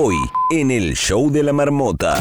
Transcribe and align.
Hoy, 0.00 0.14
en 0.50 0.70
el 0.70 0.94
show 0.94 1.28
de 1.28 1.42
la 1.42 1.52
marmota. 1.52 2.20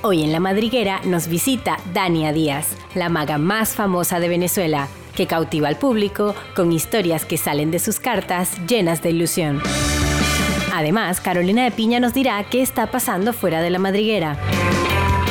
Hoy 0.00 0.22
en 0.22 0.32
La 0.32 0.40
Madriguera 0.40 1.02
nos 1.04 1.28
visita 1.28 1.76
Dania 1.92 2.32
Díaz, 2.32 2.68
la 2.94 3.10
maga 3.10 3.36
más 3.36 3.74
famosa 3.74 4.20
de 4.20 4.28
Venezuela, 4.28 4.88
que 5.14 5.26
cautiva 5.26 5.68
al 5.68 5.76
público 5.76 6.34
con 6.56 6.72
historias 6.72 7.26
que 7.26 7.36
salen 7.36 7.70
de 7.70 7.78
sus 7.78 8.00
cartas 8.00 8.56
llenas 8.66 9.02
de 9.02 9.10
ilusión. 9.10 9.60
Además, 10.72 11.20
Carolina 11.20 11.64
de 11.64 11.70
Piña 11.70 12.00
nos 12.00 12.14
dirá 12.14 12.42
qué 12.44 12.62
está 12.62 12.90
pasando 12.90 13.34
fuera 13.34 13.60
de 13.60 13.68
La 13.68 13.78
Madriguera. 13.78 14.38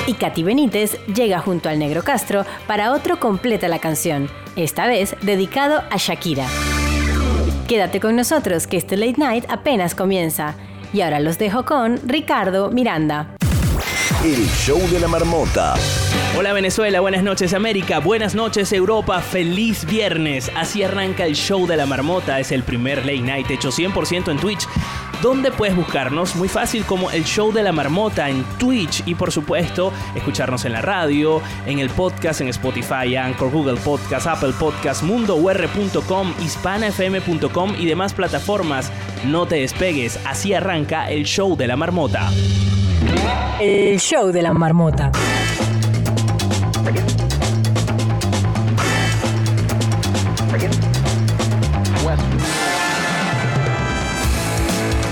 Y 0.05 0.13
Katy 0.13 0.43
Benítez 0.43 1.03
llega 1.07 1.39
junto 1.39 1.69
al 1.69 1.79
Negro 1.79 2.03
Castro 2.03 2.45
para 2.67 2.91
otro 2.91 3.19
completa 3.19 3.67
la 3.67 3.79
canción, 3.79 4.29
esta 4.55 4.85
vez 4.85 5.15
dedicado 5.23 5.81
a 5.89 5.97
Shakira. 5.97 6.45
Quédate 7.67 8.01
con 8.01 8.17
nosotros 8.17 8.67
que 8.67 8.75
este 8.75 8.97
late 8.97 9.15
night 9.17 9.45
apenas 9.47 9.95
comienza. 9.95 10.55
Y 10.91 10.99
ahora 10.99 11.21
los 11.21 11.37
dejo 11.37 11.63
con 11.63 11.97
Ricardo 12.05 12.69
Miranda. 12.71 13.35
El 14.23 14.45
show 14.49 14.79
de 14.89 14.99
la 14.99 15.07
marmota. 15.07 15.75
Hola 16.37 16.51
Venezuela, 16.51 16.99
buenas 16.99 17.23
noches 17.23 17.53
América, 17.53 17.99
buenas 17.99 18.35
noches 18.35 18.73
Europa, 18.73 19.21
feliz 19.21 19.85
viernes. 19.85 20.51
Así 20.55 20.83
arranca 20.83 21.25
el 21.25 21.35
show 21.35 21.65
de 21.65 21.77
la 21.77 21.85
marmota, 21.85 22.39
es 22.39 22.51
el 22.51 22.63
primer 22.63 23.05
late 23.05 23.21
night 23.21 23.49
hecho 23.49 23.69
100% 23.69 24.31
en 24.31 24.37
Twitch. 24.37 24.67
Donde 25.23 25.51
puedes 25.51 25.75
buscarnos? 25.75 26.35
Muy 26.35 26.49
fácil 26.49 26.83
como 26.83 27.09
el 27.09 27.23
show 27.23 27.53
de 27.53 27.63
la 27.63 27.71
marmota 27.71 28.29
en 28.29 28.43
Twitch 28.59 29.01
y 29.07 29.15
por 29.15 29.31
supuesto 29.31 29.93
escucharnos 30.15 30.65
en 30.65 30.73
la 30.73 30.81
radio, 30.81 31.41
en 31.65 31.79
el 31.79 31.89
podcast, 31.89 32.41
en 32.41 32.49
Spotify, 32.49 33.15
Anchor, 33.15 33.49
Google 33.49 33.77
Podcast, 33.77 34.27
Apple 34.27 34.53
Podcast, 34.59 35.01
mundour.com, 35.01 36.33
hispanafm.com 36.43 37.73
y 37.79 37.85
demás 37.85 38.13
plataformas. 38.13 38.91
No 39.25 39.47
te 39.47 39.55
despegues, 39.55 40.19
así 40.25 40.53
arranca 40.53 41.09
el 41.09 41.23
show 41.23 41.55
de 41.55 41.67
la 41.67 41.77
marmota. 41.77 42.29
El 43.61 43.99
show 44.01 44.29
de 44.29 44.41
la 44.41 44.53
marmota. 44.53 45.09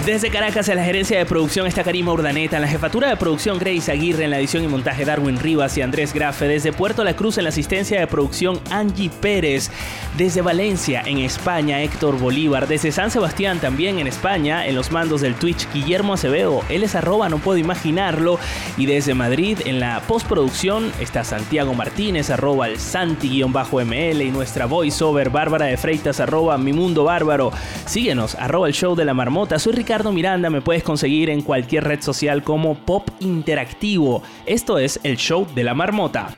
Desde 0.05 0.31
Caracas, 0.31 0.67
en 0.67 0.77
la 0.77 0.83
gerencia 0.83 1.19
de 1.19 1.27
producción 1.27 1.67
está 1.67 1.83
Karima 1.83 2.11
Urdaneta, 2.11 2.55
en 2.55 2.63
la 2.63 2.67
jefatura 2.67 3.07
de 3.07 3.17
producción 3.17 3.59
Grace 3.59 3.91
Aguirre, 3.91 4.23
en 4.23 4.31
la 4.31 4.39
edición 4.39 4.63
y 4.63 4.67
montaje 4.67 5.05
Darwin 5.05 5.37
Rivas 5.37 5.77
y 5.77 5.83
Andrés 5.83 6.11
Grafe, 6.11 6.47
desde 6.47 6.73
Puerto 6.73 7.03
La 7.03 7.15
Cruz 7.15 7.37
en 7.37 7.43
la 7.43 7.49
asistencia 7.49 7.99
de 7.99 8.07
producción 8.07 8.59
Angie 8.71 9.11
Pérez, 9.11 9.69
desde 10.17 10.41
Valencia 10.41 11.03
en 11.05 11.19
España 11.19 11.83
Héctor 11.83 12.17
Bolívar, 12.17 12.67
desde 12.67 12.91
San 12.91 13.11
Sebastián 13.11 13.59
también 13.59 13.99
en 13.99 14.07
España 14.07 14.65
en 14.65 14.73
los 14.73 14.91
mandos 14.91 15.21
del 15.21 15.35
Twitch 15.35 15.71
Guillermo 15.71 16.15
Acevedo, 16.15 16.63
él 16.69 16.81
es 16.81 16.95
arroba, 16.95 17.29
no 17.29 17.37
puedo 17.37 17.59
imaginarlo, 17.59 18.39
y 18.77 18.87
desde 18.87 19.13
Madrid 19.13 19.59
en 19.65 19.79
la 19.79 20.01
postproducción 20.07 20.91
está 20.99 21.23
Santiago 21.23 21.75
Martínez, 21.75 22.31
arroba 22.31 22.67
el 22.67 22.79
Santi-ML 22.79 24.21
y 24.23 24.31
nuestra 24.31 24.65
voiceover 24.65 25.29
Bárbara 25.29 25.67
de 25.67 25.77
Freitas, 25.77 26.19
arroba 26.19 26.57
mi 26.57 26.73
mundo 26.73 27.03
bárbaro. 27.03 27.51
Síguenos, 27.85 28.33
arroba 28.33 28.67
el 28.67 28.73
show 28.73 28.95
de 28.95 29.05
la 29.05 29.13
marmota, 29.13 29.59
soy 29.59 29.73
Ricardo 29.73 29.90
Ricardo 29.91 30.13
Miranda 30.13 30.49
me 30.49 30.61
puedes 30.61 30.83
conseguir 30.83 31.29
en 31.29 31.41
cualquier 31.41 31.83
red 31.83 31.99
social 31.99 32.43
como 32.43 32.75
Pop 32.75 33.09
Interactivo. 33.19 34.23
Esto 34.45 34.77
es 34.77 35.01
el 35.03 35.17
show 35.17 35.45
de 35.53 35.65
la 35.65 35.73
marmota. 35.73 36.37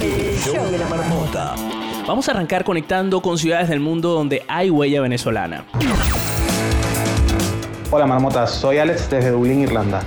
El 0.00 0.36
show 0.36 0.68
de 0.68 0.78
la 0.78 0.88
marmota. 0.88 1.54
Vamos 2.08 2.28
a 2.28 2.32
arrancar 2.32 2.64
conectando 2.64 3.22
con 3.22 3.38
ciudades 3.38 3.68
del 3.68 3.78
mundo 3.78 4.08
donde 4.08 4.42
hay 4.48 4.68
huella 4.68 5.00
venezolana. 5.00 5.64
Hola 7.92 8.04
marmotas, 8.04 8.50
soy 8.50 8.78
Alex 8.78 9.08
desde 9.08 9.30
Dublín, 9.30 9.60
Irlanda. 9.60 10.02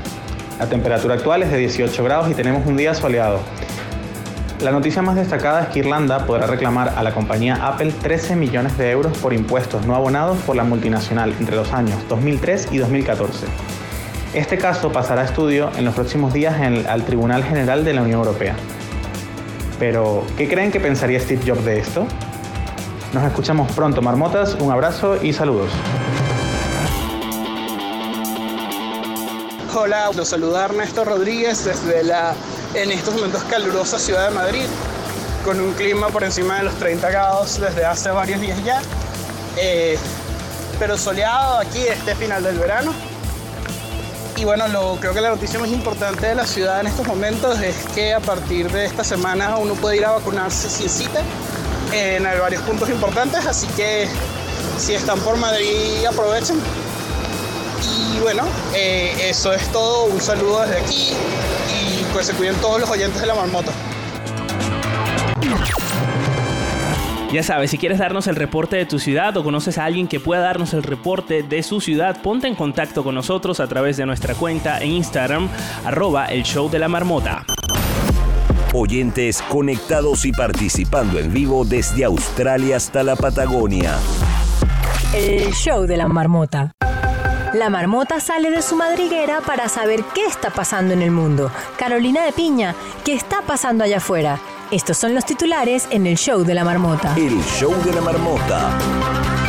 La 0.59 0.67
temperatura 0.67 1.13
actual 1.13 1.43
es 1.43 1.51
de 1.51 1.59
18 1.59 2.03
grados 2.03 2.29
y 2.29 2.33
tenemos 2.33 2.67
un 2.67 2.75
día 2.75 2.93
soleado. 2.93 3.39
La 4.61 4.69
noticia 4.69 5.01
más 5.01 5.15
destacada 5.15 5.63
es 5.63 5.69
que 5.69 5.79
Irlanda 5.79 6.27
podrá 6.27 6.45
reclamar 6.45 6.93
a 6.95 7.01
la 7.01 7.15
compañía 7.15 7.55
Apple 7.67 7.91
13 7.99 8.35
millones 8.35 8.77
de 8.77 8.91
euros 8.91 9.17
por 9.17 9.33
impuestos 9.33 9.87
no 9.87 9.95
abonados 9.95 10.37
por 10.45 10.55
la 10.55 10.63
multinacional 10.63 11.33
entre 11.39 11.55
los 11.55 11.73
años 11.73 11.97
2003 12.07 12.67
y 12.71 12.77
2014. 12.77 13.47
Este 14.35 14.59
caso 14.59 14.91
pasará 14.91 15.23
a 15.23 15.25
estudio 15.25 15.71
en 15.77 15.83
los 15.83 15.95
próximos 15.95 16.31
días 16.31 16.55
al 16.61 17.05
Tribunal 17.05 17.43
General 17.43 17.83
de 17.83 17.93
la 17.93 18.03
Unión 18.03 18.19
Europea. 18.19 18.55
Pero, 19.79 20.23
¿qué 20.37 20.47
creen 20.47 20.71
que 20.71 20.79
pensaría 20.79 21.19
Steve 21.19 21.41
Jobs 21.43 21.65
de 21.65 21.79
esto? 21.79 22.05
Nos 23.13 23.23
escuchamos 23.23 23.71
pronto, 23.71 24.03
marmotas, 24.03 24.53
un 24.59 24.71
abrazo 24.71 25.17
y 25.23 25.33
saludos. 25.33 25.71
Hola, 29.73 30.11
los 30.15 30.27
saluda 30.27 30.65
Ernesto 30.65 31.03
Rodríguez 31.03 31.65
desde 31.65 32.03
la 32.03 32.35
en 32.73 32.91
estos 32.91 33.13
momentos 33.13 33.43
calurosa 33.43 33.99
ciudad 33.99 34.29
de 34.29 34.35
Madrid, 34.35 34.65
con 35.43 35.59
un 35.59 35.73
clima 35.73 36.07
por 36.07 36.23
encima 36.23 36.57
de 36.57 36.63
los 36.63 36.75
30 36.75 37.09
grados 37.09 37.59
desde 37.59 37.83
hace 37.85 38.09
varios 38.11 38.39
días 38.39 38.63
ya, 38.63 38.81
eh, 39.57 39.97
pero 40.79 40.97
soleado 40.97 41.57
aquí 41.59 41.79
este 41.79 42.15
final 42.15 42.43
del 42.43 42.57
verano. 42.57 42.93
Y 44.37 44.45
bueno, 44.45 44.65
creo 44.99 45.13
que 45.13 45.21
la 45.21 45.29
noticia 45.29 45.59
más 45.59 45.69
importante 45.69 46.27
de 46.27 46.35
la 46.35 46.47
ciudad 46.47 46.79
en 46.79 46.87
estos 46.87 47.05
momentos 47.05 47.59
es 47.59 47.75
que 47.93 48.13
a 48.13 48.19
partir 48.19 48.71
de 48.71 48.85
esta 48.85 49.03
semana 49.03 49.57
uno 49.57 49.75
puede 49.75 49.97
ir 49.97 50.05
a 50.05 50.11
vacunarse 50.11 50.69
sin 50.69 50.89
cita 50.89 51.21
en 51.91 52.23
varios 52.23 52.63
puntos 52.63 52.89
importantes, 52.89 53.45
así 53.45 53.67
que 53.75 54.07
si 54.79 54.93
están 54.93 55.19
por 55.19 55.37
Madrid 55.37 56.05
aprovechen. 56.07 56.59
Y 57.83 58.19
bueno, 58.19 58.43
eh, 58.73 59.29
eso 59.29 59.53
es 59.53 59.71
todo, 59.71 60.05
un 60.05 60.21
saludo 60.21 60.61
desde 60.61 60.79
aquí 60.79 61.13
pues 62.13 62.27
se 62.27 62.33
cuiden 62.33 62.55
todos 62.55 62.79
los 62.79 62.89
oyentes 62.89 63.21
de 63.21 63.27
la 63.27 63.35
marmota. 63.35 63.71
Ya 67.31 67.43
sabes, 67.43 67.71
si 67.71 67.77
quieres 67.77 67.97
darnos 67.97 68.27
el 68.27 68.35
reporte 68.35 68.75
de 68.75 68.85
tu 68.85 68.99
ciudad 68.99 69.35
o 69.37 69.43
conoces 69.43 69.77
a 69.77 69.85
alguien 69.85 70.09
que 70.09 70.19
pueda 70.19 70.41
darnos 70.41 70.73
el 70.73 70.83
reporte 70.83 71.43
de 71.43 71.63
su 71.63 71.79
ciudad, 71.79 72.21
ponte 72.21 72.47
en 72.47 72.55
contacto 72.55 73.05
con 73.05 73.15
nosotros 73.15 73.61
a 73.61 73.67
través 73.67 73.95
de 73.95 74.05
nuestra 74.05 74.35
cuenta 74.35 74.79
en 74.79 74.91
Instagram, 74.91 75.47
arroba 75.85 76.25
el 76.25 76.43
show 76.43 76.69
de 76.69 76.79
la 76.79 76.89
marmota. 76.89 77.45
Oyentes 78.73 79.41
conectados 79.43 80.25
y 80.25 80.33
participando 80.33 81.19
en 81.19 81.31
vivo 81.31 81.63
desde 81.63 82.03
Australia 82.03 82.75
hasta 82.75 83.01
la 83.01 83.15
Patagonia. 83.15 83.95
El 85.13 85.53
show 85.53 85.85
de 85.85 85.95
la 85.95 86.09
marmota. 86.09 86.73
La 87.53 87.69
marmota 87.69 88.21
sale 88.21 88.49
de 88.49 88.61
su 88.61 88.77
madriguera 88.77 89.41
para 89.41 89.67
saber 89.67 90.05
qué 90.15 90.25
está 90.25 90.51
pasando 90.51 90.93
en 90.93 91.01
el 91.01 91.11
mundo. 91.11 91.51
Carolina 91.77 92.23
de 92.23 92.31
Piña, 92.31 92.75
¿qué 93.03 93.13
está 93.13 93.41
pasando 93.41 93.83
allá 93.83 93.97
afuera? 93.97 94.39
Estos 94.71 94.97
son 94.97 95.13
los 95.13 95.25
titulares 95.25 95.85
en 95.91 96.07
el 96.07 96.15
show 96.15 96.45
de 96.45 96.53
la 96.53 96.63
marmota. 96.63 97.13
El 97.17 97.43
show 97.43 97.73
de 97.83 97.93
la 97.93 98.01
marmota. 98.01 99.40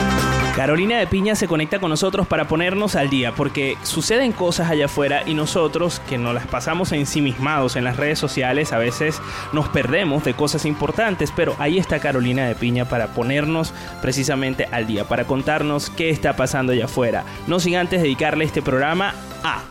Carolina 0.56 0.98
de 0.98 1.06
Piña 1.06 1.34
se 1.34 1.48
conecta 1.48 1.80
con 1.80 1.88
nosotros 1.88 2.26
para 2.26 2.46
ponernos 2.46 2.94
al 2.94 3.08
día, 3.08 3.34
porque 3.34 3.78
suceden 3.82 4.32
cosas 4.32 4.70
allá 4.70 4.84
afuera 4.84 5.22
y 5.24 5.32
nosotros, 5.32 6.02
que 6.10 6.18
nos 6.18 6.34
las 6.34 6.46
pasamos 6.46 6.92
ensimismados 6.92 7.74
en 7.76 7.84
las 7.84 7.96
redes 7.96 8.18
sociales, 8.18 8.74
a 8.74 8.78
veces 8.78 9.22
nos 9.54 9.70
perdemos 9.70 10.24
de 10.24 10.34
cosas 10.34 10.66
importantes, 10.66 11.32
pero 11.34 11.56
ahí 11.58 11.78
está 11.78 12.00
Carolina 12.00 12.46
de 12.46 12.54
Piña 12.54 12.84
para 12.84 13.14
ponernos 13.14 13.72
precisamente 14.02 14.68
al 14.70 14.86
día, 14.86 15.04
para 15.04 15.24
contarnos 15.24 15.88
qué 15.88 16.10
está 16.10 16.36
pasando 16.36 16.72
allá 16.72 16.84
afuera. 16.84 17.24
No 17.46 17.58
sin 17.58 17.76
antes 17.76 18.02
dedicarle 18.02 18.44
este 18.44 18.60
programa 18.60 19.14
a... 19.42 19.62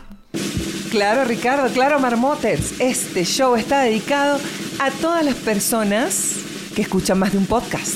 Claro, 0.90 1.24
Ricardo, 1.24 1.72
claro, 1.72 2.00
Marmoters. 2.00 2.80
Este 2.80 3.24
show 3.24 3.54
está 3.54 3.82
dedicado 3.82 4.40
a 4.80 4.90
todas 4.90 5.24
las 5.24 5.36
personas 5.36 6.38
que 6.74 6.82
escuchan 6.82 7.20
más 7.20 7.32
de 7.32 7.38
un 7.38 7.46
podcast. 7.46 7.94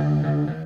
Mm-hmm. 0.00 0.59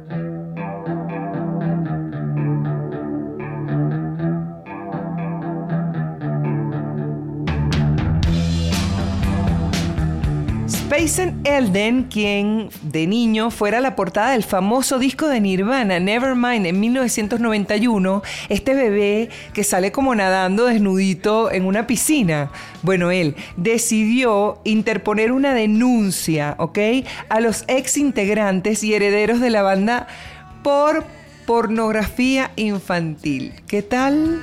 Payson 10.96 11.40
Elden, 11.42 12.04
quien 12.04 12.68
de 12.82 13.08
niño 13.08 13.50
fuera 13.50 13.80
la 13.80 13.96
portada 13.96 14.30
del 14.30 14.44
famoso 14.44 15.00
disco 15.00 15.26
de 15.26 15.40
Nirvana, 15.40 15.98
Nevermind, 15.98 16.66
en 16.66 16.78
1991, 16.78 18.22
este 18.48 18.74
bebé 18.74 19.28
que 19.52 19.64
sale 19.64 19.90
como 19.90 20.14
nadando 20.14 20.66
desnudito 20.66 21.50
en 21.50 21.64
una 21.64 21.88
piscina. 21.88 22.52
Bueno, 22.82 23.10
él 23.10 23.34
decidió 23.56 24.60
interponer 24.62 25.32
una 25.32 25.52
denuncia, 25.52 26.54
¿ok? 26.60 26.78
A 27.28 27.40
los 27.40 27.64
ex 27.66 27.96
integrantes 27.96 28.84
y 28.84 28.94
herederos 28.94 29.40
de 29.40 29.50
la 29.50 29.62
banda 29.62 30.06
por 30.62 31.04
pornografía 31.44 32.52
infantil. 32.54 33.52
¿Qué 33.66 33.82
tal? 33.82 34.42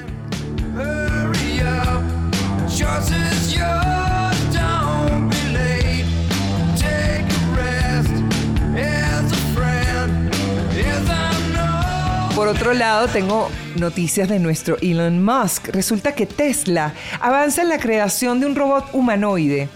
Por 12.41 12.47
otro 12.47 12.73
lado, 12.73 13.07
tengo 13.07 13.51
noticias 13.75 14.27
de 14.27 14.39
nuestro 14.39 14.75
Elon 14.81 15.23
Musk. 15.23 15.67
Resulta 15.67 16.15
que 16.15 16.25
Tesla 16.25 16.95
avanza 17.19 17.61
en 17.61 17.69
la 17.69 17.77
creación 17.77 18.39
de 18.39 18.47
un 18.47 18.55
robot 18.55 18.89
humanoide. 18.93 19.69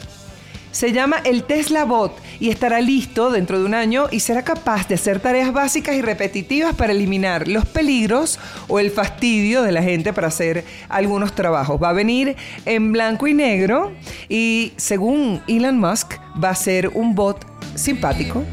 Se 0.72 0.92
llama 0.92 1.18
el 1.26 1.44
Tesla 1.44 1.86
Bot 1.86 2.20
y 2.40 2.50
estará 2.50 2.82
listo 2.82 3.30
dentro 3.30 3.60
de 3.60 3.66
un 3.66 3.76
año 3.76 4.08
y 4.10 4.20
será 4.20 4.42
capaz 4.44 4.88
de 4.88 4.96
hacer 4.96 5.20
tareas 5.20 5.54
básicas 5.54 5.94
y 5.94 6.02
repetitivas 6.02 6.74
para 6.74 6.92
eliminar 6.92 7.48
los 7.48 7.68
peligros 7.68 8.40
o 8.68 8.80
el 8.80 8.90
fastidio 8.90 9.62
de 9.62 9.72
la 9.72 9.84
gente 9.84 10.12
para 10.12 10.30
hacer 10.30 10.66
algunos 10.90 11.36
trabajos. 11.36 11.80
Va 11.82 11.90
a 11.90 11.94
venir 11.94 12.36
en 12.66 12.92
blanco 12.92 13.28
y 13.28 13.36
negro 13.36 13.94
y 14.28 14.74
según 14.78 15.40
Elon 15.48 15.80
Musk 15.80 16.16
va 16.44 16.50
a 16.50 16.56
ser 16.56 16.88
un 16.88 17.14
bot 17.14 17.46
simpático. 17.76 18.44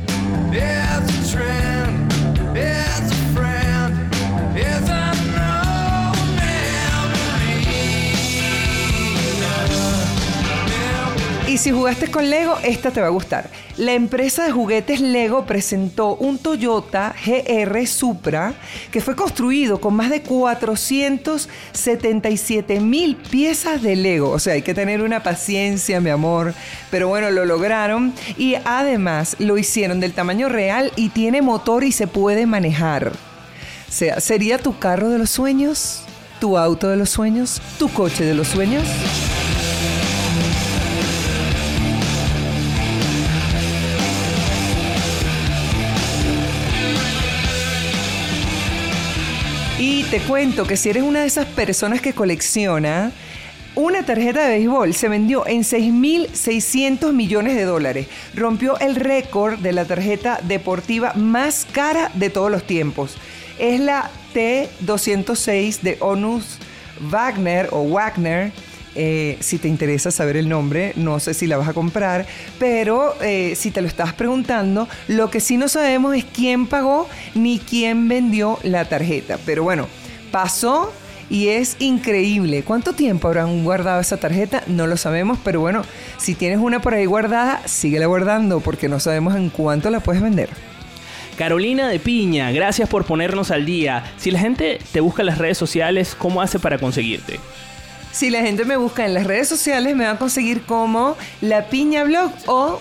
Y 11.52 11.58
si 11.58 11.70
jugaste 11.70 12.10
con 12.10 12.28
Lego, 12.30 12.56
esta 12.62 12.90
te 12.92 13.02
va 13.02 13.08
a 13.08 13.10
gustar. 13.10 13.50
La 13.76 13.92
empresa 13.92 14.46
de 14.46 14.52
juguetes 14.52 15.02
Lego 15.02 15.44
presentó 15.44 16.14
un 16.14 16.38
Toyota 16.38 17.14
GR 17.26 17.86
Supra 17.86 18.54
que 18.90 19.02
fue 19.02 19.14
construido 19.14 19.78
con 19.78 19.92
más 19.92 20.08
de 20.08 20.22
477 20.22 22.80
mil 22.80 23.16
piezas 23.16 23.82
de 23.82 23.96
Lego. 23.96 24.30
O 24.30 24.38
sea, 24.38 24.54
hay 24.54 24.62
que 24.62 24.72
tener 24.72 25.02
una 25.02 25.22
paciencia, 25.22 26.00
mi 26.00 26.08
amor. 26.08 26.54
Pero 26.90 27.08
bueno, 27.08 27.30
lo 27.30 27.44
lograron 27.44 28.14
y 28.38 28.54
además 28.64 29.36
lo 29.38 29.58
hicieron 29.58 30.00
del 30.00 30.14
tamaño 30.14 30.48
real 30.48 30.90
y 30.96 31.10
tiene 31.10 31.42
motor 31.42 31.84
y 31.84 31.92
se 31.92 32.06
puede 32.06 32.46
manejar. 32.46 33.08
O 33.08 33.12
sea, 33.90 34.20
¿sería 34.20 34.56
tu 34.56 34.78
carro 34.78 35.10
de 35.10 35.18
los 35.18 35.28
sueños? 35.28 36.00
¿Tu 36.40 36.56
auto 36.56 36.88
de 36.88 36.96
los 36.96 37.10
sueños? 37.10 37.60
¿Tu 37.78 37.90
coche 37.90 38.24
de 38.24 38.32
los 38.32 38.48
sueños? 38.48 38.84
Y 49.84 50.04
te 50.04 50.20
cuento 50.20 50.64
que 50.64 50.76
si 50.76 50.90
eres 50.90 51.02
una 51.02 51.22
de 51.22 51.26
esas 51.26 51.44
personas 51.44 52.00
que 52.00 52.12
colecciona, 52.12 53.10
una 53.74 54.04
tarjeta 54.04 54.46
de 54.46 54.50
béisbol 54.50 54.94
se 54.94 55.08
vendió 55.08 55.44
en 55.44 55.62
6.600 55.62 57.12
millones 57.12 57.56
de 57.56 57.64
dólares. 57.64 58.06
Rompió 58.32 58.78
el 58.78 58.94
récord 58.94 59.58
de 59.58 59.72
la 59.72 59.84
tarjeta 59.84 60.38
deportiva 60.44 61.14
más 61.14 61.66
cara 61.72 62.12
de 62.14 62.30
todos 62.30 62.48
los 62.48 62.64
tiempos. 62.64 63.16
Es 63.58 63.80
la 63.80 64.08
T206 64.34 65.80
de 65.80 65.96
Onus 65.98 66.58
Wagner 67.00 67.68
o 67.72 67.82
Wagner. 67.82 68.52
Eh, 68.94 69.38
si 69.40 69.58
te 69.58 69.68
interesa 69.68 70.10
saber 70.10 70.36
el 70.36 70.48
nombre, 70.48 70.92
no 70.96 71.18
sé 71.18 71.32
si 71.34 71.46
la 71.46 71.56
vas 71.56 71.68
a 71.68 71.72
comprar, 71.72 72.26
pero 72.58 73.14
eh, 73.22 73.54
si 73.56 73.70
te 73.70 73.80
lo 73.80 73.88
estás 73.88 74.12
preguntando, 74.12 74.88
lo 75.08 75.30
que 75.30 75.40
sí 75.40 75.56
no 75.56 75.68
sabemos 75.68 76.14
es 76.14 76.24
quién 76.24 76.66
pagó 76.66 77.08
ni 77.34 77.58
quién 77.58 78.08
vendió 78.08 78.58
la 78.62 78.84
tarjeta. 78.84 79.38
Pero 79.46 79.62
bueno, 79.62 79.88
pasó 80.30 80.92
y 81.30 81.48
es 81.48 81.76
increíble. 81.78 82.62
¿Cuánto 82.62 82.92
tiempo 82.92 83.28
habrán 83.28 83.64
guardado 83.64 84.00
esa 84.00 84.18
tarjeta? 84.18 84.62
No 84.66 84.86
lo 84.86 84.98
sabemos, 84.98 85.38
pero 85.42 85.60
bueno, 85.60 85.82
si 86.18 86.34
tienes 86.34 86.58
una 86.58 86.82
por 86.82 86.92
ahí 86.92 87.06
guardada, 87.06 87.66
síguela 87.66 88.06
guardando 88.06 88.60
porque 88.60 88.90
no 88.90 89.00
sabemos 89.00 89.34
en 89.34 89.48
cuánto 89.48 89.88
la 89.88 90.00
puedes 90.00 90.20
vender. 90.20 90.50
Carolina 91.38 91.88
de 91.88 91.98
Piña, 91.98 92.50
gracias 92.52 92.88
por 92.90 93.06
ponernos 93.06 93.50
al 93.50 93.64
día. 93.64 94.04
Si 94.18 94.30
la 94.30 94.38
gente 94.38 94.78
te 94.92 95.00
busca 95.00 95.22
en 95.22 95.26
las 95.26 95.38
redes 95.38 95.56
sociales, 95.56 96.14
¿cómo 96.16 96.42
hace 96.42 96.58
para 96.58 96.78
conseguirte? 96.78 97.40
Si 98.12 98.28
la 98.28 98.42
gente 98.42 98.64
me 98.64 98.76
busca 98.76 99.06
en 99.06 99.14
las 99.14 99.26
redes 99.26 99.48
sociales, 99.48 99.96
me 99.96 100.04
va 100.04 100.12
a 100.12 100.18
conseguir 100.18 100.62
como 100.64 101.16
La 101.40 101.66
Piña 101.66 102.04
Blog 102.04 102.30
o 102.46 102.80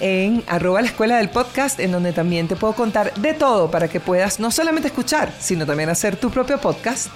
en 0.00 0.42
arroba 0.48 0.80
la 0.82 0.88
escuela 0.88 1.18
del 1.18 1.28
podcast, 1.28 1.78
en 1.78 1.92
donde 1.92 2.12
también 2.12 2.48
te 2.48 2.56
puedo 2.56 2.74
contar 2.74 3.14
de 3.14 3.32
todo 3.34 3.70
para 3.70 3.86
que 3.86 4.00
puedas 4.00 4.40
no 4.40 4.50
solamente 4.50 4.88
escuchar, 4.88 5.32
sino 5.38 5.64
también 5.64 5.88
hacer 5.88 6.16
tu 6.16 6.30
propio 6.30 6.58
podcast. 6.60 7.08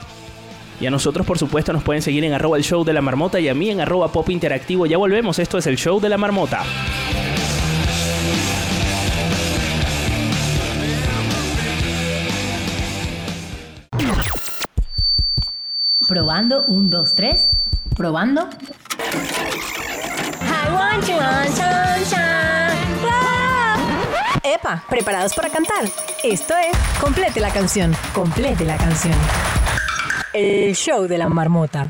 Y 0.81 0.87
a 0.87 0.91
nosotros, 0.91 1.27
por 1.27 1.39
supuesto, 1.39 1.73
nos 1.73 1.83
pueden 1.83 2.03
seguir 2.03 2.23
en 2.25 2.35
arroba 2.35 2.57
el 2.57 2.63
show 2.63 2.85
de 2.85 2.93
la 2.93 3.01
marmota 3.01 3.41
y 3.41 3.49
a 3.49 3.55
mí 3.55 3.71
en 3.71 3.81
arroba 3.81 4.13
pop 4.13 4.31
interactivo. 4.31 4.87
Ya 4.87 4.99
volvemos, 4.99 5.39
esto 5.41 5.59
es 5.59 5.67
el 5.67 5.77
show 5.77 6.01
de 6.01 6.09
la 6.09 6.19
marmota. 6.19 6.63
Probando, 16.09 16.65
un, 16.69 16.89
dos, 16.89 17.15
tres. 17.17 17.49
Probando. 17.97 18.49
I 20.43 20.73
want 20.73 21.05
you 21.09 21.17
on. 21.17 21.47
Epa, 24.45 24.85
¿preparados 24.89 25.35
para 25.35 25.49
cantar? 25.51 25.85
Esto 26.23 26.55
es 26.57 26.77
Complete 27.01 27.41
la 27.41 27.51
canción. 27.51 27.93
Complete 28.15 28.65
la 28.65 28.77
canción. 28.77 29.15
El 30.33 30.77
show 30.77 31.09
de 31.09 31.19
la 31.19 31.29
marmota. 31.29 31.89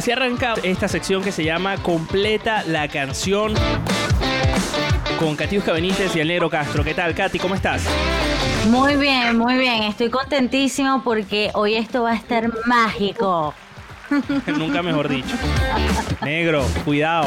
Así 0.00 0.12
arranca 0.12 0.54
esta 0.62 0.88
sección 0.88 1.22
que 1.22 1.30
se 1.30 1.44
llama 1.44 1.76
Completa 1.76 2.64
la 2.66 2.88
canción 2.88 3.52
con 5.18 5.36
Katiuska 5.36 5.74
Benítez 5.74 6.16
y 6.16 6.20
el 6.20 6.28
Negro 6.28 6.48
Castro. 6.48 6.82
¿Qué 6.82 6.94
tal, 6.94 7.14
Katy? 7.14 7.38
¿Cómo 7.38 7.54
estás? 7.54 7.82
Muy 8.70 8.96
bien, 8.96 9.36
muy 9.36 9.58
bien. 9.58 9.82
Estoy 9.82 10.08
contentísimo 10.08 11.02
porque 11.04 11.50
hoy 11.52 11.74
esto 11.74 12.04
va 12.04 12.12
a 12.12 12.14
estar 12.14 12.50
mágico. 12.64 13.52
Nunca 14.46 14.82
mejor 14.82 15.06
dicho. 15.06 15.36
Negro, 16.22 16.64
cuidado. 16.86 17.26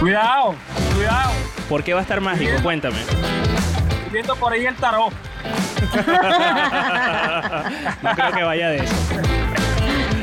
Cuidado, 0.00 0.54
cuidado. 0.94 1.32
¿Por 1.68 1.84
qué 1.84 1.92
va 1.92 2.00
a 2.00 2.02
estar 2.02 2.22
mágico? 2.22 2.62
Cuéntame. 2.62 3.02
Estoy 3.02 4.10
viendo 4.10 4.34
por 4.36 4.54
ahí 4.54 4.64
el 4.64 4.76
tarot. 4.76 5.12
no 8.02 8.14
creo 8.14 8.32
que 8.32 8.42
vaya 8.42 8.70
de 8.70 8.78
eso. 8.78 8.94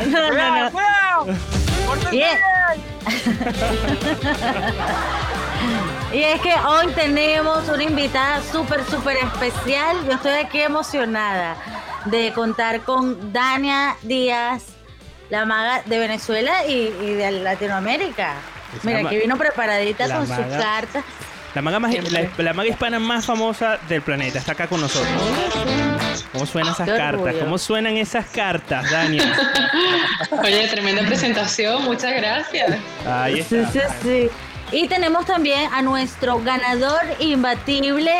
No, 0.08 0.31
no, 0.31 0.70
no. 0.72 1.04
Y 6.13 6.24
es 6.24 6.39
que 6.41 6.53
hoy 6.53 6.88
tenemos 6.94 7.67
una 7.67 7.84
invitada 7.84 8.41
súper, 8.51 8.84
súper 8.86 9.17
especial. 9.17 9.98
Yo 10.05 10.13
estoy 10.13 10.34
aquí 10.34 10.62
emocionada 10.62 11.55
de 12.05 12.32
contar 12.34 12.82
con 12.82 13.34
Dania 13.34 13.98
Díaz, 14.03 14.63
la 15.29 15.46
maga 15.46 15.82
de 15.86 15.98
Venezuela 16.00 16.65
y, 16.67 16.94
y 17.01 17.13
de 17.15 17.32
Latinoamérica. 17.32 18.34
Mira, 18.84 19.10
que 19.10 19.20
vino 19.20 19.38
preparadita 19.38 20.08
la 20.08 20.17
con 20.17 20.27
sus 20.27 20.38
maga- 20.38 20.58
cartas. 20.58 21.03
La 21.53 21.62
maga, 21.62 21.79
más- 21.79 22.12
la, 22.12 22.29
la 22.38 22.53
maga 22.53 22.70
hispana 22.70 23.00
más 23.00 23.25
famosa 23.25 23.77
del 23.89 24.01
planeta 24.01 24.39
está 24.39 24.51
acá 24.53 24.67
con 24.67 24.79
nosotros. 24.82 25.10
¿Cómo 26.36 26.46
suenan 26.46 26.74
esas 26.74 26.86
Qué 26.89 26.98
cartas? 26.98 27.22
orgullo. 27.22 27.39
¿Cómo 27.46 27.58
suenan 27.58 27.98
esas 27.98 28.25
cartas, 28.27 28.92
Dania? 28.92 29.24
Oye, 30.44 30.68
tremenda 30.68 31.01
presentación, 31.04 31.84
muchas 31.86 32.13
gracias. 32.13 32.77
Ahí 33.08 33.42
Sí, 33.44 33.56
está. 33.56 33.72
sí, 33.72 33.80
sí. 34.04 34.30
Y 34.72 34.88
tenemos 34.88 35.25
también 35.25 35.72
a 35.74 35.82
nuestro 35.82 36.42
ganador 36.44 37.01
imbatible 37.20 38.12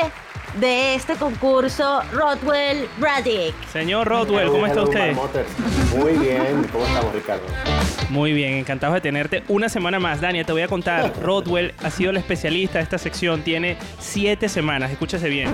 de 0.60 0.96
este 0.96 1.16
concurso, 1.16 2.02
Rodwell 2.14 2.88
Braddick. 2.98 3.54
Señor 3.68 4.08
Rodwell, 4.08 4.50
¿cómo 4.50 4.66
está 4.66 4.84
usted? 4.84 5.16
Muy 5.96 6.14
bien, 6.14 6.66
¿cómo 6.72 6.86
estamos, 6.86 7.14
Ricardo? 7.14 7.44
Muy 8.10 8.34
bien, 8.34 8.54
encantados 8.54 8.94
de 8.96 9.02
tenerte 9.02 9.44
una 9.48 9.70
semana 9.70 10.00
más. 10.00 10.22
Dania, 10.22 10.44
te 10.44 10.52
voy 10.52 10.62
a 10.62 10.68
contar. 10.68 11.14
Rodwell 11.22 11.74
ha 11.84 11.90
sido 11.90 12.12
el 12.12 12.18
especialista 12.18 12.78
de 12.78 12.84
esta 12.84 12.98
sección. 12.98 13.42
Tiene 13.42 13.78
siete 14.00 14.48
semanas, 14.50 14.92
escúchese 14.92 15.30
bien. 15.30 15.54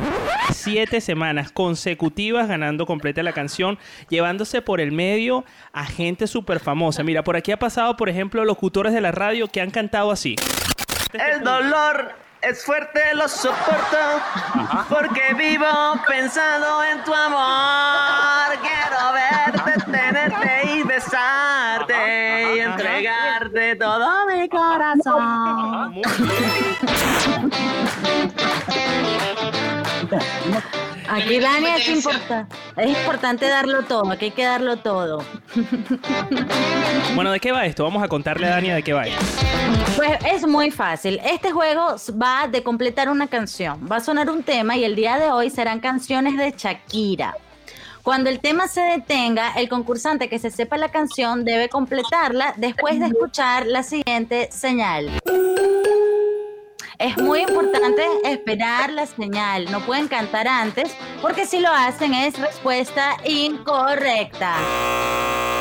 Siete 0.51 1.01
semanas 1.01 1.51
consecutivas 1.51 2.47
ganando 2.47 2.85
completa 2.85 3.23
la 3.23 3.33
canción, 3.33 3.79
llevándose 4.09 4.61
por 4.61 4.81
el 4.81 4.91
medio 4.91 5.45
a 5.73 5.85
gente 5.85 6.27
súper 6.27 6.59
famosa. 6.59 7.03
Mira, 7.03 7.23
por 7.23 7.35
aquí 7.35 7.51
ha 7.51 7.57
pasado, 7.57 7.97
por 7.97 8.09
ejemplo, 8.09 8.45
locutores 8.45 8.93
de 8.93 9.01
la 9.01 9.11
radio 9.11 9.47
que 9.47 9.61
han 9.61 9.71
cantado 9.71 10.11
así. 10.11 10.35
El 11.13 11.43
dolor 11.43 12.13
es 12.41 12.65
fuerte, 12.65 13.13
lo 13.13 13.27
soporto, 13.27 13.97
porque 14.89 15.33
vivo 15.35 15.67
pensando 16.07 16.83
en 16.83 17.03
tu 17.03 17.13
amor. 17.13 18.57
Quiero 18.61 19.13
verte, 19.13 19.91
tenerte 19.91 20.71
y 20.73 20.83
besarte 20.83 22.55
y 22.55 22.59
entregarte 22.59 23.75
todo 23.75 24.25
mi 24.27 24.49
corazón. 24.49 25.91
Muy 25.91 26.03
bien. 30.09 30.81
Aquí 31.11 31.39
Dani 31.39 31.67
es 31.67 31.89
importante. 31.89 32.55
Es 32.77 32.87
importante 32.87 33.45
darlo 33.45 33.83
todo, 33.83 34.09
aquí 34.09 34.25
hay 34.25 34.31
que 34.31 34.45
darlo 34.45 34.77
todo. 34.77 35.25
Bueno, 37.15 37.33
¿de 37.33 37.41
qué 37.41 37.51
va 37.51 37.65
esto? 37.65 37.83
Vamos 37.83 38.01
a 38.01 38.07
contarle 38.07 38.47
a 38.47 38.51
Dania 38.51 38.75
de 38.75 38.81
qué 38.81 38.93
va 38.93 39.05
esto. 39.05 39.21
Pues 39.97 40.11
es 40.25 40.47
muy 40.47 40.71
fácil. 40.71 41.19
Este 41.25 41.51
juego 41.51 41.95
va 42.11 42.47
de 42.47 42.63
completar 42.63 43.09
una 43.09 43.27
canción. 43.27 43.89
Va 43.91 43.97
a 43.97 43.99
sonar 43.99 44.29
un 44.29 44.41
tema 44.41 44.77
y 44.77 44.85
el 44.85 44.95
día 44.95 45.17
de 45.17 45.29
hoy 45.31 45.49
serán 45.49 45.81
canciones 45.81 46.37
de 46.37 46.53
Shakira. 46.57 47.35
Cuando 48.03 48.29
el 48.29 48.39
tema 48.39 48.69
se 48.69 48.79
detenga, 48.79 49.51
el 49.57 49.67
concursante 49.67 50.29
que 50.29 50.39
se 50.39 50.49
sepa 50.49 50.77
la 50.77 50.89
canción 50.89 51.43
debe 51.43 51.67
completarla 51.67 52.53
después 52.55 52.99
de 52.99 53.07
escuchar 53.07 53.67
la 53.67 53.83
siguiente 53.83 54.49
señal. 54.49 55.11
Es 57.01 57.17
muy 57.17 57.41
importante 57.41 58.05
esperar 58.25 58.91
la 58.91 59.07
señal. 59.07 59.65
No 59.71 59.79
pueden 59.79 60.07
cantar 60.07 60.47
antes 60.47 60.95
porque 61.19 61.47
si 61.47 61.59
lo 61.59 61.69
hacen 61.69 62.13
es 62.13 62.37
respuesta 62.37 63.17
incorrecta. 63.25 64.53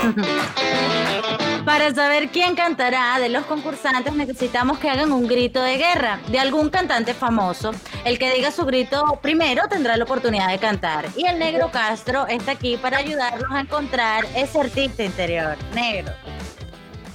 Para 1.65 1.95
saber 1.95 2.29
quién 2.29 2.55
cantará 2.55 3.19
de 3.19 3.31
los 3.31 3.47
concursantes 3.47 4.13
necesitamos 4.13 4.79
que 4.79 4.91
hagan 4.91 5.13
un 5.13 5.27
grito 5.27 5.63
de 5.63 5.79
guerra 5.79 6.21
de 6.29 6.39
algún 6.39 6.69
cantante 6.69 7.15
famoso. 7.15 7.71
El 8.05 8.19
que 8.19 8.35
diga 8.35 8.51
su 8.51 8.67
grito 8.67 9.19
primero 9.23 9.67
tendrá 9.67 9.97
la 9.97 10.05
oportunidad 10.05 10.49
de 10.49 10.59
cantar. 10.59 11.07
Y 11.17 11.25
el 11.25 11.39
negro 11.39 11.71
Castro 11.71 12.27
está 12.27 12.53
aquí 12.53 12.77
para 12.77 12.99
ayudarnos 12.99 13.51
a 13.51 13.61
encontrar 13.61 14.27
ese 14.37 14.61
artista 14.61 15.05
interior. 15.05 15.57
Negro. 15.75 16.13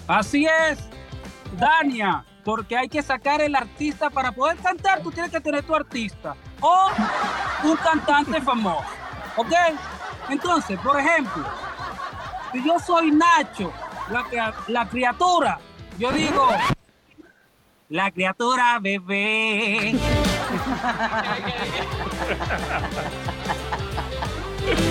Así 0.07 0.47
es, 0.47 0.79
Dania, 1.59 2.25
porque 2.45 2.77
hay 2.77 2.87
que 2.87 3.01
sacar 3.01 3.41
el 3.41 3.55
artista 3.55 4.09
para 4.09 4.31
poder 4.31 4.55
cantar. 4.57 5.01
Tú 5.01 5.11
tienes 5.11 5.31
que 5.31 5.41
tener 5.41 5.63
tu 5.63 5.75
artista 5.75 6.35
o 6.61 6.89
un 7.63 7.75
cantante 7.77 8.39
famoso, 8.39 8.85
¿ok? 9.35 9.51
Entonces, 10.29 10.79
por 10.79 10.97
ejemplo, 10.99 11.43
si 12.53 12.63
yo 12.63 12.79
soy 12.79 13.11
Nacho, 13.11 13.73
la, 14.11 14.23
cria- 14.23 14.53
la 14.67 14.87
criatura, 14.87 15.59
yo 15.97 16.11
digo, 16.11 16.47
la 17.89 18.11
criatura 18.11 18.77
bebé. 18.79 19.95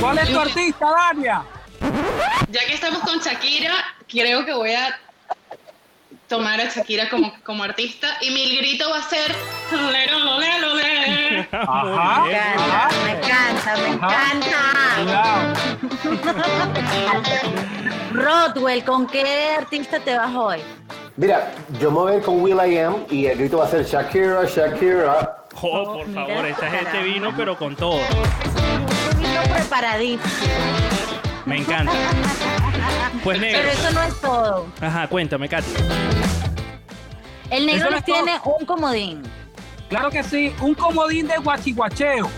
¿Cuál 0.00 0.18
es 0.18 0.30
tu 0.32 0.40
artista, 0.40 0.86
Dania? 0.90 1.42
Ya 2.50 2.60
que 2.66 2.74
estamos 2.74 3.00
con 3.02 3.18
Shakira, 3.18 3.74
creo 4.08 4.44
que 4.44 4.52
voy 4.54 4.72
a 4.72 4.96
tomar 6.34 6.60
a 6.60 6.68
Shakira 6.68 7.08
como, 7.08 7.32
como 7.44 7.62
artista 7.62 8.08
y 8.20 8.30
mi 8.30 8.56
grito 8.56 8.90
va 8.90 8.98
a 8.98 9.02
ser 9.02 9.32
Me 9.70 10.04
encanta, 12.32 12.90
me 13.04 13.12
encanta, 13.12 13.76
me 13.78 13.88
encanta. 13.92 15.54
Rodwell, 18.12 18.82
¿con 18.84 19.06
qué 19.06 19.54
artista 19.56 20.00
te 20.00 20.16
vas 20.16 20.34
hoy? 20.34 20.58
Mira, 21.16 21.52
yo 21.80 21.92
me 21.92 21.98
voy 21.98 22.12
a 22.14 22.16
ir 22.16 22.22
con 22.22 22.42
Will 22.42 22.58
I 22.66 22.78
Am 22.78 23.04
y 23.08 23.26
el 23.26 23.38
grito 23.38 23.58
va 23.58 23.66
a 23.66 23.68
ser 23.68 23.84
Shakira, 23.84 24.44
Shakira. 24.44 25.36
Oh, 25.62 25.98
por 25.98 26.14
favor, 26.14 26.46
esta 26.46 26.68
gente 26.68 27.00
vino 27.04 27.32
pero 27.36 27.56
con 27.56 27.76
todo. 27.76 27.94
Un 27.94 29.12
poquito 29.12 29.54
preparadísimo. 29.54 30.52
Me 31.46 31.58
encanta. 31.58 31.92
Pues 33.22 33.40
negro. 33.40 33.60
Pero 33.62 33.72
eso 33.72 33.90
no 33.92 34.02
es 34.02 34.20
todo. 34.20 34.66
Ajá, 34.80 35.08
cuéntame, 35.08 35.48
Katy. 35.48 36.23
El 37.50 37.66
negro 37.66 38.00
tiene 38.02 38.40
un 38.44 38.66
comodín. 38.66 39.22
Claro 39.88 40.10
que 40.10 40.22
sí, 40.22 40.52
un 40.60 40.74
comodín 40.74 41.26
de 41.26 41.36
guachihuacheo. 41.38 42.28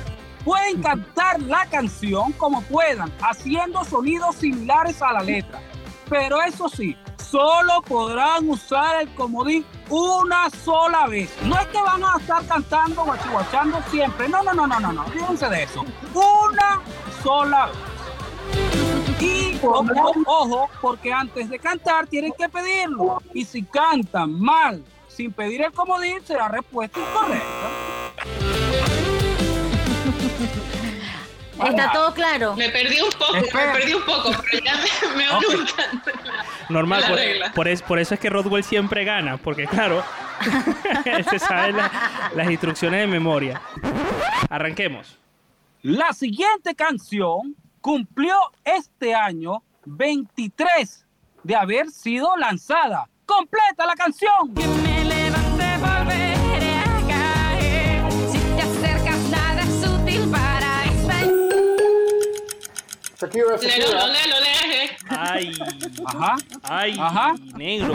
Pueden 0.45 0.83
cantar 0.83 1.41
la 1.43 1.67
canción 1.67 2.33
como 2.33 2.63
puedan, 2.63 3.13
haciendo 3.21 3.85
sonidos 3.85 4.37
similares 4.37 5.01
a 5.03 5.13
la 5.13 5.23
letra. 5.23 5.61
Pero 6.09 6.41
eso 6.43 6.69
sí, 6.69 6.97
solo 7.17 7.83
podrán 7.83 8.49
usar 8.49 9.03
el 9.03 9.15
comodín 9.15 9.65
una 9.89 10.49
sola 10.51 11.07
vez. 11.07 11.31
No 11.43 11.59
es 11.59 11.67
que 11.69 11.81
van 11.81 12.05
a 12.05 12.17
estar 12.19 12.47
cantando 12.47 13.05
guachihuachando 13.05 13.81
siempre. 13.91 14.29
No, 14.29 14.43
no, 14.43 14.55
no, 14.55 14.67
no, 14.67 14.79
no, 14.79 14.93
no. 14.93 15.05
Fíjense 15.07 15.49
de 15.49 15.65
eso. 15.65 15.85
Una 16.15 16.81
sola 17.23 17.67
vez. 17.67 17.77
Y 19.21 19.59
ojo, 19.63 20.13
ojo, 20.27 20.71
porque 20.81 21.13
antes 21.13 21.49
de 21.49 21.59
cantar 21.59 22.07
tienen 22.07 22.33
que 22.39 22.49
pedirlo. 22.49 23.23
Y 23.35 23.45
si 23.45 23.63
cantan 23.63 24.39
mal 24.41 24.85
sin 25.17 25.33
pedir 25.33 25.63
el 25.63 25.73
comodín, 25.73 26.19
será 26.25 26.49
respuesta 26.49 27.01
incorrecta. 27.01 27.71
¿Está 31.67 31.91
todo 31.91 32.13
claro? 32.13 32.55
Me 32.55 32.69
perdí 32.69 33.01
un 33.01 33.11
poco, 33.13 33.35
Espera. 33.37 33.73
me 33.73 33.79
perdí 33.79 33.95
un 33.95 34.03
poco, 34.05 34.31
pero 34.51 34.63
ya 34.63 34.75
me, 34.77 35.17
me 35.17 35.31
Ok. 35.31 35.45
encanta. 35.55 36.13
Normal, 36.69 37.01
La 37.01 37.09
por, 37.09 37.17
regla. 37.17 37.53
por 37.55 37.69
es- 37.69 37.81
por 37.83 37.99
eso 37.99 38.13
es 38.13 38.21
que 38.21 38.29
Rodwell 38.29 38.63
siempre 38.63 39.05
gana, 39.05 39.39
porque 39.39 39.67
claro, 39.67 40.05
él 41.07 41.25
se 41.31 41.39
sabe 41.39 41.73
la- 41.73 42.31
las 42.35 42.51
instrucciones 42.51 43.01
de 43.01 43.07
memoria. 43.07 43.63
Arranquemos. 44.51 45.19
La 45.81 46.13
siguiente 46.13 46.75
canción 46.75 47.57
cumplió 47.81 48.37
este 48.65 49.15
año 49.15 49.63
23 49.87 51.07
de 51.43 51.57
haber 51.57 51.91
sido 51.91 52.37
lanzada. 52.37 53.09
¡Completa 53.26 53.85
la 53.87 53.95
canción! 53.95 54.54
Lo, 63.16 63.26
Shakira. 63.26 63.56
le, 63.56 64.28
lo, 64.28 64.40
le. 64.40 64.97
Ay, 65.09 65.52
Ajá. 66.04 66.37
ay, 66.62 66.97
Ajá. 66.99 67.35
negro. 67.56 67.95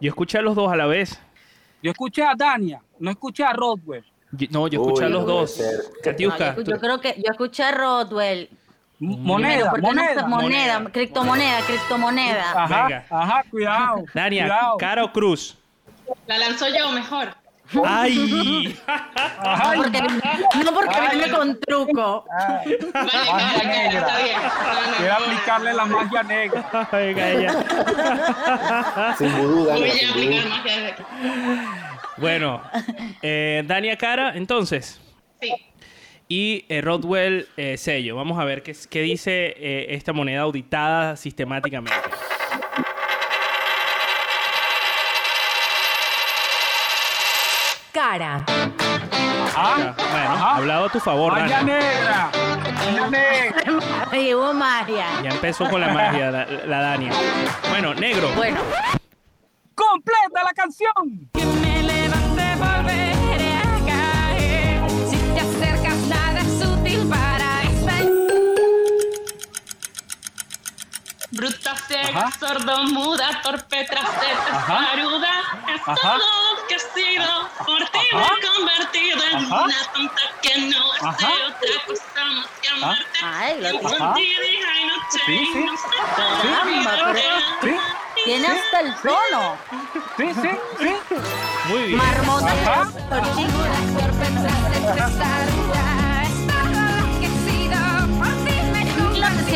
Yo 0.00 0.08
escuché 0.08 0.38
a 0.38 0.42
los 0.42 0.54
dos 0.54 0.70
a 0.72 0.76
la 0.76 0.86
vez. 0.86 1.18
Yo 1.82 1.90
escuché 1.90 2.22
a 2.22 2.34
Dania, 2.34 2.80
no 2.98 3.10
escuché 3.10 3.44
a 3.44 3.52
Rodwell. 3.52 4.04
Yo- 4.32 4.46
no, 4.50 4.66
yo 4.68 4.80
escuché 4.80 5.02
Uy, 5.02 5.06
a 5.06 5.08
los 5.10 5.20
no 5.20 5.26
puede 5.26 5.38
dos. 5.40 5.50
ser. 5.54 5.80
Katiuska, 6.02 6.56
Yo, 6.56 6.64
tú- 6.64 6.70
yo 6.70 6.78
creo 6.80 7.00
que 7.00 7.14
yo 7.16 7.30
escuché 7.30 7.62
a 7.64 7.72
Rodwell. 7.72 8.48
Moneda, 8.98 9.70
¿Por 9.70 9.80
qué 9.80 9.82
no 9.82 9.88
moneda. 9.88 10.26
moneda, 10.26 10.78
moneda. 10.78 10.90
criptomoneda, 10.92 11.60
criptomoneda. 11.66 12.50
Ajá, 12.64 12.82
Venga. 12.84 13.04
ajá, 13.10 13.44
cuidado. 13.50 14.04
Dania, 14.14 14.42
cuidado. 14.44 14.76
cara 14.78 15.04
o 15.04 15.12
cruz. 15.12 15.58
La 16.26 16.38
lanzó 16.38 16.66
yo 16.68 16.90
mejor. 16.92 17.28
Ay, 17.84 18.78
Ajá, 18.86 19.72
Porque- 19.74 20.00
no 20.00 20.72
porque 20.72 20.94
viene 21.12 21.30
con 21.32 21.58
truco. 21.60 22.24
Vale, 22.30 22.78
Magia 22.94 23.32
vale, 23.32 23.44
vale, 23.44 23.66
negra. 23.66 24.00
está 24.00 24.18
bien. 24.18 24.36
No, 24.40 24.90
no, 24.90 24.96
quiero 24.96 25.18
no. 25.18 25.24
aplicarle 25.26 25.74
la 25.74 25.84
magia 25.84 26.22
negra. 26.22 26.88
venga 26.92 27.28
ella. 27.28 29.14
Sin 29.18 29.36
vudú, 29.36 29.64
Voy 29.64 29.90
a 29.90 30.10
aplicar 30.10 30.48
magia 30.48 30.76
desde 30.76 30.88
aquí. 30.92 31.02
Bueno, 32.18 32.62
eh, 33.20 33.62
Dania 33.66 33.96
cara, 33.98 34.32
entonces. 34.36 35.00
Sí. 35.40 35.52
Y 36.28 36.64
eh, 36.68 36.80
Rodwell 36.80 37.48
eh, 37.56 37.76
sello. 37.76 38.16
Vamos 38.16 38.38
a 38.38 38.44
ver 38.44 38.62
qué, 38.62 38.74
qué 38.90 39.00
dice 39.02 39.54
eh, 39.56 39.86
esta 39.90 40.12
moneda 40.12 40.40
auditada 40.42 41.16
sistemáticamente. 41.16 41.94
Cara. 47.92 48.44
Ah, 49.58 49.94
Bueno, 49.96 50.30
Ajá. 50.34 50.56
hablado 50.56 50.84
a 50.86 50.88
tu 50.90 51.00
favor, 51.00 51.32
magia 51.32 51.56
Dania. 51.58 51.78
negra. 51.78 52.30
Magia 52.74 53.10
negra. 53.10 54.52
Magia. 54.52 55.06
Ya 55.22 55.30
empezó 55.30 55.68
con 55.70 55.80
la 55.80 55.88
magia 55.88 56.30
la, 56.30 56.44
la 56.66 56.80
Dania. 56.80 57.12
Bueno, 57.70 57.94
negro. 57.94 58.28
Bueno, 58.36 58.60
¡Completa 59.74 60.42
la 60.44 60.52
canción! 60.54 61.30
Bruta 71.36 71.74
ciega, 71.86 72.20
Ajá. 72.28 72.38
sordo, 72.38 72.84
muda, 72.84 73.40
torpe, 73.42 73.84
traseta, 73.84 74.50
Ajá. 74.50 74.86
taruda. 74.90 75.28
Es 75.74 75.82
todo 75.84 76.16
lo 76.16 76.66
que 76.66 76.74
he 76.74 76.78
sido. 76.78 77.48
Por 77.64 77.78
ti 77.90 77.98
me 78.12 78.22
he 78.22 78.46
convertido 78.56 79.22
en 79.32 79.36
Ajá. 79.52 79.64
una 79.64 79.84
tonta 79.92 80.22
que 80.42 80.58
no 80.58 80.92
Ajá. 81.02 81.16
deseo 81.18 81.46
otra 81.48 81.86
cosa 81.86 82.24
más 82.24 82.46
que 82.62 82.68
amarte. 82.68 83.18
Ay, 83.22 83.60
lo 83.60 83.68
Y 83.68 83.78
tiene. 83.78 83.98
por 83.98 84.14
ti 84.14 84.20
dije, 84.22 84.64
ay, 84.74 84.84
no 84.86 84.94
Sí, 85.10 85.50
sí. 85.52 85.64
no 85.64 85.76
sé 85.76 85.82
cómo 86.16 86.42
Caramba. 86.42 86.92
Sí, 87.62 87.76
tiene 88.24 88.46
hasta 88.48 88.80
el 88.80 88.94
tono. 88.96 89.56
sí, 90.16 90.34
sí, 90.34 90.50
sí. 90.78 90.96
Muy 91.68 91.82
bien. 91.82 91.98
Marmota. 91.98 92.52
Ajá. 92.52 92.88
En 95.86 95.95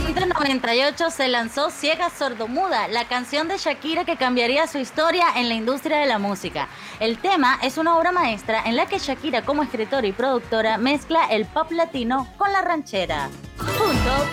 1998 0.02 1.10
se 1.10 1.28
lanzó 1.28 1.70
Ciega 1.70 2.10
Sordomuda, 2.10 2.88
la 2.88 3.06
canción 3.06 3.48
de 3.48 3.58
Shakira 3.58 4.04
que 4.04 4.16
cambiaría 4.16 4.66
su 4.66 4.78
historia 4.78 5.26
en 5.36 5.48
la 5.48 5.54
industria 5.54 5.98
de 5.98 6.06
la 6.06 6.18
música. 6.18 6.68
El 7.00 7.18
tema 7.18 7.58
es 7.62 7.76
una 7.76 7.96
obra 7.98 8.10
maestra 8.10 8.62
en 8.64 8.76
la 8.76 8.86
que 8.86 8.98
Shakira 8.98 9.42
como 9.42 9.62
escritora 9.62 10.06
y 10.06 10.12
productora 10.12 10.78
mezcla 10.78 11.26
el 11.26 11.44
pop 11.44 11.70
latino 11.72 12.28
con 12.38 12.50
la 12.52 12.62
ranchera. 12.62 13.28
Punto 13.58 14.26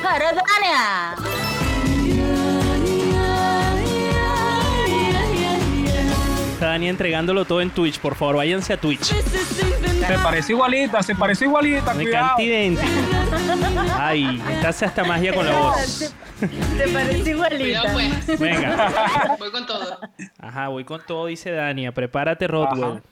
Está 6.57 6.69
Dani 6.69 6.89
entregándolo 6.89 7.45
todo 7.45 7.61
en 7.61 7.69
Twitch, 7.69 7.99
por 7.99 8.15
favor, 8.15 8.37
váyanse 8.37 8.73
a 8.73 8.81
Twitch. 8.81 9.13
Se 9.13 10.17
parece 10.23 10.53
igualita, 10.53 11.03
se 11.03 11.13
parece 11.13 11.45
igualita, 11.45 11.93
Me 11.93 12.05
cuidado. 12.05 12.27
canta 12.29 12.41
idéntico. 12.41 12.91
Ay, 13.95 14.41
hace 14.65 14.85
hasta 14.85 15.03
magia 15.03 15.35
con 15.35 15.45
la 15.45 15.55
voz. 15.55 16.15
Te 16.39 16.87
parece 16.87 17.29
igualita. 17.29 17.91
Cuidado 17.93 18.15
pues. 18.25 18.39
Venga. 18.39 19.35
Voy 19.37 19.51
con 19.51 19.67
todo. 19.67 19.99
Ajá, 20.39 20.67
voy 20.69 20.83
con 20.83 20.99
todo, 21.05 21.27
dice 21.27 21.51
Dania. 21.51 21.91
Prepárate, 21.91 22.47
Rodwell. 22.47 23.03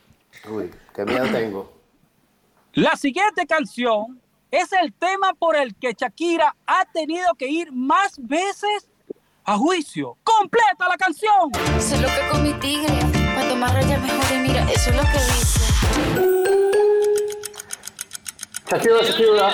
Uy, 0.49 0.71
qué 0.95 1.05
miedo 1.05 1.25
tengo. 1.27 1.71
La 2.73 2.95
siguiente 2.95 3.45
canción 3.45 4.19
es 4.49 4.73
el 4.73 4.91
tema 4.91 5.35
por 5.37 5.55
el 5.55 5.75
que 5.75 5.93
Shakira 5.93 6.55
ha 6.65 6.83
tenido 6.85 7.35
que 7.35 7.47
ir 7.47 7.71
más 7.71 8.15
veces 8.17 8.89
a 9.43 9.55
juicio. 9.55 10.17
¡Completa 10.23 10.87
la 10.89 10.97
canción! 10.97 11.51
Soy 11.79 11.99
loca 11.99 12.27
con 12.31 12.41
mi 12.41 12.53
tigre. 12.53 13.24
Cuanto 13.47 13.55
más 13.57 13.73
rayas 13.75 14.01
mejor 14.01 14.33
y 14.33 14.37
mira, 14.39 14.63
eso 14.71 14.89
es 14.89 14.95
lo 14.95 15.03
que 15.03 15.19
dice. 15.19 15.73
Shakira, 18.71 18.95
Shakira. 19.03 19.51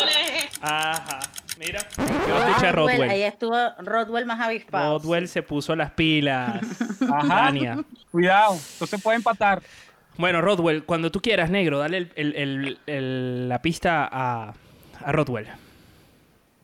Ajá. 0.61 1.19
Mira. 1.59 1.79
Yo 1.97 2.37
escuché 2.47 2.67
a 2.67 2.71
Rodwell, 2.71 2.95
Rodwell. 2.97 3.09
ahí 3.09 3.23
estuvo 3.23 3.55
Rodwell 3.79 4.25
más 4.25 4.39
avispado. 4.39 4.97
Rodwell 4.97 5.27
se 5.27 5.43
puso 5.43 5.75
las 5.75 5.91
pilas. 5.91 6.61
Ajá. 7.13 7.27
Dania. 7.27 7.83
Cuidado, 8.11 8.53
entonces 8.73 9.01
puede 9.01 9.17
empatar. 9.17 9.61
Bueno, 10.17 10.41
Rodwell, 10.41 10.85
cuando 10.85 11.11
tú 11.11 11.21
quieras, 11.21 11.49
negro, 11.49 11.79
dale 11.79 11.97
el- 11.97 12.11
el- 12.15 12.35
el- 12.35 12.79
el- 12.87 13.49
la 13.49 13.61
pista 13.61 14.07
a, 14.09 14.53
a 15.03 15.11
Rodwell. 15.11 15.47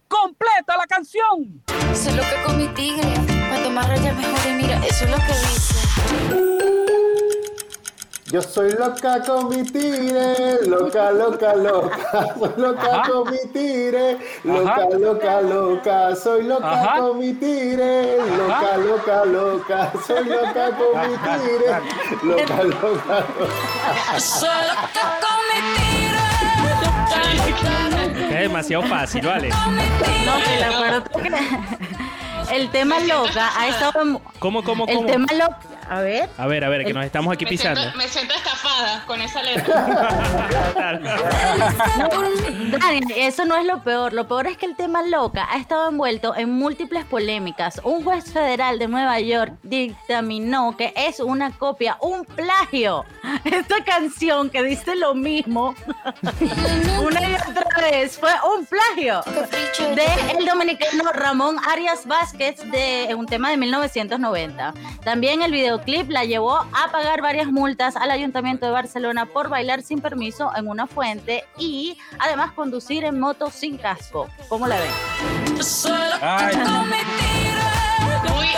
¡Completa 0.07 0.77
la 0.77 0.85
canción! 0.87 1.61
Soy 1.93 2.13
loca 2.13 2.43
con 2.45 2.57
mi 2.57 2.67
tigre. 2.69 3.09
Cuanto 3.49 3.69
más 3.71 3.87
rayas 3.89 4.15
mejor 4.15 4.39
y 4.47 4.53
mira, 4.53 4.77
eso 4.85 5.03
es 5.03 5.09
lo 5.11 5.17
que 5.17 5.33
dice. 5.33 6.96
Yo 8.29 8.41
soy 8.41 8.71
loca 8.73 9.21
con 9.23 9.47
mi 9.47 9.63
tigre, 9.63 10.59
loca, 10.67 11.11
loca, 11.11 11.55
loca. 11.55 12.27
Soy 12.37 12.51
loca 12.57 12.81
Ajá. 12.99 13.09
con 13.09 13.31
mi 13.31 13.37
tigre, 13.53 14.17
loca, 14.43 14.71
Ajá. 14.71 14.87
loca, 14.99 15.41
loca. 15.41 16.15
Soy 16.15 16.43
loca 16.43 16.71
Ajá. 16.71 16.97
con 16.99 17.19
mi 17.19 17.33
tigre, 17.33 18.17
loca, 18.37 18.77
loca, 18.77 19.25
loca. 19.25 19.91
Soy 20.05 20.25
loca 20.25 20.71
con 20.77 21.09
mi 21.09 21.17
tigre, 21.17 21.81
loca, 22.23 22.63
loca, 22.63 22.63
loca. 22.63 23.25
Soy 24.19 24.49
loca 24.67 25.19
con 25.21 25.39
mi 25.47 25.59
tigre. 25.77 26.17
Es 28.29 28.39
demasiado 28.41 28.83
fácil, 28.83 29.25
¿vale? 29.25 29.49
No, 29.49 30.37
que 30.43 30.59
la 30.59 30.67
acuerdo 30.67 31.03
el 32.51 32.69
tema 32.71 32.99
loca 32.99 33.49
ha 33.57 33.67
estado 33.69 34.01
en- 34.01 34.19
¿Cómo, 34.39 34.63
cómo, 34.63 34.85
el 34.85 34.95
cómo? 34.97 35.07
tema 35.07 35.25
loca, 35.33 35.57
a 35.89 36.01
ver, 36.01 36.29
A 36.37 36.47
ver, 36.47 36.63
a 36.63 36.69
ver, 36.69 36.85
que 36.85 36.93
nos 36.93 37.05
estamos 37.05 37.33
aquí 37.33 37.45
Me 37.45 37.51
pisando. 37.51 37.81
siento, 37.81 37.97
me 37.97 38.07
siento 38.07 38.33
estafada 38.35 39.03
con 39.05 39.21
esa 39.21 39.41
letra. 39.43 40.77
Dani, 42.79 42.99
eso 43.15 43.45
no 43.45 43.55
es 43.55 43.65
lo 43.65 43.81
peor. 43.83 44.13
Lo 44.13 44.27
peor 44.27 44.47
es 44.47 44.57
que 44.57 44.65
el 44.65 44.75
tema 44.75 45.01
loca 45.03 45.47
ha 45.49 45.57
estado 45.57 45.89
envuelto 45.89 46.35
en 46.35 46.51
múltiples 46.51 47.05
polémicas. 47.05 47.79
Un 47.83 48.03
juez 48.03 48.31
federal 48.31 48.79
de 48.79 48.87
Nueva 48.87 49.19
York 49.19 49.53
dictaminó 49.63 50.75
que 50.77 50.93
es 50.95 51.19
una 51.19 51.51
copia, 51.51 51.97
un 52.01 52.25
plagio. 52.25 53.05
Esta 53.43 53.83
canción 53.83 54.49
que 54.49 54.63
dice 54.63 54.95
lo 54.95 55.15
mismo 55.15 55.75
una 57.01 57.29
y 57.29 57.35
otra 57.35 57.89
vez 57.89 58.17
fue 58.17 58.31
un 58.57 58.65
plagio 58.65 59.21
de 59.95 60.37
el 60.37 60.45
dominicano 60.45 61.11
Ramón 61.13 61.57
Arias 61.67 62.05
Vázquez 62.05 62.57
de 62.71 63.13
un 63.15 63.25
tema 63.25 63.49
de 63.51 63.57
1990. 63.57 64.73
También 65.03 65.41
el 65.41 65.51
videoclip 65.77 66.11
la 66.11 66.25
llevó 66.25 66.55
a 66.55 66.91
pagar 66.91 67.21
varias 67.21 67.47
multas 67.47 67.95
al 67.95 68.11
Ayuntamiento 68.11 68.65
de 68.65 68.71
Barcelona 68.71 69.25
por 69.25 69.49
bailar 69.49 69.81
sin 69.81 70.01
permiso 70.01 70.51
en 70.55 70.67
una 70.67 70.87
fuente 70.87 71.45
y 71.57 71.97
además 72.19 72.51
conducir 72.51 73.03
en 73.03 73.19
moto 73.19 73.49
sin 73.51 73.77
casco. 73.77 74.27
¿Cómo 74.49 74.67
la 74.67 74.77
ven? 74.77 74.91
Ay, 76.21 76.55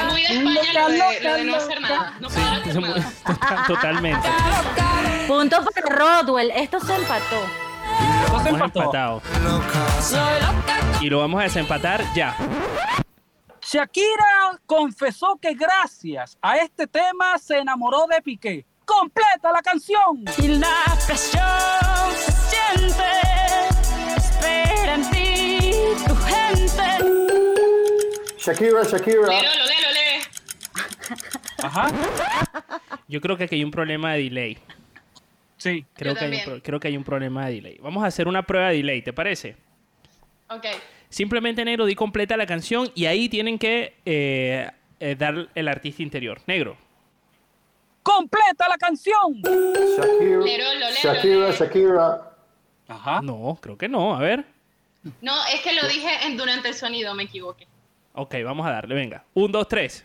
Muy, 0.10 0.44
muy 0.44 0.54
de 0.54 0.62
España 0.62 0.74
lo 0.74 0.90
de, 0.90 1.22
lo 1.22 1.34
de 1.34 1.44
no 1.46 1.56
hacer 1.56 1.82
nada. 1.82 2.14
No 2.20 2.30
Sí, 2.30 2.40
parar 2.40 2.64
de 2.64 2.70
hacer 2.70 2.82
nada. 2.82 3.64
totalmente. 3.68 4.30
Punto 5.28 5.58
para 5.64 5.96
Rodwell. 5.96 6.52
Esto 6.52 6.80
se 6.80 6.96
empató. 6.96 7.42
no 8.32 8.44
se 8.44 8.50
empató. 8.50 8.80
empatado. 8.80 9.22
Y 11.02 11.10
lo 11.10 11.20
vamos 11.20 11.40
a 11.42 11.44
desempatar 11.44 12.04
ya. 12.14 12.36
Shakira 13.72 14.60
confesó 14.66 15.38
que 15.40 15.54
gracias 15.54 16.40
a 16.42 16.58
este 16.58 16.88
tema 16.88 17.38
se 17.38 17.60
enamoró 17.60 18.08
de 18.08 18.20
Piqué. 18.20 18.66
¡Completa 18.84 19.52
la 19.52 19.62
canción! 19.62 20.26
Y 20.40 20.48
la 20.58 20.98
presión 21.06 22.12
se 22.16 22.32
siente. 22.50 23.04
Espera 24.18 24.96
en 24.96 25.10
ti 25.12 25.72
tu 26.08 26.16
gente. 26.16 26.84
Shakira, 28.40 28.84
Shakira. 28.86 29.28
Ajá. 31.62 31.92
Yo 33.08 33.22
creo 33.22 33.38
que 33.38 33.44
aquí 33.44 33.54
hay 33.54 33.64
un 33.64 33.70
problema 33.70 34.14
de 34.14 34.24
delay. 34.24 34.58
Sí. 35.58 35.86
Creo, 35.94 36.14
Yo 36.14 36.20
que 36.20 36.26
hay, 36.26 36.42
un, 36.48 36.60
creo 36.62 36.80
que 36.80 36.88
hay 36.88 36.98
un 36.98 37.04
problema 37.04 37.46
de 37.46 37.54
delay. 37.54 37.78
Vamos 37.84 38.04
a 38.04 38.08
hacer 38.08 38.28
una 38.28 38.42
prueba 38.42 38.70
de 38.70 38.78
delay, 38.78 39.04
¿te 39.04 39.14
parece? 39.14 39.58
Ok. 40.50 40.66
Simplemente, 41.10 41.66
negro, 41.66 41.86
di 41.86 41.96
completa 41.96 42.38
la 42.38 42.46
canción 42.46 42.92
y 42.94 43.06
ahí 43.06 43.30
tienen 43.30 43.58
que 43.58 43.96
eh, 44.06 44.70
eh, 45.00 45.16
dar 45.18 45.50
el 45.56 45.68
artista 45.68 46.04
interior. 46.04 46.40
Negro. 46.46 46.78
¡Completa 48.04 48.68
la 48.70 48.78
canción! 48.78 49.42
Shakira, 49.44 50.92
Shakira. 51.02 51.52
Shakira. 51.52 52.22
Ajá. 52.88 53.22
No, 53.22 53.58
creo 53.62 53.78
que 53.78 53.88
no. 53.90 54.16
A 54.16 54.20
ver. 54.20 54.46
No, 55.22 55.34
es 55.54 55.62
que 55.62 55.74
lo 55.74 55.88
dije 55.88 56.10
en- 56.26 56.38
durante 56.38 56.70
el 56.70 56.74
sonido, 56.76 57.14
me 57.16 57.24
equivoqué. 57.24 57.68
Ok, 58.14 58.36
vamos 58.44 58.66
a 58.68 58.72
darle, 58.72 58.96
venga. 58.96 59.24
Un, 59.34 59.52
dos, 59.52 59.68
tres. 59.68 60.04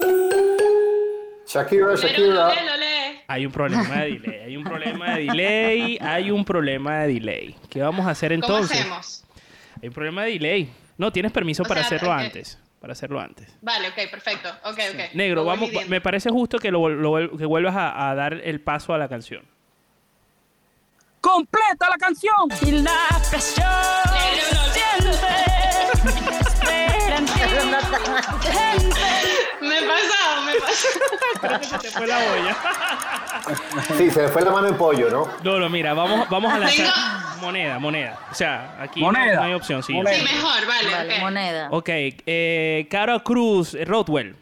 Shakira, 1.47 1.95
Shakira. 1.97 2.53
Hay 3.27 3.47
un 3.47 3.53
problema 3.53 3.95
de 4.03 4.13
delay, 4.13 4.41
hay 4.45 4.57
un 4.57 4.65
problema 4.65 5.17
de 5.17 5.25
delay, 5.25 5.99
hay 6.01 6.31
un 6.31 6.45
problema 6.45 7.01
de 7.03 7.15
delay. 7.15 7.57
¿Qué 7.71 7.81
vamos 7.81 8.07
a 8.07 8.11
hacer 8.11 8.33
¿Cómo 8.41 8.45
entonces? 8.55 8.81
hacemos? 8.81 9.25
Hay 9.83 9.89
un 9.89 9.95
problema 9.95 10.25
de 10.25 10.31
delay. 10.33 10.69
No, 10.97 11.13
tienes 11.13 11.33
permiso 11.33 11.63
O 11.63 11.67
para 11.67 11.83
sea, 11.83 11.97
hacerlo 11.97 12.13
antes. 12.13 12.59
Para 12.81 12.93
hacerlo 12.93 13.21
antes. 13.21 13.49
Vale, 13.63 13.89
ok, 13.89 14.11
perfecto. 14.11 14.49
Ok, 14.65 14.79
ok. 14.93 15.15
Negro, 15.15 15.43
Lo 15.43 15.45
vamos, 15.47 15.71
me 15.89 16.01
parece 16.01 16.31
justo 16.31 16.59
que, 16.59 16.71
lo, 16.71 17.29
que 17.37 17.47
vuelvas 17.47 17.75
a, 17.77 18.11
a 18.11 18.15
dar 18.15 18.35
el 18.35 18.61
paso 18.61 18.93
a 18.93 18.99
la 18.99 19.09
canción. 19.09 19.45
¡Completa 21.21 21.89
la 21.89 21.97
canción! 21.97 22.35
Y 22.61 22.73
la 22.83 23.09
presión 23.31 23.65
siente. 24.73 25.55
Me 29.87 30.53
he 30.53 30.61
pasado. 30.61 31.81
Se 31.83 31.91
fue 31.91 32.07
la 32.07 32.19
olla. 32.19 32.57
Sí, 33.99 34.11
se 34.11 34.23
le 34.23 34.29
fue 34.29 34.41
la 34.43 34.51
mano 34.51 34.69
en 34.69 34.77
pollo, 34.79 35.11
¿no? 35.11 35.29
No, 35.43 35.59
no, 35.59 35.69
mira, 35.69 35.93
vamos, 35.93 36.27
vamos 36.31 36.51
a 36.53 36.59
lanzar 36.59 36.87
moneda, 37.43 37.79
moneda. 37.79 38.19
O 38.31 38.35
sea, 38.35 38.77
aquí 38.81 39.01
no- 39.01 39.07
Moneda. 39.07 39.35
No, 39.37 39.43
hay 39.43 39.53
opción, 39.55 39.83
sí. 39.83 39.93
Moneda. 39.93 40.17
Sí, 40.17 40.23
mejor, 40.23 40.67
vale. 40.67 41.19
Moneda. 41.21 41.69
Ok, 41.71 41.89
eh, 41.91 42.87
Cara 42.91 43.19
Cruz, 43.21 43.75
eh, 43.75 43.85
Rodwell. 43.85 44.35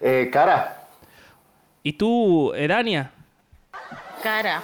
Eh, 0.00 0.30
cara. 0.32 0.76
¿Y 1.82 1.94
tú, 1.94 2.52
eh, 2.54 2.68
Dania? 2.68 3.10
Cara. 4.22 4.62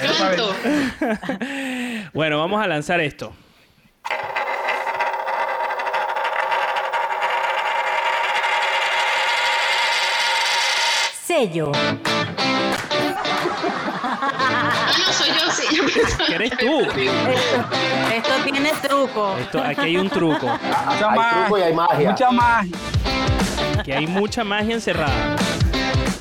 Canto. 0.00 0.54
Bueno, 2.14 2.38
vamos 2.38 2.62
a 2.62 2.66
lanzar 2.66 3.00
esto. 3.00 3.32
Sello. 11.40 11.72
Ah, 14.02 14.90
no, 14.98 15.12
soy 15.14 15.28
yo, 15.28 15.50
sí. 15.50 15.64
¿Qué 16.26 16.34
eres 16.34 16.50
tú? 16.58 16.82
perdido. 16.86 17.12
Esto 18.14 18.32
tiene 18.44 18.72
truco. 18.82 19.38
Esto, 19.38 19.62
aquí 19.62 19.80
hay 19.80 19.96
un 19.96 20.10
truco. 20.10 20.46
Mucha 20.46 21.12
Hay 21.12 21.34
truco 21.42 21.58
y 21.58 21.62
hay 21.62 21.72
magia. 21.72 22.10
Mucha 22.10 22.30
magia. 22.30 22.76
Que 23.82 23.94
hay 23.94 24.06
mucha 24.06 24.44
magia 24.44 24.74
encerrada. 24.74 25.36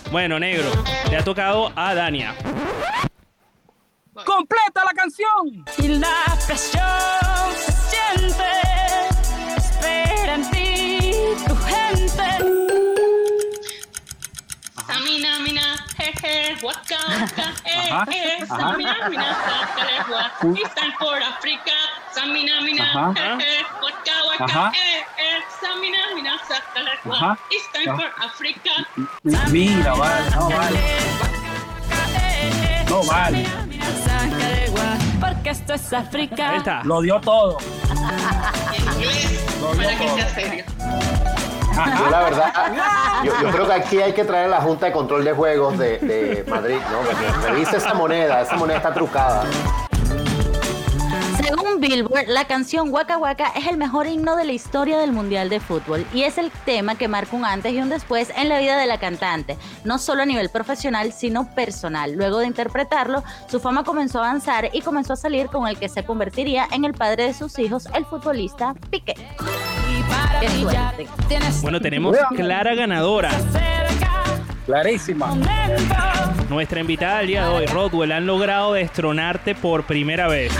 Bueno, 0.09 0.39
negro, 0.39 0.69
te 1.09 1.17
ha 1.17 1.23
tocado 1.23 1.69
a 1.75 1.93
Dania. 1.93 2.33
¡Completa 4.25 4.85
la 4.85 4.93
canción! 4.93 5.65
Y 5.79 5.99
la 5.99 6.37
presión 6.47 6.85
se 7.57 7.71
siente. 7.73 8.43
Espera 9.57 10.35
en 10.35 10.49
ti 10.49 11.11
tu 11.45 11.55
gente. 11.57 11.98
Eh, 16.23 16.55
eh, 18.11 18.45
Samina, 18.47 19.09
mina, 19.09 19.37
Samina, 22.11 22.61
mina, 22.61 23.13
eh, 23.15 23.37
eh, 23.39 23.65
waka, 23.81 24.45
waka, 24.45 24.71
eh, 24.75 25.05
eh, 25.17 25.41
Samina, 25.61 25.97
mina. 26.15 26.39
Mira, 29.51 29.93
vale, 29.93 30.29
no 30.31 30.49
vale. 30.49 30.79
No 32.89 33.03
vale. 33.03 33.45
Porque 35.19 35.49
esto 35.49 35.73
es 35.73 35.93
África. 35.93 36.49
Ahí 36.49 36.57
está. 36.57 36.83
Lo 36.83 37.01
dio 37.01 37.19
todo. 37.21 37.57
En 38.73 38.83
inglés, 38.93 39.45
Lo 39.61 39.73
dio 39.73 39.83
para 39.83 39.97
que 39.97 40.09
sea 40.09 40.29
serio. 40.29 40.65
Yo 41.85 42.09
la 42.09 42.19
verdad, 42.21 42.53
yo, 43.23 43.31
yo 43.41 43.49
creo 43.51 43.67
que 43.67 43.73
aquí 43.73 44.01
hay 44.01 44.13
que 44.13 44.23
traer 44.25 44.45
a 44.45 44.49
la 44.49 44.61
Junta 44.61 44.87
de 44.87 44.91
Control 44.91 45.23
de 45.23 45.33
Juegos 45.33 45.77
de, 45.77 45.97
de 45.99 46.43
Madrid, 46.47 46.77
¿no? 46.91 46.99
Porque 46.99 47.47
revisa 47.47 47.77
esa 47.77 47.93
moneda, 47.93 48.41
esa 48.41 48.55
moneda 48.55 48.77
está 48.77 48.93
trucada. 48.93 49.43
Según 51.49 51.81
Billboard, 51.81 52.27
la 52.27 52.45
canción 52.45 52.93
Waka 52.93 53.17
Waka 53.17 53.51
es 53.55 53.65
el 53.65 53.75
mejor 53.75 54.05
himno 54.05 54.35
de 54.35 54.45
la 54.45 54.51
historia 54.51 54.99
del 54.99 55.11
Mundial 55.11 55.49
de 55.49 55.59
Fútbol 55.59 56.05
y 56.13 56.21
es 56.21 56.37
el 56.37 56.51
tema 56.51 56.93
que 56.93 57.07
marca 57.07 57.35
un 57.35 57.43
antes 57.43 57.73
y 57.73 57.81
un 57.81 57.89
después 57.89 58.31
en 58.37 58.49
la 58.49 58.59
vida 58.59 58.77
de 58.77 58.85
la 58.85 58.99
cantante, 58.99 59.57
no 59.83 59.97
solo 59.97 60.21
a 60.21 60.25
nivel 60.27 60.49
profesional, 60.49 61.11
sino 61.11 61.49
personal. 61.55 62.13
Luego 62.13 62.37
de 62.37 62.45
interpretarlo, 62.45 63.23
su 63.47 63.59
fama 63.59 63.83
comenzó 63.83 64.19
a 64.19 64.27
avanzar 64.27 64.69
y 64.73 64.81
comenzó 64.81 65.13
a 65.13 65.15
salir 65.15 65.47
con 65.47 65.67
el 65.67 65.79
que 65.79 65.89
se 65.89 66.05
convertiría 66.05 66.67
en 66.71 66.85
el 66.85 66.93
padre 66.93 67.23
de 67.23 67.33
sus 67.33 67.57
hijos, 67.57 67.87
el 67.95 68.05
futbolista 68.05 68.75
Piqué. 68.91 69.15
Qué. 71.27 71.39
Bueno, 71.63 71.81
tenemos 71.81 72.15
clara 72.35 72.75
ganadora. 72.75 73.31
Clarísima. 74.69 75.35
Nuestra 76.47 76.79
invitada 76.79 77.17
del 77.17 77.27
día 77.27 77.47
de 77.47 77.49
hoy, 77.49 77.65
Rodwell, 77.65 78.11
han 78.11 78.27
logrado 78.27 78.73
destronarte 78.73 79.55
por 79.55 79.83
primera 79.83 80.27
vez. 80.27 80.55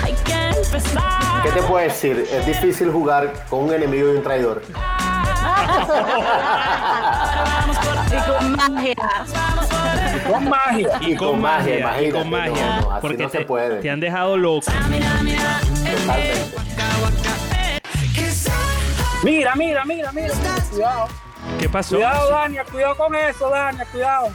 ¿Qué 1.43 1.51
te 1.51 1.61
puedo 1.61 1.83
decir? 1.83 2.25
Es 2.31 2.43
difícil 2.43 2.89
jugar 2.89 3.31
con 3.51 3.65
un 3.65 3.73
enemigo 3.75 4.11
y 4.11 4.15
un 4.17 4.23
traidor. 4.23 4.63
Y 4.67 4.71
con 8.31 8.51
magia. 8.55 8.95
Con 10.27 10.49
magia. 10.49 10.89
Y, 11.01 11.15
con, 11.15 11.39
magia, 11.39 12.01
y 12.01 12.09
con 12.09 12.29
magia. 12.31 12.77
no, 12.77 12.81
no, 12.81 12.91
así 12.93 13.01
porque 13.01 13.23
no 13.23 13.29
te, 13.29 13.37
se 13.37 13.45
puede. 13.45 13.79
te 13.79 13.91
han 13.91 13.99
dejado 13.99 14.37
loco. 14.37 14.65
Totalmente. 14.65 15.07
Mira, 19.23 19.53
mira, 19.53 19.85
mira, 19.85 20.11
mira. 20.11 20.33
Cuidado. 20.71 21.28
¿Qué 21.59 21.67
pasó? 21.69 21.95
Cuidado, 21.95 22.29
Dania. 22.31 22.63
Cuidado 22.65 22.95
con 22.97 23.15
eso, 23.15 23.49
Dania. 23.49 23.85
Cuidado. 23.85 24.29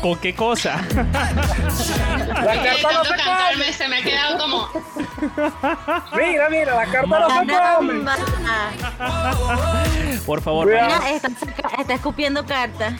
¿Con 0.00 0.18
qué 0.18 0.34
cosa? 0.34 0.80
La 0.96 2.62
carta 2.62 2.92
no 2.92 3.04
se 3.04 3.14
come. 3.14 3.72
se 3.72 3.88
me 3.88 3.98
ha 3.98 4.02
quedado 4.02 4.38
como 4.38 4.68
Mira, 6.16 6.48
mira, 6.50 6.74
la 6.74 6.84
carta 6.86 7.06
no 7.06 7.28
se 7.28 7.46
come. 7.46 8.04
Por 10.24 10.40
favor. 10.42 10.66
Mira, 10.66 10.98
está, 11.10 11.28
está 11.78 11.94
escupiendo 11.94 12.44
cartas. 12.44 12.94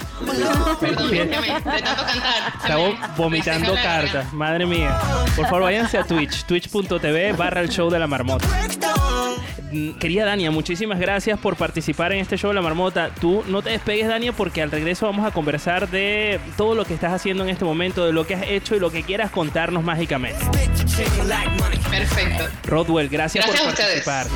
Perdón, 0.80 1.14
es 1.14 1.28
que 1.28 1.40
me- 1.40 1.46
de 1.76 1.82
tanto 1.82 2.04
cantar. 2.04 2.52
se 2.52 2.58
Estamos 2.66 2.98
me- 3.00 3.06
vomitando 3.16 3.74
cartas, 3.74 4.32
madre 4.32 4.66
mía. 4.66 4.98
Por 5.34 5.44
favor, 5.46 5.62
váyanse 5.62 5.98
a 5.98 6.04
Twitch, 6.04 6.44
twitch.tv 6.44 7.32
barra 7.32 7.60
el 7.60 7.68
show 7.68 7.90
de 7.90 7.98
la 7.98 8.06
marmota. 8.06 8.46
Mm, 9.72 9.92
Querida 9.92 10.24
Dania, 10.24 10.50
muchísimas 10.50 10.98
gracias 10.98 11.38
por 11.38 11.56
participar 11.56 12.12
en 12.12 12.20
este 12.20 12.36
show 12.36 12.50
de 12.50 12.54
la 12.54 12.62
marmota. 12.62 13.10
Tú 13.20 13.44
no 13.48 13.62
te 13.62 13.70
despegues, 13.70 14.08
Dania, 14.08 14.32
porque 14.32 14.62
al 14.62 14.70
regreso 14.70 15.06
vamos 15.06 15.26
a 15.26 15.30
conversar 15.30 15.88
de 15.88 16.40
todo 16.56 16.74
lo 16.74 16.84
que 16.84 16.94
estás 16.94 17.12
haciendo 17.12 17.44
en 17.44 17.50
este 17.50 17.64
momento, 17.64 18.06
de 18.06 18.12
lo 18.12 18.26
que 18.26 18.34
has 18.34 18.42
hecho 18.48 18.76
y 18.76 18.80
lo 18.80 18.90
que 18.90 19.02
quieras 19.02 19.30
contarnos 19.30 19.82
mágicamente. 19.82 20.38
Perfecto. 21.90 22.44
Rodwell, 22.64 23.08
gracias, 23.08 23.44
por 23.44 23.54
ustedes. 23.54 24.04
participar. 24.04 24.26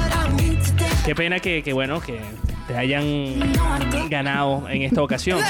Qué 1.04 1.14
pena 1.14 1.38
que, 1.40 1.62
que, 1.62 1.72
bueno, 1.72 2.00
que 2.00 2.20
te 2.66 2.76
hayan 2.76 3.52
ganado 4.08 4.68
en 4.68 4.82
esta 4.82 5.02
ocasión. 5.02 5.40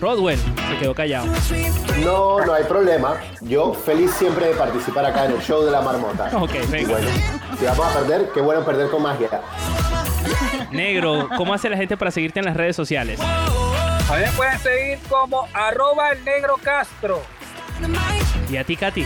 Rodwell 0.00 0.38
se 0.38 0.78
quedó 0.78 0.94
callado. 0.94 1.26
No, 2.04 2.44
no 2.44 2.52
hay 2.54 2.64
problema. 2.64 3.16
Yo 3.40 3.72
feliz 3.74 4.12
siempre 4.12 4.46
de 4.48 4.54
participar 4.54 5.04
acá 5.06 5.24
en 5.26 5.32
el 5.32 5.42
show 5.42 5.64
de 5.64 5.70
la 5.70 5.80
marmota. 5.80 6.30
Ok, 6.38 6.54
Y 6.54 6.66
venga. 6.70 6.92
bueno, 6.92 7.08
si 7.58 7.64
vamos 7.64 7.86
a 7.86 7.98
perder, 7.98 8.30
qué 8.32 8.40
bueno 8.40 8.64
perder 8.64 8.90
con 8.90 9.02
magia. 9.02 9.28
Negro, 10.70 11.28
¿cómo 11.36 11.52
hace 11.54 11.68
la 11.68 11.76
gente 11.76 11.96
para 11.96 12.10
seguirte 12.10 12.38
en 12.40 12.44
las 12.46 12.56
redes 12.56 12.76
sociales? 12.76 13.18
A 13.20 14.14
mí 14.16 14.22
me 14.22 14.30
pueden 14.32 14.58
seguir 14.60 14.98
como 15.08 15.46
arroba 15.52 16.10
el 16.10 16.24
negro 16.24 16.56
Castro. 16.62 17.20
Y 18.50 18.56
a 18.56 18.64
ti, 18.64 18.76
Katy. 18.76 19.04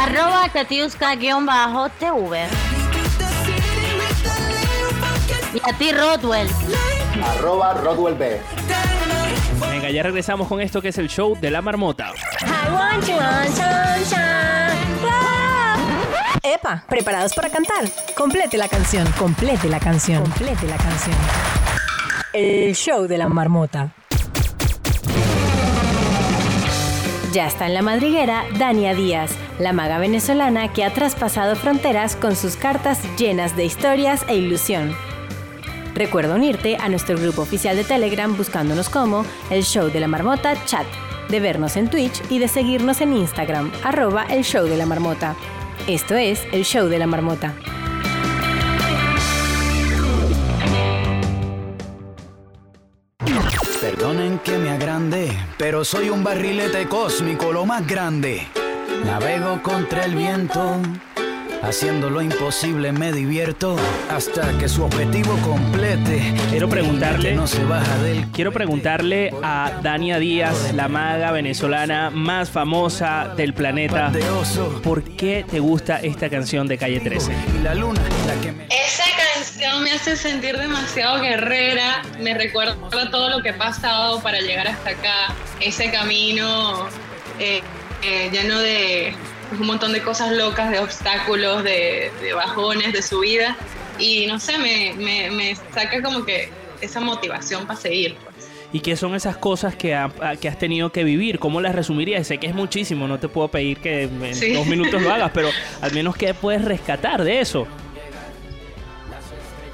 Arroba 0.00 0.48
Katiuska-TV. 0.52 2.46
Y 5.54 5.60
a 5.70 5.72
ti, 5.78 5.92
Rodwell. 5.92 6.48
Arroba 7.24 7.74
Rodwell 7.74 8.14
B. 8.14 8.40
Venga, 9.60 9.90
ya 9.90 10.02
regresamos 10.02 10.48
con 10.48 10.60
esto 10.60 10.82
que 10.82 10.88
es 10.88 10.98
el 10.98 11.08
show 11.08 11.36
de 11.40 11.50
la 11.50 11.62
marmota. 11.62 12.12
Epa, 16.42 16.84
¿preparados 16.88 17.34
para 17.34 17.50
cantar? 17.50 17.84
Complete 18.16 18.56
la 18.56 18.68
canción, 18.68 19.06
complete 19.18 19.68
la 19.68 19.80
canción, 19.80 20.22
complete 20.22 20.66
la 20.66 20.76
canción. 20.76 21.16
El 22.32 22.74
show 22.74 23.06
de 23.06 23.18
la 23.18 23.28
marmota. 23.28 23.94
Ya 27.32 27.46
está 27.46 27.66
en 27.66 27.74
la 27.74 27.82
madriguera 27.82 28.44
Dania 28.58 28.94
Díaz, 28.94 29.30
la 29.58 29.72
maga 29.72 29.98
venezolana 29.98 30.72
que 30.72 30.84
ha 30.84 30.94
traspasado 30.94 31.54
fronteras 31.56 32.16
con 32.16 32.34
sus 32.34 32.56
cartas 32.56 33.00
llenas 33.18 33.56
de 33.56 33.64
historias 33.64 34.24
e 34.28 34.36
ilusión. 34.36 34.96
Recuerda 35.96 36.34
unirte 36.34 36.76
a 36.76 36.90
nuestro 36.90 37.18
grupo 37.18 37.40
oficial 37.40 37.74
de 37.74 37.82
Telegram 37.82 38.36
buscándonos 38.36 38.90
como 38.90 39.24
El 39.48 39.62
Show 39.64 39.88
de 39.88 39.98
la 39.98 40.08
Marmota 40.08 40.54
Chat, 40.66 40.86
de 41.30 41.40
vernos 41.40 41.78
en 41.78 41.88
Twitch 41.88 42.20
y 42.28 42.38
de 42.38 42.48
seguirnos 42.48 43.00
en 43.00 43.14
Instagram, 43.14 43.72
arroba 43.82 44.26
El 44.28 44.44
Show 44.44 44.66
de 44.66 44.76
la 44.76 44.84
Marmota. 44.84 45.34
Esto 45.86 46.14
es 46.14 46.46
El 46.52 46.64
Show 46.66 46.88
de 46.88 46.98
la 46.98 47.06
Marmota. 47.06 47.54
Perdonen 53.80 54.38
que 54.40 54.58
me 54.58 54.68
agrande, 54.68 55.32
pero 55.56 55.82
soy 55.82 56.10
un 56.10 56.22
barrilete 56.22 56.86
cósmico, 56.88 57.52
lo 57.52 57.64
más 57.64 57.86
grande. 57.86 58.46
Navego 59.06 59.62
contra 59.62 60.04
el 60.04 60.14
viento, 60.14 60.78
haciendo 61.66 62.10
lo 62.10 62.22
imposible 62.22 62.92
me 62.92 63.12
divierto 63.12 63.76
hasta 64.08 64.56
que 64.58 64.68
su 64.68 64.84
objetivo 64.84 65.36
complete. 65.38 66.34
Quiero 66.50 66.68
preguntarle, 66.68 67.34
no 67.34 67.46
se 67.46 67.64
baja 67.64 67.96
del 67.98 68.26
quiero 68.30 68.52
preguntarle 68.52 69.32
a 69.42 69.72
Dania 69.82 70.18
Díaz, 70.18 70.72
la 70.74 70.86
maga 70.88 71.32
venezolana 71.32 72.10
más 72.10 72.50
famosa 72.50 73.34
del 73.36 73.52
planeta, 73.52 74.10
de 74.10 74.28
oso 74.30 74.80
¿por 74.82 75.02
qué 75.02 75.44
te 75.48 75.58
gusta 75.58 75.98
esta 75.98 76.30
canción 76.30 76.68
de 76.68 76.78
Calle 76.78 77.00
13? 77.00 77.32
y 77.58 77.62
la 77.62 77.74
luna, 77.74 78.00
la 78.26 78.40
que 78.40 78.52
me 78.52 78.66
Esa 78.66 79.04
canción 79.34 79.82
me 79.82 79.90
hace 79.90 80.16
sentir 80.16 80.56
demasiado 80.56 81.20
guerrera, 81.20 82.02
me 82.20 82.34
recuerda 82.34 82.76
todo 83.10 83.28
lo 83.28 83.42
que 83.42 83.50
he 83.50 83.54
pasado 83.54 84.20
para 84.20 84.40
llegar 84.40 84.68
hasta 84.68 84.90
acá, 84.90 85.34
ese 85.60 85.90
camino 85.90 86.86
eh, 87.40 87.60
eh, 88.02 88.30
lleno 88.30 88.60
de 88.60 89.14
un 89.52 89.66
montón 89.66 89.92
de 89.92 90.02
cosas 90.02 90.32
locas, 90.32 90.70
de 90.70 90.78
obstáculos, 90.80 91.62
de, 91.64 92.10
de 92.20 92.32
bajones, 92.32 92.92
de 92.92 93.02
subida, 93.02 93.56
y 93.98 94.26
no 94.26 94.38
sé, 94.40 94.58
me, 94.58 94.92
me, 94.96 95.30
me 95.30 95.56
saca 95.74 96.02
como 96.02 96.24
que 96.24 96.50
esa 96.80 97.00
motivación 97.00 97.66
para 97.66 97.78
seguir. 97.80 98.16
pues. 98.22 98.34
¿Y 98.72 98.80
qué 98.80 98.96
son 98.96 99.14
esas 99.14 99.36
cosas 99.36 99.76
que, 99.76 99.94
ha- 99.94 100.10
que 100.40 100.48
has 100.48 100.58
tenido 100.58 100.90
que 100.90 101.04
vivir? 101.04 101.38
¿Cómo 101.38 101.60
las 101.60 101.74
resumirías? 101.74 102.26
Sé 102.26 102.38
que 102.38 102.48
es 102.48 102.54
muchísimo, 102.54 103.06
no 103.08 103.18
te 103.18 103.28
puedo 103.28 103.48
pedir 103.48 103.78
que 103.78 104.02
en 104.02 104.34
Sí. 104.34 104.52
dos 104.52 104.66
minutos 104.66 105.00
lo 105.00 105.10
hagas, 105.14 105.30
pero 105.32 105.50
al 105.80 105.92
menos 105.92 106.16
que 106.16 106.34
puedes 106.34 106.62
rescatar 106.64 107.22
de 107.24 107.40
eso. 107.40 107.66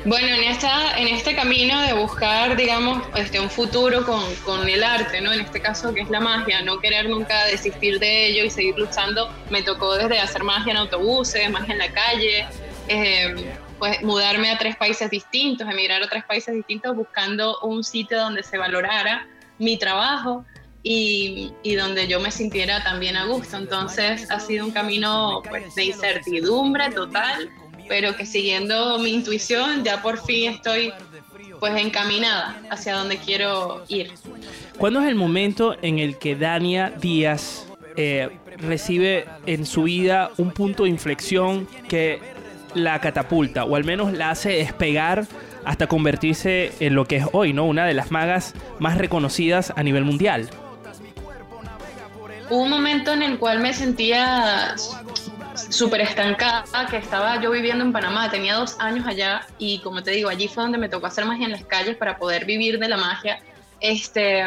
Bueno, 0.05 0.27
en, 0.35 0.43
esta, 0.43 0.99
en 0.99 1.07
este 1.07 1.37
camino 1.37 1.81
de 1.83 1.93
buscar, 1.93 2.57
digamos, 2.57 3.05
este, 3.15 3.39
un 3.39 3.49
futuro 3.49 4.05
con, 4.05 4.35
con 4.45 4.69
el 4.69 4.83
arte, 4.83 5.21
¿no? 5.21 5.33
En 5.33 5.41
este 5.41 5.61
caso 5.61 5.95
que 5.95 6.01
es 6.01 6.11
la 6.11 6.19
magia, 6.19 6.61
no 6.63 6.81
querer 6.81 7.09
nunca 7.09 7.45
desistir 7.45 8.01
de 8.01 8.27
ello 8.27 8.45
y 8.45 8.51
seguir 8.51 8.77
luchando, 8.77 9.33
me 9.49 9.63
tocó 9.63 9.95
desde 9.95 10.19
hacer 10.19 10.43
magia 10.43 10.73
en 10.73 10.79
autobuses, 10.79 11.49
magia 11.51 11.75
en 11.75 11.79
la 11.79 11.93
calle, 11.93 12.47
eh, 12.89 13.55
pues 13.79 14.03
mudarme 14.03 14.51
a 14.51 14.59
tres 14.59 14.75
países 14.75 15.09
distintos, 15.09 15.69
emigrar 15.69 16.03
a 16.03 16.09
tres 16.09 16.25
países 16.25 16.53
distintos 16.53 16.97
buscando 16.97 17.61
un 17.61 17.85
sitio 17.85 18.19
donde 18.19 18.43
se 18.43 18.59
valorara 18.59 19.29
mi 19.59 19.79
trabajo 19.79 20.45
y, 20.83 21.53
y 21.63 21.77
donde 21.77 22.09
yo 22.09 22.19
me 22.19 22.33
sintiera 22.33 22.83
también 22.83 23.17
a 23.17 23.27
gusto. 23.27 23.57
Entonces 23.57 24.29
ha 24.33 24.41
sido 24.41 24.67
un 24.67 24.73
camino 24.73 25.43
pues, 25.49 25.73
de 25.77 25.85
incertidumbre 25.85 26.91
total, 26.91 27.49
pero 27.93 28.17
que 28.17 28.25
siguiendo 28.25 28.99
mi 29.01 29.11
intuición 29.11 29.85
ya 29.85 30.01
por 30.01 30.17
fin 30.25 30.53
estoy 30.53 30.95
pues 31.61 31.77
encaminada 31.77 32.59
hacia 32.71 32.95
donde 32.95 33.19
quiero 33.19 33.85
ir. 33.87 34.11
¿Cuándo 34.79 35.03
es 35.03 35.09
el 35.09 35.15
momento 35.15 35.77
en 35.83 35.99
el 35.99 36.17
que 36.17 36.35
Dania 36.35 36.89
Díaz 36.89 37.67
eh, 37.99 38.31
recibe 38.57 39.27
en 39.45 39.67
su 39.67 39.83
vida 39.83 40.31
un 40.39 40.53
punto 40.53 40.85
de 40.85 40.89
inflexión 40.89 41.69
que 41.87 42.19
la 42.75 42.99
catapulta 42.99 43.67
o 43.67 43.77
al 43.77 43.85
menos 43.85 44.15
la 44.15 44.31
hace 44.31 44.53
despegar 44.53 45.27
hasta 45.67 45.87
convertirse 45.87 46.73
en 46.81 46.95
lo 46.95 47.05
que 47.05 47.17
es 47.17 47.27
hoy, 47.33 47.53
¿no? 47.53 47.67
Una 47.67 47.85
de 47.85 47.93
las 47.93 48.11
magas 48.11 48.55
más 48.79 48.97
reconocidas 48.97 49.71
a 49.77 49.83
nivel 49.83 50.07
mundial. 50.07 50.49
Hubo 52.49 52.63
un 52.63 52.71
momento 52.71 53.13
en 53.13 53.23
el 53.23 53.39
cual 53.39 53.61
me 53.61 53.75
sentía 53.75 54.77
súper 55.73 56.03
estancada, 56.03 56.65
que 56.91 56.99
estaba 56.99 57.41
yo 57.41 57.51
viviendo 57.51 57.85
en 57.85 57.93
Panamá, 57.93 58.31
tenía 58.31 58.55
dos 58.55 58.77
años 58.79 59.07
allá 59.07 59.47
y 59.59 59.79
como 59.81 60.03
te 60.03 60.11
digo, 60.13 60.29
allí 60.29 60.47
fue 60.47 60.63
donde 60.63 60.79
me 60.79 60.89
tocó 60.89 61.07
hacer 61.07 61.25
magia 61.25 61.47
en 61.47 61.53
las 61.53 61.65
calles 61.65 61.97
para 61.97 62.19
poder 62.19 62.45
vivir 62.45 62.79
de 62.79 62.89
la 62.89 62.97
magia. 62.97 63.41
Este, 63.81 64.45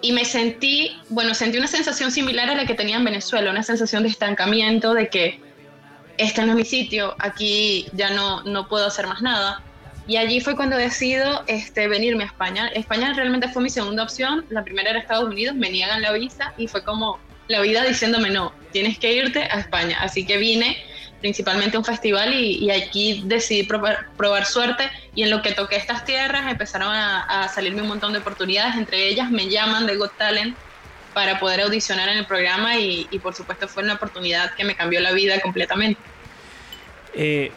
y 0.00 0.12
me 0.12 0.24
sentí, 0.24 0.96
bueno, 1.10 1.34
sentí 1.34 1.58
una 1.58 1.66
sensación 1.66 2.10
similar 2.10 2.48
a 2.50 2.54
la 2.54 2.66
que 2.66 2.74
tenía 2.74 2.96
en 2.96 3.04
Venezuela, 3.04 3.50
una 3.50 3.62
sensación 3.62 4.02
de 4.02 4.08
estancamiento, 4.08 4.94
de 4.94 5.08
que 5.08 5.40
este 6.16 6.42
no 6.42 6.52
es 6.52 6.56
mi 6.56 6.64
sitio, 6.64 7.14
aquí 7.18 7.86
ya 7.92 8.10
no, 8.10 8.42
no 8.44 8.66
puedo 8.68 8.86
hacer 8.86 9.06
más 9.06 9.20
nada. 9.20 9.62
Y 10.08 10.16
allí 10.16 10.40
fue 10.40 10.56
cuando 10.56 10.76
decido 10.76 11.42
este, 11.48 11.88
venirme 11.88 12.24
a 12.24 12.26
España. 12.28 12.68
España 12.68 13.12
realmente 13.12 13.48
fue 13.48 13.62
mi 13.62 13.70
segunda 13.70 14.04
opción. 14.04 14.46
La 14.50 14.62
primera 14.62 14.90
era 14.90 15.00
Estados 15.00 15.28
Unidos, 15.28 15.56
me 15.56 15.68
niegan 15.68 16.00
la 16.00 16.12
visa 16.12 16.54
y 16.56 16.68
fue 16.68 16.82
como 16.82 17.18
la 17.48 17.60
vida 17.60 17.84
diciéndome 17.84 18.30
no, 18.30 18.52
tienes 18.76 18.98
que 18.98 19.10
irte 19.10 19.42
a 19.42 19.58
España. 19.58 19.96
Así 20.02 20.26
que 20.26 20.36
vine 20.36 20.76
principalmente 21.22 21.78
a 21.78 21.80
un 21.80 21.84
festival 21.86 22.34
y, 22.34 22.70
aquí 22.70 23.22
decidí 23.24 23.62
probar, 23.62 24.08
probar, 24.18 24.44
suerte 24.44 24.90
y 25.14 25.22
en 25.22 25.30
lo 25.30 25.40
que 25.40 25.52
toqué 25.52 25.76
estas 25.76 26.04
tierras 26.04 26.50
empezaron 26.50 26.92
a, 26.92 27.48
salirme 27.48 27.80
un 27.80 27.88
montón 27.88 28.12
de 28.12 28.18
oportunidades. 28.18 28.76
Entre 28.76 29.08
ellas 29.08 29.30
me 29.30 29.48
llaman 29.48 29.86
de 29.86 29.96
Got 29.96 30.14
Talent 30.18 30.54
para 31.14 31.40
poder 31.40 31.62
audicionar 31.62 32.10
en 32.10 32.18
el 32.18 32.26
programa 32.26 32.76
y, 32.76 33.18
por 33.22 33.34
supuesto 33.34 33.66
fue 33.66 33.82
una 33.82 33.94
oportunidad 33.94 34.54
que 34.54 34.64
me 34.64 34.76
cambió 34.76 35.00
la 35.00 35.12
vida 35.12 35.40
completamente. 35.40 35.98
Eh, 37.14 37.50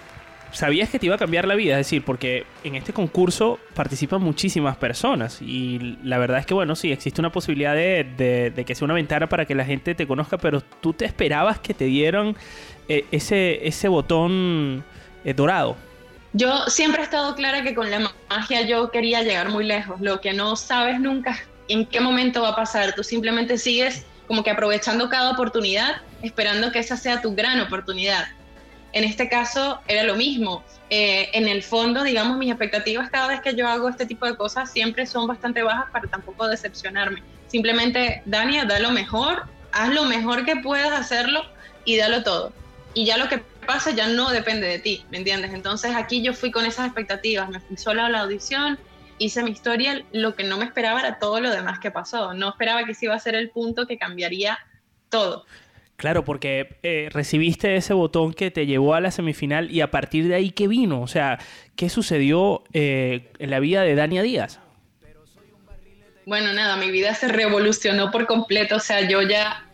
sabías 0.52 0.90
que 0.90 1.00
te 1.00 1.06
iba 1.06 1.16
a 1.16 1.18
cambiar 1.18 1.48
la 1.48 1.56
vida, 1.56 1.74
es 1.80 1.86
decir, 1.86 2.04
porque 2.04 2.46
en 2.64 2.76
este 2.76 2.94
concurso 2.94 3.60
participan 3.74 4.22
muchísimas 4.22 4.78
personas 4.78 5.42
y 5.42 5.98
la 6.04 6.18
verdad 6.18 6.40
es 6.40 6.46
que, 6.46 6.54
bueno, 6.54 6.76
sí, 6.76 6.92
existe 6.92 7.22
una 7.22 7.32
posibilidad 7.32 7.74
de, 7.74 8.64
que 8.66 8.76
sea 8.76 8.86
una 8.86 8.94
ventana 8.94 9.28
para 9.28 9.46
que 9.46 9.56
la 9.56 9.66
gente 9.66 9.96
te 9.96 10.08
conozca, 10.08 10.38
pero 10.38 10.62
tú 10.62 10.94
te 10.94 11.06
esperabas 11.06 11.60
que 11.60 11.74
te 11.74 11.86
dieran 11.86 12.36
eh, 12.88 13.06
ese, 13.12 13.88
botón 13.88 14.84
eh, 15.24 15.34
dorado. 15.34 15.76
Yo 16.34 16.66
siempre 16.68 17.02
he 17.02 17.06
estado 17.06 17.36
clara 17.36 17.64
que 17.64 17.74
con 17.74 17.90
la 17.90 18.12
magia 18.30 18.62
yo 18.62 18.92
quería 18.92 19.24
llegar 19.24 19.50
muy 19.50 19.66
lejos. 19.66 20.00
Lo 20.00 20.22
que 20.22 20.34
no 20.34 20.56
sabes 20.56 21.00
nunca 21.00 21.40
en 21.70 21.86
qué 21.86 22.00
momento 22.00 22.44
va 22.44 22.50
a 22.50 22.56
pasar. 22.56 22.94
Tú 22.94 23.04
simplemente 23.04 23.58
sigues 23.58 24.06
como 24.28 24.44
que 24.44 24.52
aprovechando 24.52 25.10
cada 25.10 25.32
oportunidad, 25.32 26.02
esperando 26.22 26.72
que 26.72 26.80
esa 26.80 26.98
sea 26.98 27.20
tu 27.20 27.34
gran 27.34 27.60
oportunidad. 27.62 28.28
En 28.94 29.04
este 29.04 29.30
caso 29.30 29.80
era 29.88 30.04
lo 30.04 30.16
mismo. 30.16 30.64
Eh, 30.90 31.30
en 31.34 31.48
el 31.48 31.62
fondo, 31.62 32.04
digamos, 32.04 32.38
mis 32.38 32.50
expectativas 32.50 33.10
cada 33.10 33.28
vez 33.28 33.42
que 33.42 33.56
yo 33.56 33.68
hago 33.68 33.90
este 33.90 34.06
tipo 34.06 34.26
de 34.26 34.36
cosas 34.36 34.72
siempre 34.72 35.06
son 35.06 35.28
bastante 35.28 35.62
bajas 35.62 35.92
para 35.92 36.08
tampoco 36.08 36.48
decepcionarme. 36.48 37.22
Simplemente, 37.48 38.24
Dania, 38.26 38.66
da 38.66 38.80
lo 38.80 38.92
mejor, 38.92 39.46
haz 39.72 39.94
lo 39.94 40.06
mejor 40.06 40.46
que 40.46 40.56
puedas 40.58 40.92
hacerlo 40.92 41.42
y 41.86 41.98
dalo 41.98 42.24
todo. 42.24 42.54
Y 42.94 43.06
ya 43.06 43.18
lo 43.18 43.30
que 43.30 43.38
pasa 43.68 43.92
ya 43.92 44.08
no 44.08 44.32
depende 44.32 44.68
de 44.68 44.80
ti, 44.80 45.06
¿me 45.12 45.18
entiendes? 45.18 45.54
Entonces 45.54 45.96
aquí 45.96 46.24
yo 46.24 46.34
fui 46.34 46.50
con 46.50 46.66
esas 46.66 46.88
expectativas, 46.88 47.50
me 47.50 47.60
fui 47.60 47.78
sola 47.78 48.08
a 48.08 48.10
la 48.10 48.22
audición, 48.22 48.80
hice 49.20 49.44
mi 49.44 49.52
historia, 49.52 50.04
lo 50.12 50.36
que 50.36 50.44
no 50.44 50.58
me 50.58 50.66
esperaba 50.66 51.00
era 51.00 51.20
todo 51.20 51.40
lo 51.40 51.52
demás 51.52 51.80
que 51.80 51.92
pasó. 51.92 52.34
No 52.34 52.50
esperaba 52.50 52.84
que 52.86 52.94
ese 52.94 53.06
iba 53.06 53.16
a 53.16 53.20
ser 53.20 53.36
el 53.36 53.52
punto 53.52 53.86
que 53.86 54.00
cambiaría 54.00 54.58
todo. 55.10 55.46
Claro, 56.00 56.24
porque 56.24 56.78
eh, 56.82 57.10
recibiste 57.12 57.76
ese 57.76 57.94
botón 57.94 58.34
que 58.34 58.52
te 58.52 58.66
llevó 58.66 58.94
a 58.94 59.02
la 59.02 59.12
semifinal 59.12 59.70
y 59.70 59.82
a 59.82 59.92
partir 59.92 60.30
de 60.30 60.36
ahí, 60.36 60.52
¿qué 60.52 60.70
vino? 60.70 61.02
O 61.02 61.08
sea, 61.08 61.40
¿qué 61.76 61.90
sucedió 61.90 62.64
eh, 62.72 63.34
en 63.38 63.50
la 63.50 63.60
vida 63.60 63.82
de 63.82 63.96
Dania 63.96 64.22
Díaz? 64.22 64.62
Bueno, 66.26 66.54
nada, 66.54 66.78
mi 66.78 66.90
vida 66.90 67.14
se 67.16 67.28
revolucionó 67.28 68.12
por 68.12 68.28
completo. 68.28 68.78
O 68.78 68.80
sea, 68.80 69.10
yo 69.10 69.24
ya, 69.24 69.70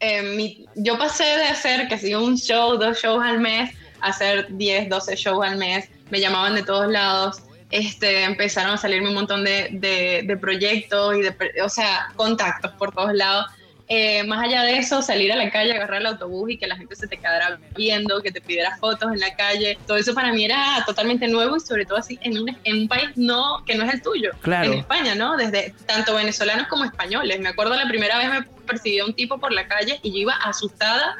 eh, 0.00 0.64
yo 0.76 0.96
pasé 0.96 1.24
de 1.24 1.44
hacer 1.44 1.88
que 1.88 1.98
si 1.98 2.14
un 2.14 2.38
show, 2.38 2.78
dos 2.78 2.98
shows 3.02 3.22
al 3.22 3.38
mes, 3.38 3.70
a 4.00 4.06
hacer 4.08 4.46
10, 4.48 4.88
12 4.88 5.14
shows 5.14 5.46
al 5.46 5.58
mes. 5.58 5.90
Me 6.08 6.20
llamaban 6.20 6.54
de 6.54 6.62
todos 6.62 6.90
lados. 6.90 7.42
Este, 7.70 8.24
empezaron 8.24 8.72
a 8.72 8.76
salirme 8.78 9.08
un 9.08 9.14
montón 9.14 9.44
de, 9.44 10.22
de 10.24 10.36
proyectos 10.38 11.18
y 11.18 11.20
de, 11.20 11.34
o 11.62 11.68
sea, 11.68 12.08
contactos 12.16 12.72
por 12.78 12.92
todos 12.92 13.12
lados 13.12 13.44
eh, 13.92 14.22
más 14.22 14.44
allá 14.44 14.62
de 14.62 14.78
eso, 14.78 15.02
salir 15.02 15.32
a 15.32 15.36
la 15.36 15.50
calle, 15.50 15.72
agarrar 15.72 16.00
el 16.00 16.06
autobús 16.06 16.52
y 16.52 16.56
que 16.56 16.68
la 16.68 16.76
gente 16.76 16.94
se 16.94 17.08
te 17.08 17.16
quedara 17.16 17.58
viendo, 17.74 18.22
que 18.22 18.30
te 18.30 18.40
pidiera 18.40 18.76
fotos 18.76 19.12
en 19.12 19.18
la 19.18 19.34
calle, 19.34 19.76
todo 19.84 19.96
eso 19.96 20.14
para 20.14 20.32
mí 20.32 20.44
era 20.44 20.84
totalmente 20.86 21.26
nuevo 21.26 21.56
y 21.56 21.60
sobre 21.60 21.84
todo 21.84 21.98
así 21.98 22.16
en 22.22 22.38
un, 22.38 22.56
en 22.62 22.82
un 22.82 22.86
país 22.86 23.10
no, 23.16 23.64
que 23.66 23.74
no 23.74 23.82
es 23.82 23.94
el 23.94 24.00
tuyo, 24.00 24.30
claro. 24.42 24.72
en 24.72 24.78
España, 24.78 25.16
¿no? 25.16 25.36
Desde 25.36 25.74
tanto 25.86 26.14
venezolanos 26.14 26.68
como 26.68 26.84
españoles. 26.84 27.40
Me 27.40 27.48
acuerdo 27.48 27.74
la 27.74 27.88
primera 27.88 28.16
vez 28.18 28.30
me 28.30 28.42
persiguió 28.64 29.06
un 29.06 29.12
tipo 29.12 29.38
por 29.38 29.52
la 29.52 29.66
calle 29.66 29.98
y 30.04 30.12
yo 30.12 30.18
iba 30.18 30.34
asustada 30.34 31.16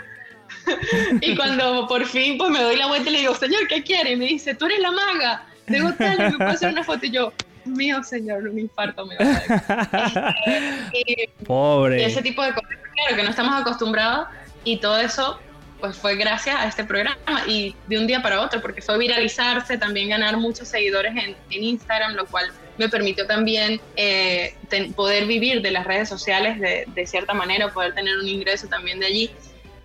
y 1.20 1.34
cuando 1.34 1.88
por 1.88 2.06
fin 2.06 2.38
pues 2.38 2.50
me 2.52 2.62
doy 2.62 2.76
la 2.76 2.86
vuelta 2.86 3.10
y 3.10 3.14
le 3.14 3.18
digo, 3.18 3.34
señor, 3.34 3.66
¿qué 3.66 3.82
quiere? 3.82 4.12
Y 4.12 4.16
me 4.16 4.26
dice, 4.26 4.54
tú 4.54 4.66
eres 4.66 4.78
la 4.78 4.92
maga, 4.92 5.44
de 5.66 5.92
tal, 5.98 6.18
me 6.18 6.36
puedo 6.36 6.50
hacer 6.50 6.72
una 6.72 6.84
foto 6.84 7.04
y 7.04 7.10
yo, 7.10 7.32
mío, 7.70 8.02
señor, 8.02 8.48
un 8.48 8.58
infarto 8.58 9.06
me 9.06 9.16
va 9.16 9.24
a 9.24 9.98
dar. 9.98 10.34
Este, 10.92 11.30
Pobre. 11.46 12.02
Y 12.02 12.04
ese 12.04 12.22
tipo 12.22 12.42
de 12.42 12.52
cosas, 12.52 12.70
claro, 12.70 13.16
que 13.16 13.22
no 13.22 13.30
estamos 13.30 13.60
acostumbrados 13.60 14.28
y 14.64 14.78
todo 14.78 15.00
eso 15.00 15.38
pues 15.80 15.96
fue 15.96 16.16
gracias 16.16 16.56
a 16.56 16.66
este 16.66 16.84
programa 16.84 17.16
y 17.46 17.74
de 17.86 17.98
un 17.98 18.06
día 18.06 18.20
para 18.20 18.42
otro, 18.42 18.60
porque 18.60 18.82
fue 18.82 18.98
viralizarse, 18.98 19.78
también 19.78 20.10
ganar 20.10 20.36
muchos 20.36 20.68
seguidores 20.68 21.14
en, 21.16 21.36
Instagram, 21.50 22.14
lo 22.14 22.26
cual 22.26 22.52
me 22.76 22.88
permitió 22.88 23.26
también 23.26 23.80
eh, 23.96 24.54
poder 24.94 25.26
vivir 25.26 25.62
de 25.62 25.70
las 25.70 25.86
redes 25.86 26.08
sociales 26.08 26.60
de, 26.60 26.84
de, 26.94 27.06
cierta 27.06 27.32
manera, 27.32 27.72
poder 27.72 27.94
tener 27.94 28.16
un 28.18 28.28
ingreso 28.28 28.68
también 28.68 29.00
de 29.00 29.06
allí. 29.06 29.30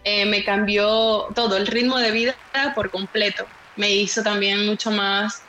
Eh, 0.04 0.26
me 0.26 0.44
cambió 0.44 1.28
todo, 1.34 1.58
el 1.58 1.66
ritmo 1.66 1.98
de 1.98 2.12
vida 2.12 2.36
por 2.76 2.92
completo. 2.92 3.46
Me 3.76 3.90
hizo 3.92 4.22
también 4.22 4.66
mucho 4.68 4.92
más 4.92 5.42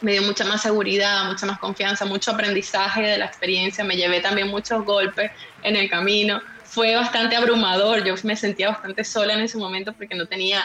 me 0.00 0.12
dio 0.12 0.22
mucha 0.22 0.44
más 0.44 0.62
seguridad, 0.62 1.24
mucha 1.24 1.46
más 1.46 1.58
confianza, 1.58 2.04
mucho 2.04 2.30
aprendizaje 2.30 3.02
de 3.02 3.18
la 3.18 3.26
experiencia, 3.26 3.84
me 3.84 3.96
llevé 3.96 4.20
también 4.20 4.48
muchos 4.48 4.84
golpes 4.84 5.30
en 5.62 5.76
el 5.76 5.90
camino. 5.90 6.40
Fue 6.64 6.94
bastante 6.94 7.36
abrumador, 7.36 8.04
yo 8.04 8.14
me 8.22 8.36
sentía 8.36 8.68
bastante 8.68 9.04
sola 9.04 9.34
en 9.34 9.40
ese 9.40 9.58
momento 9.58 9.92
porque 9.92 10.14
no 10.14 10.26
tenía 10.26 10.62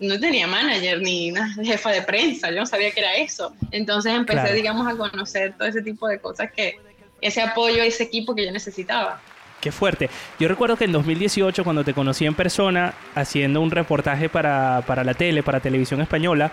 no 0.00 0.18
tenía 0.20 0.46
manager 0.46 1.00
ni 1.02 1.32
una 1.32 1.52
jefa 1.54 1.90
de 1.90 2.02
prensa, 2.02 2.50
yo 2.50 2.60
no 2.60 2.66
sabía 2.66 2.90
que 2.92 3.00
era 3.00 3.16
eso. 3.16 3.52
Entonces 3.72 4.12
empecé, 4.14 4.52
digamos, 4.52 4.86
a 4.86 4.96
conocer 4.96 5.54
todo 5.58 5.66
ese 5.66 5.82
tipo 5.82 6.06
de 6.06 6.20
cosas 6.20 6.50
que 6.52 6.78
ese 7.20 7.42
apoyo, 7.42 7.82
ese 7.82 8.04
equipo 8.04 8.34
que 8.34 8.46
yo 8.46 8.52
necesitaba. 8.52 9.20
Qué 9.60 9.72
fuerte. 9.72 10.08
Yo 10.38 10.46
recuerdo 10.46 10.76
que 10.76 10.84
en 10.84 10.92
2018, 10.92 11.64
cuando 11.64 11.82
te 11.82 11.92
conocí 11.92 12.24
en 12.24 12.34
persona, 12.34 12.94
haciendo 13.16 13.60
un 13.60 13.72
reportaje 13.72 14.28
para, 14.28 14.84
para 14.86 15.02
la 15.02 15.14
tele, 15.14 15.42
para 15.42 15.58
televisión 15.58 16.00
española, 16.00 16.52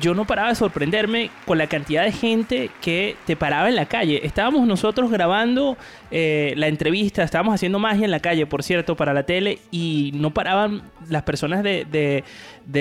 yo 0.00 0.14
no 0.14 0.24
paraba 0.26 0.48
de 0.48 0.54
sorprenderme 0.54 1.30
con 1.46 1.58
la 1.58 1.66
cantidad 1.66 2.04
de 2.04 2.12
gente 2.12 2.70
que 2.80 3.16
te 3.26 3.36
paraba 3.36 3.68
en 3.68 3.76
la 3.76 3.86
calle. 3.86 4.20
Estábamos 4.24 4.66
nosotros 4.66 5.10
grabando 5.10 5.76
eh, 6.10 6.54
la 6.56 6.68
entrevista, 6.68 7.22
estábamos 7.22 7.54
haciendo 7.54 7.78
magia 7.78 8.04
en 8.04 8.10
la 8.10 8.20
calle, 8.20 8.46
por 8.46 8.62
cierto, 8.62 8.96
para 8.96 9.12
la 9.12 9.24
tele, 9.24 9.58
y 9.70 10.12
no 10.14 10.30
paraban 10.30 10.82
las 11.08 11.22
personas 11.22 11.62
de, 11.62 11.84
de, 11.84 12.24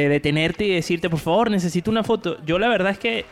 detenerte 0.10 0.66
y 0.66 0.74
decirte, 0.74 1.10
por 1.10 1.20
favor, 1.20 1.52
necesito 1.52 1.92
una 1.92 2.04
foto. 2.04 2.38
Yo 2.46 2.58
la 2.60 2.70
verdad 2.70 2.92
es 2.92 3.00
que 3.00 3.26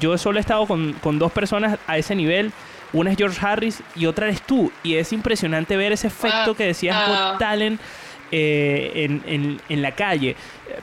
yo 0.00 0.18
solo 0.18 0.38
he 0.38 0.40
estado 0.40 0.66
con, 0.66 0.94
con 0.94 1.18
dos 1.18 1.32
personas 1.32 1.78
a 1.86 1.98
ese 1.98 2.14
nivel. 2.14 2.52
Una 2.92 3.10
es 3.10 3.18
George 3.18 3.38
Harris 3.44 3.82
y 3.94 4.06
otra 4.06 4.26
eres 4.26 4.42
tú. 4.42 4.72
Y 4.82 4.94
es 4.94 5.12
impresionante 5.12 5.76
ver 5.76 5.92
ese 5.92 6.06
efecto 6.06 6.52
ah, 6.52 6.54
que 6.56 6.64
decías 6.64 6.96
ah. 6.98 7.36
Talent 7.38 7.80
eh, 8.30 9.06
en, 9.26 9.60
en, 9.68 9.82
la 9.82 9.92
calle. 9.92 10.36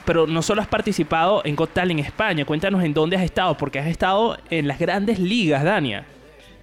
Pero 0.04 0.26
no 0.26 0.42
solo 0.42 0.60
has 0.60 0.68
participado 0.68 1.42
en 1.44 1.56
Got 1.56 1.76
en 1.76 1.98
España, 1.98 2.44
cuéntanos 2.44 2.82
en 2.82 2.92
dónde 2.92 3.16
has 3.16 3.22
estado, 3.22 3.56
porque 3.56 3.78
has 3.78 3.86
estado 3.86 4.36
en 4.50 4.66
las 4.66 4.78
grandes 4.78 5.18
ligas, 5.18 5.62
Dania. 5.64 6.04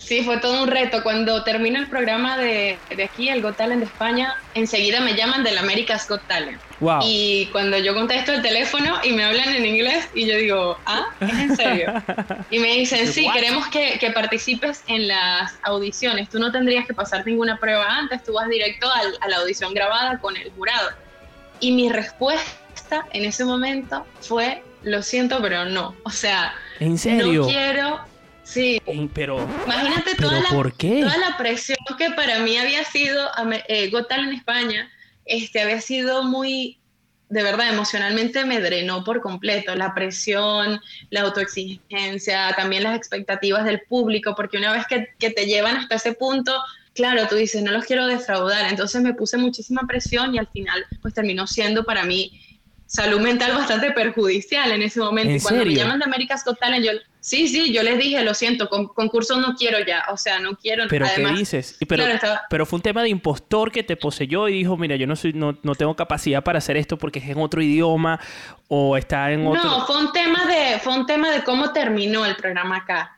Sí, 0.04 0.22
fue 0.24 0.38
todo 0.38 0.64
un 0.64 0.68
reto. 0.68 1.02
Cuando 1.02 1.44
termina 1.44 1.80
el 1.80 1.88
programa 1.88 2.38
de, 2.38 2.78
de, 2.96 3.04
aquí, 3.04 3.30
el 3.30 3.42
Got 3.42 3.56
Talent 3.56 3.80
de 3.80 3.86
España, 3.86 4.36
enseguida 4.54 5.00
me 5.00 5.16
llaman 5.16 5.44
del 5.44 5.58
America's 5.58 6.08
Got 6.10 6.28
Talent. 6.28 6.60
Y 7.04 7.48
cuando 7.54 7.78
yo 7.78 7.94
contesto 7.94 8.34
el 8.34 8.42
teléfono 8.42 9.00
y 9.04 9.14
me 9.14 9.24
hablan 9.24 9.56
en 9.56 9.66
inglés, 9.66 10.10
y 10.14 10.26
yo 10.26 10.36
digo, 10.36 10.78
¿ah? 10.86 11.06
¿Es 11.22 11.34
en 11.34 11.56
serio? 11.56 11.94
Y 12.52 12.60
me 12.60 12.74
dicen, 12.74 13.08
sí, 13.08 13.28
queremos 13.32 13.68
que, 13.68 13.98
que, 14.00 14.12
participes 14.12 14.84
en 14.88 15.08
las 15.08 15.58
audiciones. 15.64 16.30
Tú 16.30 16.40
no 16.40 16.52
tendrías 16.52 16.86
que 16.86 16.94
pasar 16.94 17.26
ninguna 17.26 17.58
prueba 17.58 17.86
antes, 17.98 18.24
tú 18.24 18.34
vas 18.34 18.50
directo 18.50 18.92
al, 18.92 19.18
a 19.22 19.28
la 19.30 19.38
audición 19.38 19.74
grabada 19.74 20.20
con 20.20 20.36
el 20.36 20.52
jurado. 20.52 20.90
Y 21.62 21.72
mi 21.72 21.90
respuesta 21.90 23.06
en 23.12 23.24
ese 23.24 23.46
momento 23.46 24.06
fue, 24.20 24.62
lo 24.84 25.02
siento, 25.02 25.42
pero 25.42 25.66
no. 25.66 25.96
O 26.04 26.10
sea, 26.10 26.54
¿En 26.80 26.98
serio? 26.98 27.42
no 27.42 27.48
quiero 27.48 28.13
Sí. 28.44 28.82
Pero, 29.14 29.48
Imagínate 29.66 30.12
¿pero 30.18 30.30
toda, 30.30 30.42
la, 30.42 30.50
por 30.50 30.74
qué? 30.74 31.02
toda 31.02 31.18
la 31.18 31.38
presión 31.38 31.78
que 31.98 32.12
para 32.12 32.40
mí 32.40 32.58
había 32.58 32.84
sido 32.84 33.30
eh, 33.68 33.90
Got 33.90 34.10
Talent 34.10 34.32
en 34.32 34.38
España, 34.38 34.92
este, 35.26 35.62
había 35.62 35.80
sido 35.80 36.24
muy, 36.24 36.78
de 37.30 37.42
verdad, 37.42 37.70
emocionalmente 37.74 38.44
me 38.46 38.60
drenó 38.60 39.04
por 39.04 39.22
completo. 39.22 39.74
La 39.76 39.94
presión, 39.96 40.80
la 41.10 41.22
autoexigencia, 41.22 42.54
también 42.56 42.84
las 42.84 42.98
expectativas 42.98 43.64
del 43.64 43.82
público, 43.82 44.36
porque 44.36 44.58
una 44.58 44.74
vez 44.74 44.86
que, 44.88 45.08
que 45.18 45.30
te 45.30 45.46
llevan 45.46 45.78
hasta 45.78 45.96
ese 45.96 46.14
punto, 46.14 46.54
claro, 46.94 47.28
tú 47.30 47.36
dices, 47.36 47.64
no 47.64 47.72
los 47.72 47.86
quiero 47.86 48.08
defraudar. 48.08 48.70
Entonces 48.70 49.02
me 49.02 49.14
puse 49.14 49.38
muchísima 49.38 49.84
presión 49.88 50.36
y 50.36 50.38
al 50.38 50.48
final, 50.48 50.86
pues 51.02 51.14
terminó 51.14 51.48
siendo 51.48 51.86
para 51.86 52.04
mí 52.04 52.40
salud 52.86 53.22
mental 53.22 53.54
bastante 53.54 53.92
perjudicial 53.92 54.72
en 54.72 54.82
ese 54.84 55.00
momento. 55.00 55.32
¿En 55.32 55.38
y 55.38 55.40
cuando 55.40 55.62
serio? 55.62 55.74
me 55.74 55.80
llaman 55.80 56.00
de 56.00 56.06
America's 56.06 56.44
Got 56.46 56.60
Talent, 56.60 56.86
yo, 56.86 56.92
sí, 57.24 57.48
sí, 57.48 57.74
yo 57.74 57.84
les 57.84 57.98
dije, 57.98 58.22
lo 58.22 58.34
siento, 58.34 58.68
con, 58.68 58.88
concurso 58.90 59.40
no 59.40 59.56
quiero 59.56 59.80
ya, 59.80 60.04
o 60.12 60.18
sea, 60.18 60.40
no 60.40 60.58
quiero. 60.58 60.84
¿Pero 60.90 61.06
Además, 61.06 61.32
qué 61.32 61.38
dices? 61.40 61.78
Y 61.80 61.86
Pero, 61.86 62.04
claro, 62.04 62.16
estaba- 62.16 62.42
pero 62.50 62.66
fue 62.66 62.78
un 62.78 62.84
tema 62.84 63.02
de 63.02 63.10
impostor 63.10 63.72
que 63.72 63.82
te 63.82 63.96
poseyó 63.96 64.50
y 64.50 64.54
dijo, 64.54 64.76
mira, 64.76 64.98
yo 64.98 65.08
no 65.08 65.16
soy, 65.16 65.32
no, 65.32 65.58
no 65.64 65.74
tengo 65.74 65.96
capacidad 65.96 66.44
para 66.44 66.58
hacer 66.58 66.76
esto 66.76 66.98
porque 66.98 67.20
es 67.20 67.30
en 67.30 67.40
otro 67.40 67.62
idioma 67.62 68.20
o 68.68 68.98
está 68.98 69.32
en 69.32 69.48
otro... 69.48 69.64
No, 69.64 69.86
fue 69.88 69.98
un 69.98 70.12
tema 70.12 70.46
de, 70.46 70.80
fue 70.80 70.94
un 70.94 71.06
tema 71.06 71.32
de 71.32 71.44
cómo 71.44 71.72
terminó 71.72 72.26
el 72.26 72.36
programa 72.36 72.78
acá. 72.78 73.16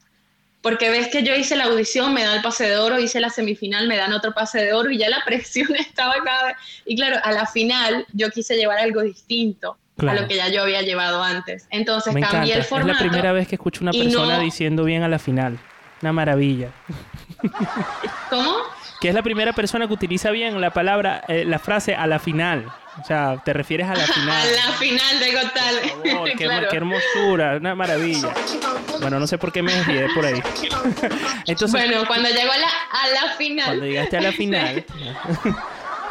Porque 0.62 0.90
ves 0.90 1.08
que 1.10 1.24
yo 1.24 1.36
hice 1.36 1.56
la 1.56 1.66
audición, 1.66 2.14
me 2.14 2.24
dan 2.24 2.38
el 2.38 2.42
pase 2.42 2.68
de 2.68 2.78
oro, 2.78 3.00
hice 3.00 3.20
la 3.20 3.30
semifinal, 3.30 3.88
me 3.88 3.98
dan 3.98 4.14
otro 4.14 4.34
pase 4.34 4.64
de 4.64 4.74
oro 4.74 4.90
y 4.92 4.98
ya 5.00 5.10
la 5.10 5.22
presión 5.26 5.76
estaba 5.76 6.14
acá. 6.14 6.58
Y 6.86 6.96
claro, 6.96 7.18
a 7.24 7.32
la 7.32 7.48
final 7.48 8.06
yo 8.14 8.30
quise 8.30 8.56
llevar 8.56 8.78
algo 8.78 9.02
distinto 9.02 9.78
Claro. 9.98 10.20
a 10.20 10.22
lo 10.24 10.28
que 10.28 10.36
ya 10.36 10.50
yo 10.50 10.62
había 10.64 10.82
llevado 10.82 11.24
antes. 11.24 11.68
Entonces 11.72 12.14
Me 12.14 12.20
cambié 12.22 12.40
encanta. 12.40 12.54
el 12.56 12.62
Es 12.62 12.68
formato. 12.68 12.94
la 12.94 13.00
primera 13.00 13.32
vez 13.32 13.48
que 13.48 13.56
escucho 13.56 13.82
una 13.82 13.92
persona 13.92 14.38
no- 14.38 14.44
diciendo 14.44 14.84
bien 14.84 15.04
a 15.04 15.08
la 15.08 15.20
final. 15.20 15.58
Una 16.02 16.12
maravilla. 16.14 16.70
¿Cómo? 18.30 18.56
Que 19.00 19.10
es 19.10 19.16
la 19.16 19.22
primera 19.24 19.54
persona 19.54 19.88
que 19.88 19.94
utiliza 19.94 20.32
bien 20.32 20.60
la 20.62 20.72
palabra, 20.72 21.24
eh, 21.28 21.46
la 21.46 21.60
frase 21.60 21.96
a 21.96 22.08
la 22.08 22.20
final. 22.20 22.66
O 23.02 23.06
sea, 23.06 23.42
te 23.44 23.52
refieres 23.54 23.88
a 23.90 23.94
la 23.94 24.04
A 24.06 24.08
final. 24.08 24.48
la 24.56 24.72
final 24.74 25.20
de 25.20 25.32
Got 25.34 25.54
Talent. 25.54 26.18
Oh, 26.18 26.24
qué, 26.26 26.34
Claro. 26.46 26.68
qué 26.70 26.78
hermosura, 26.78 27.58
una 27.58 27.76
maravilla. 27.76 28.30
Bueno, 29.02 29.20
no 29.20 29.28
sé 29.28 29.38
por 29.38 29.52
qué 29.52 29.62
me 29.62 29.74
desvié 29.74 30.08
por 30.16 30.26
ahí. 30.26 30.42
Entonces, 31.46 31.72
bueno, 31.72 32.06
cuando 32.08 32.30
llegó 32.30 32.52
a 32.52 32.58
la, 32.58 32.68
a 32.68 33.08
la 33.26 33.34
final. 33.38 33.66
cuando 33.68 33.86
llegaste 33.86 34.18
a 34.18 34.22
la 34.22 34.32
final, 34.32 34.86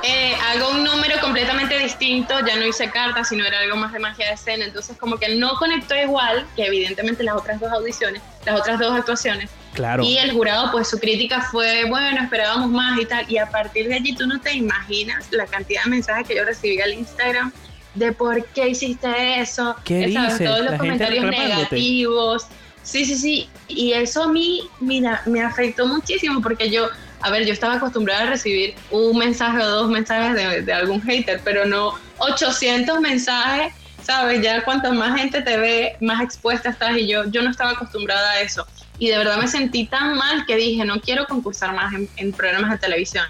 eh, 0.06 0.34
hago 0.34 0.72
un 0.72 0.84
número 0.84 1.18
completamente 1.20 1.78
distinto, 1.78 2.34
ya 2.46 2.56
no 2.56 2.66
hice 2.66 2.90
cartas, 2.90 3.30
sino 3.30 3.44
era 3.46 3.60
algo 3.60 3.76
más 3.76 3.90
de 3.90 3.98
magia 3.98 4.26
de 4.28 4.34
escena, 4.34 4.66
entonces 4.66 4.98
como 4.98 5.16
que 5.16 5.36
no 5.36 5.54
conectó 5.56 5.94
igual 5.94 6.46
que 6.54 6.66
evidentemente 6.66 7.22
las 7.24 7.36
otras 7.36 7.58
dos 7.58 7.72
audiciones, 7.72 8.20
las 8.44 8.60
otras 8.60 8.78
dos 8.78 8.94
actuaciones. 8.94 9.50
Claro. 9.72 10.02
Y 10.04 10.18
el 10.18 10.32
jurado, 10.32 10.70
pues 10.72 10.88
su 10.88 11.00
crítica 11.00 11.40
fue, 11.50 11.86
bueno, 11.88 12.22
esperábamos 12.22 12.70
más 12.70 13.00
y 13.00 13.06
tal, 13.06 13.24
y 13.30 13.38
a 13.38 13.46
partir 13.46 13.88
de 13.88 13.94
allí 13.94 14.14
tú 14.14 14.26
no 14.26 14.38
te 14.40 14.52
imaginas 14.52 15.26
la 15.30 15.46
cantidad 15.46 15.84
de 15.84 15.90
mensajes 15.90 16.28
que 16.28 16.36
yo 16.36 16.44
recibí 16.44 16.78
al 16.82 16.92
Instagram 16.92 17.50
de 17.94 18.12
por 18.12 18.44
qué 18.48 18.68
hiciste 18.68 19.40
eso, 19.40 19.74
¿Qué 19.84 20.12
¿sabes? 20.12 20.38
dices? 20.38 20.48
todos 20.50 20.64
los 20.66 20.78
comentarios 20.78 21.24
negativos. 21.24 22.46
Sí, 22.82 23.06
sí, 23.06 23.16
sí. 23.16 23.48
Y 23.68 23.92
eso 23.92 24.24
a 24.24 24.28
mí, 24.28 24.68
mira, 24.80 25.22
me 25.24 25.40
afectó 25.40 25.86
muchísimo 25.86 26.42
porque 26.42 26.70
yo, 26.70 26.88
a 27.24 27.30
ver, 27.30 27.46
yo 27.46 27.54
estaba 27.54 27.76
acostumbrada 27.76 28.24
a 28.24 28.26
recibir 28.26 28.74
un 28.90 29.16
mensaje 29.16 29.58
o 29.58 29.66
dos 29.66 29.88
mensajes 29.90 30.34
de, 30.34 30.60
de 30.60 30.72
algún 30.74 31.00
hater, 31.00 31.40
pero 31.42 31.64
no 31.64 31.94
800 32.18 33.00
mensajes, 33.00 33.72
¿sabes? 34.02 34.42
Ya 34.42 34.62
cuanto 34.62 34.92
más 34.92 35.18
gente 35.18 35.40
te 35.40 35.56
ve, 35.56 35.96
más 36.02 36.22
expuesta 36.22 36.68
estás 36.68 36.98
y 36.98 37.06
yo, 37.06 37.24
yo 37.30 37.40
no 37.40 37.50
estaba 37.50 37.70
acostumbrada 37.70 38.32
a 38.32 38.40
eso. 38.42 38.66
Y 38.98 39.08
de 39.08 39.16
verdad 39.16 39.38
me 39.38 39.48
sentí 39.48 39.86
tan 39.86 40.16
mal 40.16 40.44
que 40.44 40.56
dije, 40.56 40.84
no 40.84 41.00
quiero 41.00 41.24
concursar 41.24 41.74
más 41.74 41.94
en, 41.94 42.10
en 42.16 42.30
programas 42.30 42.72
de 42.72 42.76
televisión. 42.76 43.24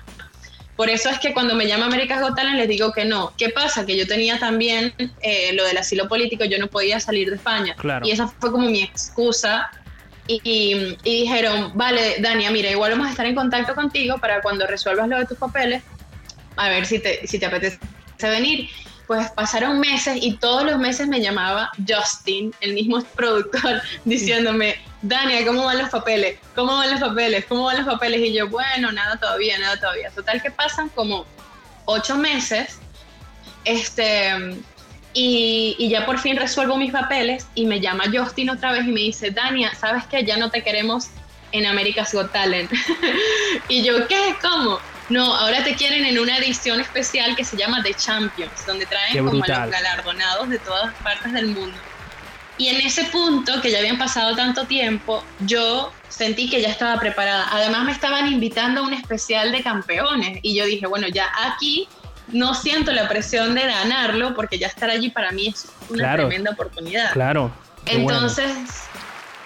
Por 0.74 0.90
eso 0.90 1.08
es 1.08 1.20
que 1.20 1.32
cuando 1.32 1.54
me 1.54 1.68
llama 1.68 1.86
América 1.86 2.20
Got 2.20 2.34
Talent 2.34 2.56
les 2.56 2.68
digo 2.68 2.92
que 2.92 3.04
no. 3.04 3.32
¿Qué 3.38 3.50
pasa? 3.50 3.86
Que 3.86 3.96
yo 3.96 4.08
tenía 4.08 4.40
también 4.40 4.92
eh, 5.22 5.52
lo 5.52 5.64
del 5.64 5.78
asilo 5.78 6.08
político, 6.08 6.44
yo 6.44 6.58
no 6.58 6.66
podía 6.66 6.98
salir 6.98 7.30
de 7.30 7.36
España. 7.36 7.76
Claro. 7.76 8.04
Y 8.04 8.10
esa 8.10 8.26
fue 8.26 8.50
como 8.50 8.68
mi 8.68 8.82
excusa. 8.82 9.70
Y, 10.26 10.40
y- 10.44 10.98
y 11.04 11.22
dijeron, 11.22 11.72
vale, 11.74 12.16
Dania, 12.20 12.50
mira, 12.50 12.70
igual 12.70 12.92
vamos 12.92 13.08
a 13.08 13.10
estar 13.10 13.26
en 13.26 13.34
contacto 13.34 13.74
contigo 13.74 14.18
para 14.18 14.40
cuando 14.40 14.66
resuelvas 14.66 15.08
lo 15.08 15.18
de 15.18 15.26
tus 15.26 15.36
papeles, 15.38 15.82
a 16.56 16.68
ver 16.70 16.86
si 16.86 16.98
te, 16.98 17.26
si 17.26 17.38
te 17.38 17.46
apetece 17.46 17.78
venir. 18.22 18.68
Pues 19.06 19.30
pasaron 19.32 19.80
meses 19.80 20.16
y 20.22 20.38
todos 20.38 20.64
los 20.64 20.78
meses 20.78 21.08
me 21.08 21.20
llamaba 21.20 21.70
Justin, 21.86 22.54
el 22.62 22.72
mismo 22.72 23.02
productor, 23.16 23.82
diciéndome, 24.06 24.76
Dania, 25.02 25.44
¿cómo 25.44 25.64
van 25.64 25.76
los 25.76 25.90
papeles? 25.90 26.38
¿Cómo 26.54 26.74
van 26.74 26.90
los 26.90 27.00
papeles? 27.00 27.44
¿Cómo 27.44 27.64
van 27.64 27.76
los 27.76 27.86
papeles? 27.86 28.20
Y 28.20 28.32
yo, 28.32 28.48
bueno, 28.48 28.90
nada 28.92 29.16
todavía, 29.18 29.58
nada 29.58 29.76
todavía. 29.78 30.08
Total 30.10 30.40
que 30.40 30.50
pasan 30.50 30.88
como 30.88 31.26
ocho 31.84 32.16
meses, 32.16 32.78
este, 33.66 34.56
y, 35.14 35.76
y 35.78 35.88
ya 35.88 36.04
por 36.04 36.18
fin 36.18 36.36
resuelvo 36.36 36.76
mis 36.76 36.92
papeles 36.92 37.46
y 37.54 37.66
me 37.66 37.80
llama 37.80 38.04
Justin 38.12 38.50
otra 38.50 38.72
vez 38.72 38.84
y 38.86 38.92
me 38.92 39.00
dice, 39.00 39.30
Dania, 39.30 39.74
¿sabes 39.74 40.04
qué? 40.10 40.24
Ya 40.24 40.36
no 40.36 40.50
te 40.50 40.62
queremos 40.62 41.08
en 41.52 41.66
America's 41.66 42.12
Got 42.12 42.32
Talent. 42.32 42.70
y 43.68 43.82
yo, 43.82 44.06
¿qué? 44.08 44.34
¿Cómo? 44.42 44.78
No, 45.08 45.34
ahora 45.36 45.62
te 45.62 45.74
quieren 45.74 46.04
en 46.04 46.18
una 46.18 46.38
edición 46.38 46.80
especial 46.80 47.36
que 47.36 47.44
se 47.44 47.56
llama 47.56 47.82
The 47.82 47.94
Champions, 47.94 48.66
donde 48.66 48.86
traen 48.86 49.24
como 49.24 49.44
a 49.44 49.46
los 49.46 49.70
galardonados 49.70 50.48
de 50.48 50.58
todas 50.58 50.92
partes 50.96 51.32
del 51.32 51.48
mundo. 51.48 51.76
Y 52.56 52.68
en 52.68 52.80
ese 52.80 53.04
punto, 53.04 53.60
que 53.60 53.70
ya 53.70 53.78
habían 53.78 53.98
pasado 53.98 54.34
tanto 54.34 54.66
tiempo, 54.66 55.24
yo 55.40 55.92
sentí 56.08 56.48
que 56.48 56.62
ya 56.62 56.68
estaba 56.68 56.98
preparada. 57.00 57.48
Además 57.50 57.84
me 57.84 57.92
estaban 57.92 58.32
invitando 58.32 58.80
a 58.80 58.84
un 58.84 58.92
especial 58.92 59.52
de 59.52 59.62
campeones 59.62 60.38
y 60.42 60.54
yo 60.54 60.64
dije, 60.64 60.86
bueno, 60.86 61.08
ya 61.08 61.30
aquí 61.36 61.88
no 62.28 62.54
siento 62.54 62.92
la 62.92 63.08
presión 63.08 63.54
de 63.54 63.62
ganarlo 63.66 64.34
porque 64.34 64.58
ya 64.58 64.66
estar 64.66 64.90
allí 64.90 65.10
para 65.10 65.30
mí 65.32 65.48
es 65.48 65.66
una 65.88 65.98
Claro. 66.04 66.26
tremenda 66.26 66.50
oportunidad. 66.52 67.12
claro. 67.12 67.52
bueno. 67.86 68.00
Entonces 68.12 68.50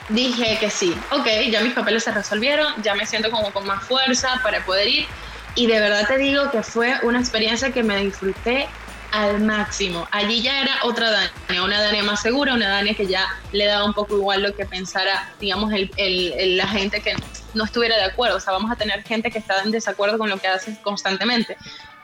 dije 0.09 0.57
que 0.59 0.71
sí, 0.71 0.95
ok, 1.11 1.27
ya 1.51 1.61
mis 1.61 1.75
papeles 1.75 2.05
se 2.05 2.13
resolvieron, 2.13 2.73
ya 2.83 2.95
me 2.95 3.05
siento 3.07 3.31
como 3.31 3.53
con 3.53 3.67
más 3.67 3.83
fuerza 3.85 4.41
para 4.43 4.65
poder 4.65 4.89
ir 4.89 5.07
y 5.55 5.67
de 5.67 5.81
verdad 5.81 6.07
te 6.07 6.17
digo 6.19 6.51
que 6.51 6.63
fue 6.63 6.95
una 7.03 7.19
experiencia 7.19 7.73
que 7.73 7.83
me 7.83 7.97
disfruté 7.97 8.69
al 9.11 9.41
máximo. 9.41 10.07
Allí 10.13 10.43
ya 10.43 10.61
era 10.61 10.73
otra 10.85 11.11
Dania, 11.11 11.63
una 11.65 11.81
Dania 11.81 12.03
más 12.05 12.21
segura, 12.21 12.53
una 12.55 12.69
Dania 12.69 12.95
que 12.95 13.07
ya 13.07 13.27
le 13.53 13.65
daba 13.65 13.85
un 13.85 13.95
poco 13.95 14.17
igual 14.17 14.43
lo 14.43 14.55
que 14.55 14.67
pensara, 14.67 15.31
digamos, 15.41 15.73
el, 15.73 15.91
el- 15.97 16.33
el- 16.35 16.57
la 16.59 16.69
gente 16.69 17.01
que 17.01 17.15
no 17.55 17.65
estuviera 17.65 17.97
de 17.97 18.05
acuerdo. 18.05 18.37
O 18.37 18.41
sea, 18.41 18.53
vamos 18.53 18.71
a 18.71 18.77
tener 18.77 19.03
gente 19.05 19.31
que 19.31 19.39
está 19.39 19.63
en 19.65 19.71
desacuerdo 19.71 20.19
con 20.19 20.29
lo 20.29 20.37
que 20.39 20.47
haces 20.49 20.79
constantemente. 20.79 21.57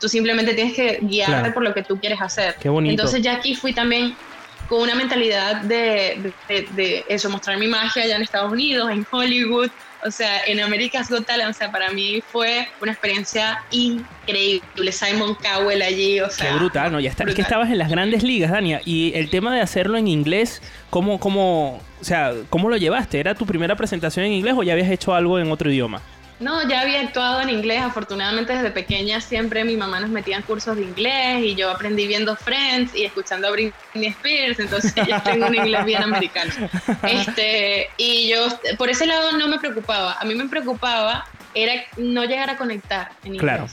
Tú 0.05 0.09
simplemente 0.11 0.53
tienes 0.53 0.75
que 0.75 0.99
guiarte 1.01 1.33
Claro. 1.35 1.55
por 1.55 1.63
lo 1.63 1.73
que 1.73 1.83
tú 1.83 1.99
quieres 1.99 2.21
hacer. 2.21 2.57
Qué 2.61 2.69
bonito. 2.69 2.91
Entonces 2.93 3.23
ya 3.23 3.33
aquí 3.37 3.55
fui 3.55 3.73
también 3.73 4.15
con 4.69 4.83
una 4.83 4.95
mentalidad 4.95 5.63
de, 5.63 6.31
de- 6.47 6.69
de 6.77 7.05
eso, 7.09 7.31
mostrar 7.31 7.57
mi 7.57 7.67
magia 7.69 8.03
allá 8.03 8.17
en 8.17 8.23
Estados 8.23 8.53
Unidos, 8.53 8.91
en 8.91 9.07
Hollywood, 9.11 9.71
o 10.05 10.11
sea, 10.11 10.43
en 10.47 10.61
America's 10.61 11.09
Got 11.09 11.25
Talent, 11.25 11.49
o 11.49 11.55
sea, 11.55 11.73
para 11.73 11.91
mí 11.91 12.23
fue 12.31 12.69
una 12.83 12.93
experiencia 12.93 13.63
increíble. 13.71 14.93
Simon 14.93 15.35
Cowell 15.37 15.81
allí, 15.81 16.21
o 16.21 16.29
sea. 16.29 16.51
Qué 16.51 16.57
brutal, 16.57 16.93
¿no? 16.93 17.01
Ya 17.01 17.09
está, 17.09 17.25
es 17.25 17.35
que 17.35 17.41
estabas 17.41 17.71
en 17.71 17.79
las 17.79 17.89
grandes 17.89 18.23
ligas, 18.23 18.51
Dania. 18.51 18.83
Y 18.85 19.13
el 19.15 19.31
tema 19.31 19.55
de 19.55 19.63
hacerlo 19.63 19.97
en 19.97 20.07
inglés, 20.09 20.61
¿cómo, 20.91 21.19
cómo, 21.19 21.81
o 22.01 22.05
sea, 22.05 22.35
¿cómo 22.51 22.69
lo 22.69 22.77
llevaste? 22.77 23.21
¿Era 23.21 23.35
tu 23.35 23.47
primera 23.47 23.77
presentación 23.77 24.27
en 24.27 24.33
inglés 24.33 24.55
o 24.57 24.63
ya 24.63 24.75
habías 24.75 24.91
hecho 24.91 25.15
algo 25.15 25.39
en 25.39 25.51
otro 25.51 25.71
idioma? 25.71 26.03
No, 26.41 26.69
ya 26.69 26.81
había 26.81 27.01
actuado 27.01 27.41
en 27.41 27.51
inglés. 27.51 27.83
Afortunadamente, 27.83 28.55
desde 28.55 28.71
pequeña 28.71 29.21
siempre 29.21 29.65
mi 29.65 29.77
mamá 29.77 30.01
nos 30.01 30.11
metía 30.11 30.37
en 30.37 30.43
cursos 30.43 30.77
de 30.77 30.83
inglés 30.83 31.45
y 31.45 31.55
yo 31.55 31.71
aprendí 31.71 32.07
viendo 32.07 32.35
Friends 32.37 32.95
y 32.95 33.05
escuchando 33.05 33.49
a 33.49 33.51
Britney 33.53 34.09
Spears. 34.09 34.59
Entonces, 34.59 34.95
ya 35.09 35.23
tengo 35.23 35.47
un 35.47 35.55
inglés 35.55 35.85
bien 35.85 36.03
americano. 36.03 36.53
Este, 37.03 37.89
y 37.97 38.29
yo, 38.29 38.49
por 38.77 38.91
ese 38.91 39.07
lado, 39.07 39.33
no 39.33 39.49
me 39.49 39.59
preocupaba. 39.59 40.15
A 40.21 40.25
mí 40.25 40.35
me 40.35 40.49
preocupaba 40.49 41.25
era 41.55 41.75
no 41.97 42.25
llegar 42.25 42.51
a 42.51 42.57
conectar 42.57 43.13
en 43.25 43.37
inglés. 43.37 43.41
Claro. 43.41 43.67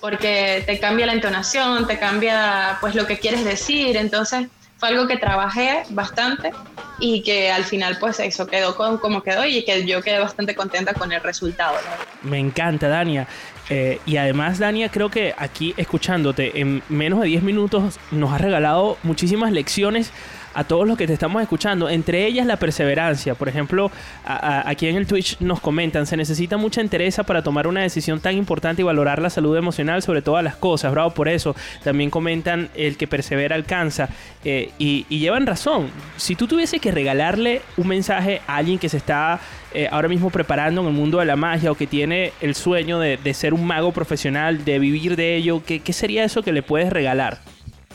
Porque 0.00 0.64
te 0.66 0.80
cambia 0.80 1.06
la 1.06 1.12
entonación, 1.12 1.86
te 1.86 1.98
cambia 1.98 2.78
pues 2.80 2.96
lo 2.96 3.06
que 3.06 3.18
quieres 3.18 3.44
decir. 3.44 3.96
Entonces, 3.96 4.48
fue 4.82 4.88
algo 4.88 5.06
que 5.06 5.16
trabajé 5.16 5.84
bastante 5.90 6.50
y 6.98 7.22
que 7.22 7.52
al 7.52 7.62
final 7.62 7.98
pues 8.00 8.18
eso 8.18 8.48
quedó 8.48 8.74
con, 8.74 8.98
como 8.98 9.22
quedó 9.22 9.46
y 9.46 9.64
que 9.64 9.86
yo 9.86 10.02
quedé 10.02 10.18
bastante 10.18 10.56
contenta 10.56 10.92
con 10.92 11.12
el 11.12 11.22
resultado. 11.22 11.76
Me 12.22 12.40
encanta, 12.40 12.88
Dania. 12.88 13.28
Eh, 13.70 14.00
y 14.06 14.16
además, 14.16 14.58
Dania, 14.58 14.88
creo 14.88 15.08
que 15.08 15.36
aquí 15.38 15.72
escuchándote 15.76 16.60
en 16.60 16.82
menos 16.88 17.20
de 17.20 17.28
10 17.28 17.44
minutos 17.44 18.00
nos 18.10 18.32
has 18.32 18.40
regalado 18.40 18.98
muchísimas 19.04 19.52
lecciones 19.52 20.10
a 20.54 20.64
todos 20.64 20.86
los 20.86 20.96
que 20.96 21.06
te 21.06 21.12
estamos 21.12 21.42
escuchando, 21.42 21.88
entre 21.88 22.26
ellas 22.26 22.46
la 22.46 22.56
perseverancia. 22.56 23.34
Por 23.34 23.48
ejemplo, 23.48 23.90
a- 24.24 24.68
aquí 24.68 24.86
en 24.86 24.96
el 24.96 25.06
Twitch 25.06 25.40
nos 25.40 25.60
comentan, 25.60 26.06
se 26.06 26.16
necesita 26.16 26.56
mucha 26.56 26.80
entereza 26.80 27.22
para 27.24 27.42
tomar 27.42 27.66
una 27.66 27.82
decisión 27.82 28.20
tan 28.20 28.36
importante 28.36 28.82
y 28.82 28.84
valorar 28.84 29.20
la 29.20 29.30
salud 29.30 29.56
emocional 29.56 30.02
sobre 30.02 30.22
todas 30.22 30.44
las 30.44 30.56
cosas. 30.56 30.92
Bravo 30.92 31.10
por 31.10 31.28
eso. 31.28 31.54
También 31.82 32.10
comentan, 32.10 32.68
el 32.74 32.96
que 32.96 33.06
persevera 33.06 33.54
alcanza. 33.56 34.08
Eh, 34.44 34.70
y, 34.78 35.06
llevan 35.22 35.46
razón. 35.46 35.88
Si 36.16 36.34
tú 36.34 36.46
tuviese 36.48 36.80
que 36.80 36.90
regalarle 36.90 37.62
un 37.76 37.88
mensaje 37.88 38.40
a 38.46 38.56
alguien 38.56 38.78
que 38.78 38.88
se 38.88 38.96
está 38.96 39.38
eh, 39.72 39.88
ahora 39.90 40.08
mismo 40.08 40.30
preparando 40.30 40.80
en 40.80 40.88
el 40.88 40.92
mundo 40.92 41.18
de 41.18 41.26
la 41.26 41.36
magia 41.36 41.70
o 41.70 41.74
que 41.74 41.86
tiene 41.86 42.32
el 42.40 42.54
sueño 42.54 42.98
de, 42.98 43.18
ser 43.34 43.54
un 43.54 43.64
mago 43.64 43.92
profesional, 43.92 44.64
de 44.64 44.78
vivir 44.78 45.16
de 45.16 45.36
ello, 45.36 45.62
¿qué, 45.64 45.80
qué 45.80 45.92
sería 45.92 46.24
eso 46.24 46.42
que 46.42 46.52
le 46.52 46.62
puedes 46.62 46.90
regalar? 46.90 47.38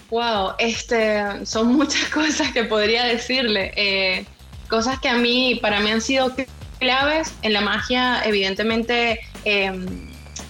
Wow, 0.09 0.53
este, 0.59 1.45
son 1.45 1.67
muchas 1.75 2.05
cosas 2.13 2.51
que 2.51 2.63
podría 2.63 3.03
decirle. 3.05 3.71
eh, 3.75 4.25
cosas 4.69 4.99
que 4.99 5.07
a 5.09 5.15
mí, 5.15 5.59
para 5.61 5.79
mí 5.79 5.89
han 5.91 6.01
sido 6.01 6.33
claves 6.79 7.33
en 7.41 7.53
la 7.53 7.61
magia, 7.61 8.21
evidentemente 8.25 9.19
eh, 9.45 9.71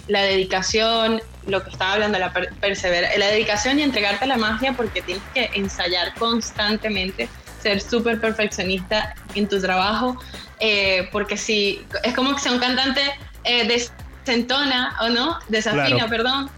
la 0.08 0.22
dedicación, 0.22 1.22
lo 1.46 1.62
que 1.62 1.70
estaba 1.70 1.92
hablando, 1.94 2.18
la 2.18 2.32
per- 2.32 2.52
persevera, 2.56 3.08
la 3.16 3.28
dedicación 3.28 3.78
y 3.78 3.82
entregarte 3.82 4.24
a 4.24 4.28
la 4.28 4.36
magia 4.36 4.72
porque 4.72 5.02
tienes 5.02 5.22
que 5.34 5.50
ensayar 5.54 6.14
constantemente, 6.18 7.28
ser 7.62 7.80
súper 7.80 8.20
perfeccionista 8.20 9.14
en 9.34 9.48
tu 9.48 9.60
trabajo, 9.60 10.18
eh, 10.60 11.08
porque 11.12 11.36
si 11.36 11.86
es 12.02 12.14
como 12.14 12.34
que 12.34 12.40
si 12.40 12.48
un 12.48 12.58
cantante 12.58 13.00
eh, 13.44 13.66
desentona 14.26 14.96
o 15.00 15.08
no, 15.08 15.38
desafina, 15.48 15.86
Claro. 16.06 16.08
perdón, 16.10 16.50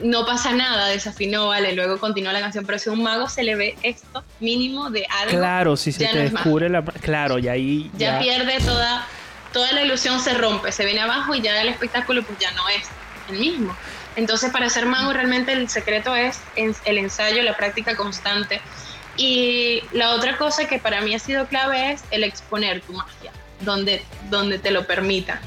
no 0.00 0.24
pasa 0.26 0.52
nada, 0.52 0.86
desafinó, 0.88 1.48
vale, 1.48 1.72
luego 1.72 1.98
continúa 1.98 2.32
la 2.32 2.40
canción, 2.40 2.64
pero 2.64 2.78
si 2.78 2.88
a 2.88 2.92
un 2.92 3.02
mago 3.02 3.28
se 3.28 3.42
le 3.42 3.56
ve 3.56 3.76
esto 3.82 4.24
mínimo 4.40 4.90
de 4.90 5.06
algo, 5.20 5.38
Claro, 5.38 5.76
si 5.76 5.92
se 5.92 6.06
te 6.06 6.14
no 6.14 6.20
descubre 6.20 6.68
la... 6.68 6.82
Claro, 6.82 7.38
y 7.38 7.48
ahí 7.48 7.90
ya, 7.94 8.12
ya... 8.12 8.18
pierde 8.20 8.60
toda, 8.60 9.06
toda 9.52 9.72
la 9.72 9.82
ilusión, 9.82 10.20
se 10.20 10.34
rompe, 10.34 10.72
se 10.72 10.84
viene 10.84 11.00
abajo 11.00 11.34
y 11.34 11.40
ya 11.40 11.60
el 11.60 11.68
espectáculo 11.68 12.22
pues 12.22 12.38
ya 12.38 12.50
no 12.52 12.68
es 12.68 12.88
el 13.30 13.38
mismo. 13.38 13.76
Entonces 14.16 14.50
para 14.50 14.68
ser 14.68 14.86
mago 14.86 15.12
realmente 15.12 15.52
el 15.52 15.68
secreto 15.68 16.14
es 16.14 16.40
el 16.56 16.98
ensayo, 16.98 17.42
la 17.42 17.56
práctica 17.56 17.96
constante. 17.96 18.60
Y 19.16 19.82
la 19.92 20.10
otra 20.10 20.36
cosa 20.36 20.68
que 20.68 20.78
para 20.78 21.00
mí 21.00 21.14
ha 21.14 21.18
sido 21.18 21.46
clave 21.46 21.92
es 21.92 22.04
el 22.12 22.22
exponer 22.22 22.80
tu 22.82 22.92
magia, 22.92 23.32
donde, 23.60 24.02
donde 24.30 24.60
te 24.60 24.70
lo 24.70 24.86
permita. 24.86 25.40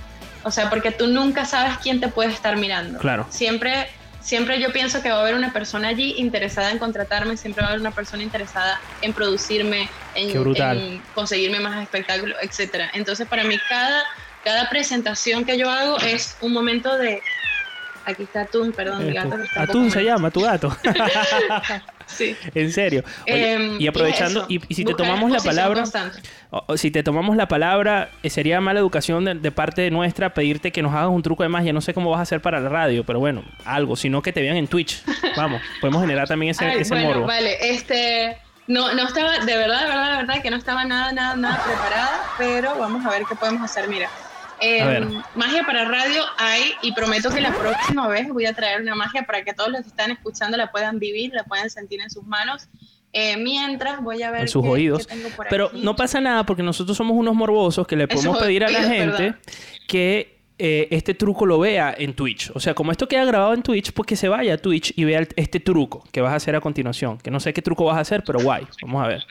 O 0.44 0.52
sea, 0.52 0.70
porque 0.70 0.92
tú 0.92 1.08
nunca 1.08 1.46
sabes 1.46 1.78
quién 1.78 2.02
te 2.02 2.10
puede 2.10 2.32
estar 2.32 2.58
mirando. 2.58 3.00
Claro. 3.00 3.28
Siempre, 3.30 3.90
siempre 4.22 4.60
yo 4.60 4.72
pienso 4.72 5.02
que 5.02 5.10
va 5.10 5.18
a 5.18 5.22
haber 5.22 5.36
una 5.36 5.52
persona 5.52 5.90
allí 5.90 6.16
interesada 6.18 6.72
en 6.72 6.78
contratarme, 6.78 7.38
siempre 7.38 7.62
va 7.62 7.68
a 7.68 7.72
haber 7.72 7.82
una 7.82 7.92
persona 7.92 8.24
interesada 8.24 8.80
en 9.02 9.14
producirme, 9.14 9.90
en, 10.16 11.02
conseguirme 11.14 11.60
más 11.60 11.82
espectáculos, 11.82 12.38
etcétera. 12.42 12.90
Entonces, 12.94 13.28
para 13.28 13.44
mí, 13.44 13.58
cada, 13.68 14.04
cada 14.44 14.70
presentación 14.70 15.44
que 15.44 15.58
yo 15.58 15.70
hago 15.70 15.98
es 16.00 16.38
un 16.42 16.54
momento 16.54 16.98
de. 16.98 17.22
Aquí 18.06 18.24
está 18.24 18.42
Atún, 18.42 18.72
perdón, 18.72 19.06
mi 19.06 19.12
Eh, 19.12 19.14
gato 19.14 19.38
está 19.38 19.62
Atún 19.64 19.92
se 19.92 20.04
llama, 20.04 20.32
tu 20.32 20.42
gato. 20.42 20.76
Sí. 22.16 22.36
en 22.54 22.72
serio. 22.72 23.04
Oye, 23.26 23.54
Em, 23.54 23.82
y 23.82 23.88
aprovechando, 23.88 24.46
y, 24.50 24.60
si 24.74 24.84
te 24.86 24.94
tomamos 24.94 25.32
la 25.32 25.40
palabra, 25.40 25.84
o- 26.50 26.64
o 26.68 26.78
si 26.78 26.92
te 26.92 27.04
tomamos 27.04 27.36
la 27.36 27.48
palabra, 27.48 28.10
eh, 28.24 28.30
sería 28.30 28.60
mala 28.62 28.80
educación 28.80 29.26
de, 29.26 29.36
de 29.36 29.52
parte 29.52 29.82
de 29.82 29.92
nuestra 29.92 30.34
pedirte 30.34 30.72
que 30.72 30.82
nos 30.82 30.94
hagas 30.94 31.10
un 31.10 31.22
truco 31.24 31.44
de 31.44 31.50
magia. 31.50 31.74
No 31.74 31.82
sé 31.82 31.94
cómo 31.94 32.10
vas 32.12 32.20
a 32.20 32.24
hacer 32.24 32.42
para 32.42 32.60
la 32.60 32.70
radio, 32.70 33.04
pero 33.06 33.20
bueno, 33.20 33.44
algo, 33.66 33.96
sino 33.96 34.22
que 34.22 34.34
te 34.34 34.42
vean 34.42 34.58
en 34.58 34.68
Twitch. 34.68 35.04
Vamos, 35.36 35.62
podemos 35.82 36.02
generar 36.02 36.28
también 36.28 36.52
ese, 36.52 36.66
Ay, 36.66 36.82
ese 36.82 36.94
bueno, 36.94 37.10
morbo. 37.10 37.28
Vale, 37.28 37.58
este. 37.74 38.38
No, 38.68 38.94
no 38.94 39.04
estaba, 39.08 39.40
de 39.40 39.58
verdad, 39.58 39.82
de 39.82 39.88
verdad, 39.88 40.12
de 40.12 40.18
verdad, 40.18 40.42
que 40.42 40.50
no 40.52 40.56
estaba 40.58 40.86
nada, 40.86 41.12
nada, 41.12 41.36
nada 41.36 41.64
preparada, 41.64 42.22
pero 42.38 42.78
vamos 42.78 43.06
a 43.06 43.10
ver 43.10 43.24
qué 43.28 43.36
podemos 43.36 43.64
hacer. 43.64 43.90
Mira, 43.90 44.08
eh, 44.62 44.86
ver. 44.86 45.08
magia 45.36 45.64
para 45.66 45.86
radio 45.86 46.24
hay, 46.38 46.64
y 46.82 46.94
prometo 46.94 47.30
que 47.30 47.42
la 47.42 47.52
próxima 47.54 48.08
vez 48.08 48.28
voy 48.30 48.46
a 48.46 48.54
traer 48.54 48.82
una 48.82 48.96
magia 48.96 49.24
para 49.24 49.44
que 49.44 49.54
todos 49.54 49.70
los 49.72 49.82
que 49.82 49.88
están 49.90 50.12
escuchando 50.12 50.56
la 50.58 50.72
puedan 50.72 51.00
vivir, 51.00 51.32
la 51.34 51.44
puedan 51.44 51.70
sentir 51.70 52.00
en 52.02 52.10
sus 52.10 52.24
manos. 52.26 52.68
Eh, 53.14 53.36
mientras 53.38 54.02
voy 54.02 54.24
a 54.24 54.32
ver 54.32 54.42
en 54.42 54.48
sus 54.48 54.64
qué- 54.64 54.70
oídos. 54.70 55.06
qué 55.06 55.16
tengo 55.16 55.30
por 55.36 55.48
Pero 55.50 55.66
aquí. 55.68 55.82
no 55.84 55.96
pasa 55.98 56.22
nada 56.22 56.46
porque 56.46 56.64
nosotros 56.64 56.96
somos 56.96 57.18
unos 57.18 57.36
morbosos 57.36 57.86
que 57.86 57.98
le 57.98 58.08
podemos 58.08 58.38
pedir 58.38 58.64
a 58.64 58.70
la 58.70 58.84
gente 58.84 59.06
¿verdad? 59.24 59.36
que 59.88 60.40
eh, 60.64 60.88
este 60.92 61.14
truco 61.16 61.46
lo 61.46 61.60
vea 61.60 61.94
en 61.98 62.14
Twitch. 62.14 62.52
O 62.54 62.60
sea, 62.60 62.74
como 62.76 62.92
esto 62.92 63.08
queda 63.08 63.26
grabado 63.26 63.54
en 63.54 63.64
Twitch, 63.64 63.92
pues 63.94 64.06
que 64.08 64.16
se 64.16 64.30
vaya 64.30 64.54
a 64.54 64.58
Twitch 64.58 64.94
y 64.96 65.04
vea 65.06 65.28
este 65.36 65.60
truco 65.60 66.04
que 66.12 66.22
vas 66.22 66.32
a 66.34 66.36
hacer 66.36 66.56
a 66.56 66.62
continuación. 66.62 67.18
Que 67.18 67.32
no 67.32 67.40
sé 67.40 67.52
qué 67.52 67.62
truco 67.64 67.84
vas 67.86 67.98
a 67.98 68.02
hacer, 68.02 68.24
pero 68.24 68.40
guay. 68.40 68.66
Vamos 68.84 69.04
a 69.04 69.08
ver. 69.08 69.24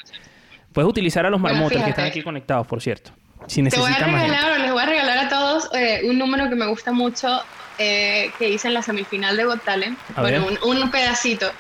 Puedes 0.73 0.89
utilizar 0.91 1.25
a 1.25 1.31
los 1.31 1.41
Bueno, 1.41 1.55
marmotas 1.55 1.79
que 1.79 1.85
fíjate. 1.85 1.91
están 2.03 2.07
aquí 2.11 2.23
conectados, 2.23 2.67
por 2.67 2.83
cierto. 2.83 3.13
Si 3.47 3.63
Te 3.63 3.77
voy 3.79 3.87
a 3.87 3.91
necesitan 3.91 4.13
regalar, 4.13 4.61
les 4.61 4.71
voy 4.73 4.83
a 4.83 4.87
regalar 4.87 5.00
eh, 5.73 6.01
un 6.05 6.19
número 6.19 6.49
que 6.49 6.55
me 6.57 6.67
gusta 6.67 6.93
mucho 6.93 7.43
eh, 7.79 8.31
que 8.39 8.49
hice 8.49 8.69
en 8.69 8.75
la 8.75 8.83
semifinal 8.83 9.37
de 9.37 9.45
Got 9.45 9.65
Talent. 9.65 9.99
A 10.17 10.21
bueno, 10.23 10.47
un, 10.65 10.79
un 10.81 10.91
pedacito 10.91 11.51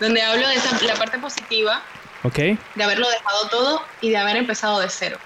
donde 0.00 0.22
hablo 0.22 0.48
de 0.48 0.54
esa- 0.54 0.78
la 0.84 0.94
parte 0.94 1.18
positiva 1.18 1.82
Ok, 2.24 2.36
de 2.38 2.84
haberlo 2.84 3.08
dejado 3.08 3.48
todo 3.50 3.82
y 4.00 4.10
de 4.10 4.16
haber 4.16 4.36
empezado 4.36 4.80
de 4.80 4.88
cero. 4.88 5.18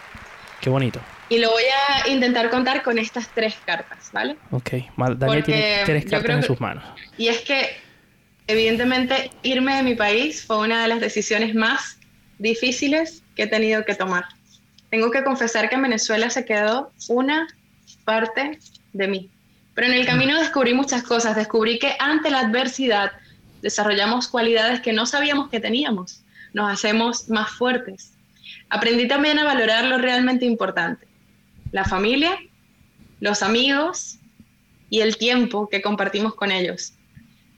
qué 0.61 0.69
bonito. 0.71 1.01
Y 1.29 1.39
lo 1.39 1.51
voy 1.51 1.65
a 2.05 2.09
intentar 2.09 2.51
contar 2.51 2.83
con 2.83 2.99
estas 2.99 3.29
tres 3.35 3.57
cartas, 3.65 4.11
¿vale? 4.13 4.37
Ok, 4.53 4.71
Daniel 4.97 5.19
Porque 5.19 5.43
tiene 5.43 5.83
tres 5.85 6.05
cartas 6.05 6.31
en 6.37 6.41
que- 6.43 6.47
sus 6.47 6.61
manos. 6.61 6.85
Y 7.19 7.29
es 7.29 7.41
que, 7.41 7.77
evidentemente, 8.47 9.31
irme 9.43 9.75
de 9.77 9.83
mi 9.83 9.95
país 9.95 10.45
fue 10.47 10.59
una 10.59 10.83
de 10.83 10.89
las 10.89 11.01
decisiones 11.01 11.55
más 11.55 11.99
difíciles 12.39 13.23
que 13.35 13.45
he 13.45 13.47
tenido 13.47 13.85
que 13.85 13.95
tomar. 13.95 14.25
Tengo 14.91 15.11
que 15.11 15.25
confesar 15.25 15.69
que 15.69 15.75
en 15.75 15.83
Venezuela 15.83 16.31
se 16.31 16.45
quedó 16.45 16.93
una 17.09 17.49
parte 18.07 18.59
de 18.95 19.09
mí. 19.09 19.31
Pero 19.75 19.89
en 19.89 19.93
el 19.93 20.07
camino 20.07 20.41
descubrí 20.41 20.73
muchas 20.73 21.03
cosas. 21.03 21.37
Descubrí 21.37 21.79
que 21.79 21.95
ante 21.99 22.31
la 22.31 22.41
adversidad 22.41 23.13
desarrollamos 23.61 24.29
cualidades 24.29 24.81
que 24.81 24.95
no 24.95 25.05
sabíamos 25.05 25.51
que 25.51 25.61
teníamos. 25.61 26.23
Nos 26.55 26.73
hacemos 26.73 27.29
más 27.29 27.51
fuertes. 27.51 28.15
Aprendí 28.71 29.07
también 29.07 29.39
a 29.39 29.45
valorar 29.45 29.85
lo 29.85 29.99
realmente 29.99 30.47
importante. 30.47 31.07
La 31.73 31.85
familia, 31.85 32.39
los 33.21 33.43
amigos 33.43 34.19
y 34.89 35.01
el 35.01 35.19
tiempo 35.19 35.69
que 35.69 35.83
compartimos 35.83 36.35
con 36.35 36.51
ellos. 36.51 36.95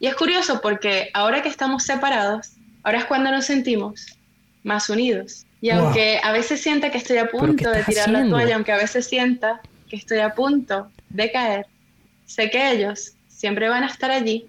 Y 0.01 0.07
es 0.07 0.15
curioso 0.15 0.59
porque 0.61 1.09
ahora 1.13 1.41
que 1.41 1.49
estamos 1.49 1.83
separados, 1.83 2.51
ahora 2.83 2.99
es 2.99 3.05
cuando 3.05 3.31
nos 3.31 3.45
sentimos 3.45 4.17
más 4.63 4.89
unidos. 4.89 5.45
Y 5.61 5.71
Wow. 5.71 5.79
aunque 5.79 6.19
a 6.23 6.31
veces 6.31 6.61
sienta 6.61 6.89
que 6.89 6.97
estoy 6.97 7.17
a 7.17 7.27
punto 7.27 7.69
de 7.71 7.83
tirar 7.83 8.09
la 8.09 8.27
toalla, 8.27 8.55
aunque 8.55 8.71
a 8.71 8.77
veces 8.77 9.07
sienta 9.07 9.61
que 9.89 9.97
estoy 9.97 10.19
a 10.19 10.33
punto 10.33 10.89
de 11.09 11.31
caer, 11.31 11.65
sé 12.25 12.49
que 12.49 12.71
ellos 12.71 13.13
siempre 13.27 13.67
van 13.67 13.83
a 13.83 13.87
estar 13.87 14.11
allí 14.11 14.47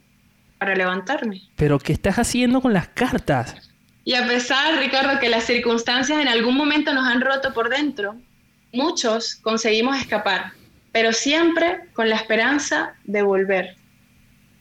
para 0.58 0.76
levantarme. 0.76 1.40
Pero 1.56 1.78
¿qué 1.78 1.92
estás 1.92 2.18
haciendo 2.18 2.60
con 2.60 2.72
las 2.72 2.88
cartas? 2.88 3.56
Y 4.04 4.14
a 4.14 4.26
pesar, 4.26 4.78
Ricardo, 4.78 5.18
que 5.18 5.28
las 5.28 5.44
circunstancias 5.44 6.20
en 6.20 6.28
algún 6.28 6.56
momento 6.56 6.92
nos 6.92 7.06
han 7.06 7.20
roto 7.20 7.54
por 7.54 7.68
dentro, 7.70 8.16
muchos 8.72 9.36
conseguimos 9.36 9.98
escapar, 9.98 10.52
pero 10.92 11.12
siempre 11.12 11.80
con 11.92 12.08
la 12.08 12.16
esperanza 12.16 12.94
de 13.04 13.22
volver, 13.22 13.76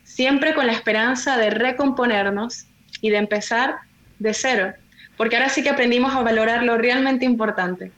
siempre 0.03 0.53
con 0.53 0.67
la 0.67 0.73
esperanza 0.73 1.37
de 1.37 1.49
recomponernos 1.49 2.65
y 3.01 3.09
de 3.09 3.17
empezar 3.17 3.75
de 4.19 4.33
cero, 4.33 4.73
porque 5.17 5.35
ahora 5.35 5.49
sí 5.49 5.63
que 5.63 5.69
aprendimos 5.69 6.13
a 6.13 6.21
valorar 6.21 6.63
lo 6.63 6.77
realmente 6.77 7.25
importante, 7.25 7.91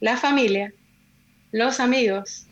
la 0.00 0.16
familia, 0.16 0.72
los 1.52 1.78
amigos 1.80 2.46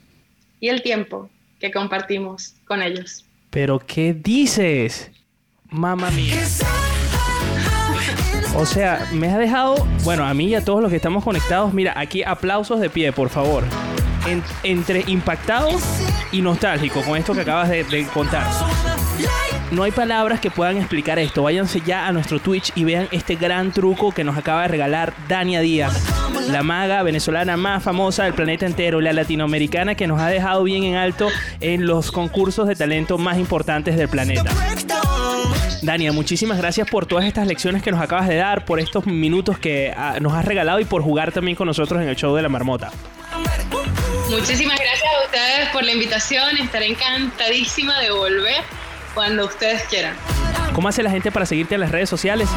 y 0.61 0.69
el 0.69 0.83
tiempo 0.83 1.29
que 1.59 1.71
compartimos 1.73 2.55
con 2.67 2.83
ellos. 2.83 3.25
¿Pero 3.51 3.79
qué 3.81 4.15
dices? 4.15 5.11
Mamma 5.69 6.11
mía. 6.13 6.37
O 8.57 8.67
sea, 8.67 9.09
me 9.13 9.29
has 9.29 9.39
dejado, 9.39 9.87
bueno, 10.05 10.25
a 10.27 10.35
mí 10.35 10.49
y 10.49 10.55
a 10.55 10.65
todos 10.65 10.81
los 10.83 10.91
que 10.91 10.97
estamos 10.97 11.23
conectados, 11.25 11.73
mira, 11.73 11.95
aquí 11.97 12.23
aplausos 12.23 12.81
de 12.81 12.91
pie, 12.91 13.13
por 13.13 13.29
favor. 13.29 13.65
En- 14.27 14.43
entre 14.65 15.05
impactado 15.07 15.71
y 16.33 16.43
nostálgico 16.43 17.03
con 17.03 17.17
esto 17.17 17.33
que 17.33 17.41
acabas 17.41 17.69
de, 17.69 17.85
de 17.85 18.05
contar. 18.09 18.47
No 19.71 19.85
hay 19.85 19.93
palabras 19.93 20.41
que 20.41 20.51
puedan 20.51 20.77
explicar 20.79 21.21
esto. 21.21 21.45
Váyanse 21.45 21.81
ya 21.81 22.09
a 22.09 22.13
nuestro 22.13 22.41
Twitch 22.41 22.73
y 22.75 22.83
vean 22.83 23.09
este 23.13 23.37
gran 23.37 23.71
truco 23.71 24.11
que 24.11 24.25
nos 24.25 24.37
acaba 24.37 24.63
de 24.63 24.69
regalar 24.69 25.15
Dania 25.29 25.61
Díaz, 25.61 25.95
la 26.49 26.65
maga 26.65 27.05
venezolana 27.05 27.57
más 27.57 27.83
famosa 27.83 28.25
del 28.25 28.35
planeta 28.35 28.67
entero, 28.67 29.01
la 29.01 29.13
latinoamericana 29.13 29.95
que 29.95 30.09
nos 30.09 30.21
ha 30.21 30.27
dejado 30.27 30.65
bien 30.65 30.83
en 30.83 30.97
alto 30.97 31.29
en 31.61 31.87
los 31.87 32.11
concursos 32.11 32.67
de 32.67 32.75
talento 32.75 33.17
más 33.17 33.39
importantes 33.39 33.97
del 33.97 34.09
planeta. 34.09 34.51
Dania, 35.83 36.13
muchísimas 36.13 36.59
gracias 36.59 36.91
por 36.91 37.07
todas 37.07 37.25
estas 37.25 37.47
lecciones 37.47 37.83
que 37.83 37.93
nos 37.93 38.01
acabas 38.01 38.27
de 38.27 38.37
dar, 38.37 38.65
por 38.65 38.81
estos 38.81 39.07
minutos 39.07 39.57
que 39.57 39.95
ah, 39.97 40.17
nos 40.21 40.33
has 40.33 40.45
regalado 40.45 40.81
y 40.81 40.85
por 40.85 41.03
jugar 41.03 41.31
también 41.31 41.57
con 41.57 41.69
nosotros 41.69 42.03
en 42.03 42.09
el 42.09 42.17
show 42.17 42.35
de 42.35 42.43
la 42.43 42.49
marmota. 42.49 42.91
Muchísimas 44.29 44.79
gracias 44.79 45.09
a 45.15 45.25
ustedes 45.27 45.69
por 45.71 45.85
la 45.85 45.93
invitación. 45.93 46.57
Estaré 46.59 46.89
encantadísima 46.89 47.99
de 48.01 48.11
volver 48.11 48.63
cuando 49.15 49.47
ustedes 49.47 49.83
quieran. 49.85 50.15
¿Cómo 50.75 50.89
hace 50.89 51.03
la 51.03 51.11
gente 51.11 51.31
para 51.33 51.47
seguirte 51.47 51.75
en 51.75 51.81
las 51.81 51.91
redes 51.91 52.09
sociales? 52.09 52.49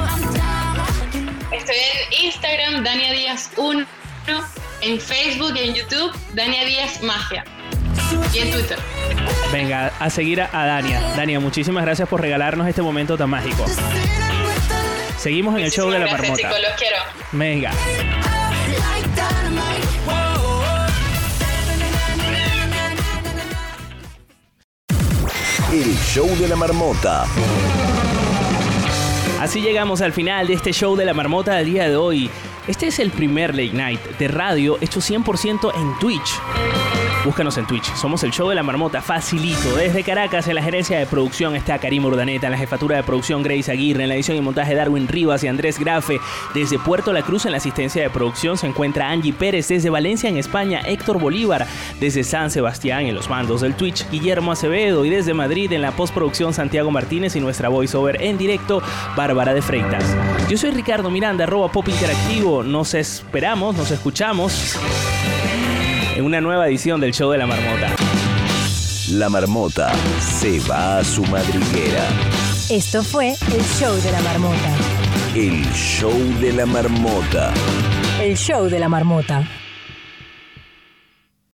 Estoy 1.52 1.76
en 1.76 2.26
Instagram, 2.26 2.84
Dania 2.84 3.12
Díaz 3.14 3.52
1, 3.58 3.86
en 4.82 5.00
Facebook 5.00 5.54
y 5.56 5.60
en 5.70 5.74
YouTube, 5.76 6.12
Dania 6.34 6.66
Díaz 6.66 7.02
Magia. 7.02 7.44
Y 8.34 8.40
en 8.40 8.52
Twitter. 8.52 8.78
Venga, 9.52 9.92
a 10.00 10.10
seguir 10.10 10.42
a, 10.42 10.50
a 10.54 10.66
Dania. 10.66 11.02
Dania, 11.16 11.40
muchísimas 11.40 11.84
gracias 11.84 12.08
por 12.08 12.22
regalarnos 12.22 12.68
este 12.68 12.82
momento 12.82 13.18
tan 13.18 13.30
mágico. 13.30 13.66
Seguimos 15.18 15.56
en 15.58 15.64
el 15.64 15.72
show 15.72 15.90
de 15.90 16.00
la 16.00 16.06
Gracias, 16.06 16.22
marmota. 16.22 16.42
chicos, 16.50 16.62
los 16.62 16.80
quiero. 16.80 16.98
Venga. 17.32 17.72
Show 26.14 26.30
de 26.38 26.48
la 26.48 26.56
marmota. 26.56 27.26
Así 29.40 29.62
llegamos 29.62 30.00
al 30.02 30.14
final 30.14 30.46
de 30.46 30.54
este 30.54 30.72
show 30.72 30.96
de 30.96 31.06
la 31.06 31.16
marmota 31.16 31.56
del 31.56 31.66
día 31.66 31.90
de 31.90 31.96
hoy. 31.96 32.30
Este 32.66 32.88
es 32.88 33.00
el 33.00 33.12
primer 33.12 33.54
late 33.54 33.74
night 33.74 34.00
de 34.18 34.30
radio 34.30 34.78
hecho 34.80 35.02
100% 35.02 35.72
en 35.76 36.00
Twitch. 36.00 36.40
Búscanos 37.26 37.58
en 37.58 37.66
Twitch. 37.66 37.86
Somos 37.96 38.22
el 38.24 38.32
show 38.32 38.50
de 38.50 38.56
la 38.56 38.64
marmota, 38.64 39.02
facilito. 39.02 39.78
Desde 39.78 40.04
Caracas, 40.04 40.46
en 40.50 40.56
la 40.56 40.62
gerencia 40.62 41.00
de 41.00 41.06
producción 41.06 41.56
está 41.56 41.80
Karim 41.80 42.04
Urdaneta, 42.04 42.48
en 42.48 42.52
la 42.52 42.58
jefatura 42.58 42.98
de 42.98 43.04
producción 43.04 43.44
Grace 43.44 43.72
Aguirre, 43.72 44.04
en 44.04 44.10
la 44.10 44.16
edición 44.16 44.36
y 44.36 44.42
montaje 44.42 44.76
Darwin 44.76 45.08
Rivas 45.08 45.42
y 45.42 45.48
Andrés 45.48 45.80
Grafe. 45.80 46.20
Desde 46.54 46.80
Puerto 46.80 47.14
La 47.14 47.22
Cruz, 47.22 47.46
en 47.46 47.52
la 47.52 47.60
asistencia 47.60 48.02
de 48.02 48.10
producción, 48.10 48.58
se 48.58 48.68
encuentra 48.68 49.10
Angie 49.10 49.32
Pérez. 49.32 49.70
Desde 49.70 49.90
Valencia, 49.90 50.30
en 50.30 50.36
España, 50.36 50.82
Héctor 50.86 51.18
Bolívar. 51.18 51.66
Desde 52.02 52.26
San 52.26 52.52
Sebastián, 52.52 53.06
en 53.06 53.16
los 53.16 53.30
mandos 53.30 53.62
del 53.62 53.76
Twitch, 53.76 54.10
Guillermo 54.10 54.52
Acevedo. 54.52 55.06
Y 55.06 55.10
desde 55.10 55.34
Madrid, 55.34 55.72
en 55.72 55.82
la 55.82 55.92
postproducción, 55.92 56.54
Santiago 56.54 56.92
Martínez 56.92 57.38
y 57.38 57.40
nuestra 57.40 57.70
voiceover 57.70 58.22
en 58.22 58.38
directo, 58.38 58.84
Bárbara 59.16 59.54
de 59.54 59.62
Freitas. 59.62 60.04
Yo 60.50 60.58
soy 60.58 60.72
Ricardo 60.72 61.10
Miranda, 61.10 61.46
arroba 61.46 61.72
Pop 61.72 61.88
Interactivo. 61.88 62.53
Nos 62.62 62.94
esperamos, 62.94 63.76
nos 63.76 63.90
escuchamos 63.90 64.76
en 66.16 66.24
una 66.24 66.40
nueva 66.40 66.68
edición 66.68 67.02
del 67.02 67.12
show 67.12 67.32
de 67.32 67.40
la 67.40 67.48
marmota. 67.48 67.96
La 69.12 69.30
marmota 69.30 69.92
se 70.20 70.60
va 70.60 71.00
a 71.00 71.04
su 71.04 71.24
madriguera. 71.24 72.08
Esto 72.70 73.04
fue 73.04 73.30
el 73.30 73.64
show 73.80 73.96
de 73.96 74.12
la 74.12 74.22
marmota. 74.22 74.76
El 75.36 75.64
show 75.74 76.14
de 76.40 76.54
la 76.54 76.66
marmota. 76.68 77.52
El 78.22 78.38
show 78.38 78.70
de 78.70 78.80
la 78.80 78.88
marmota. 78.88 79.48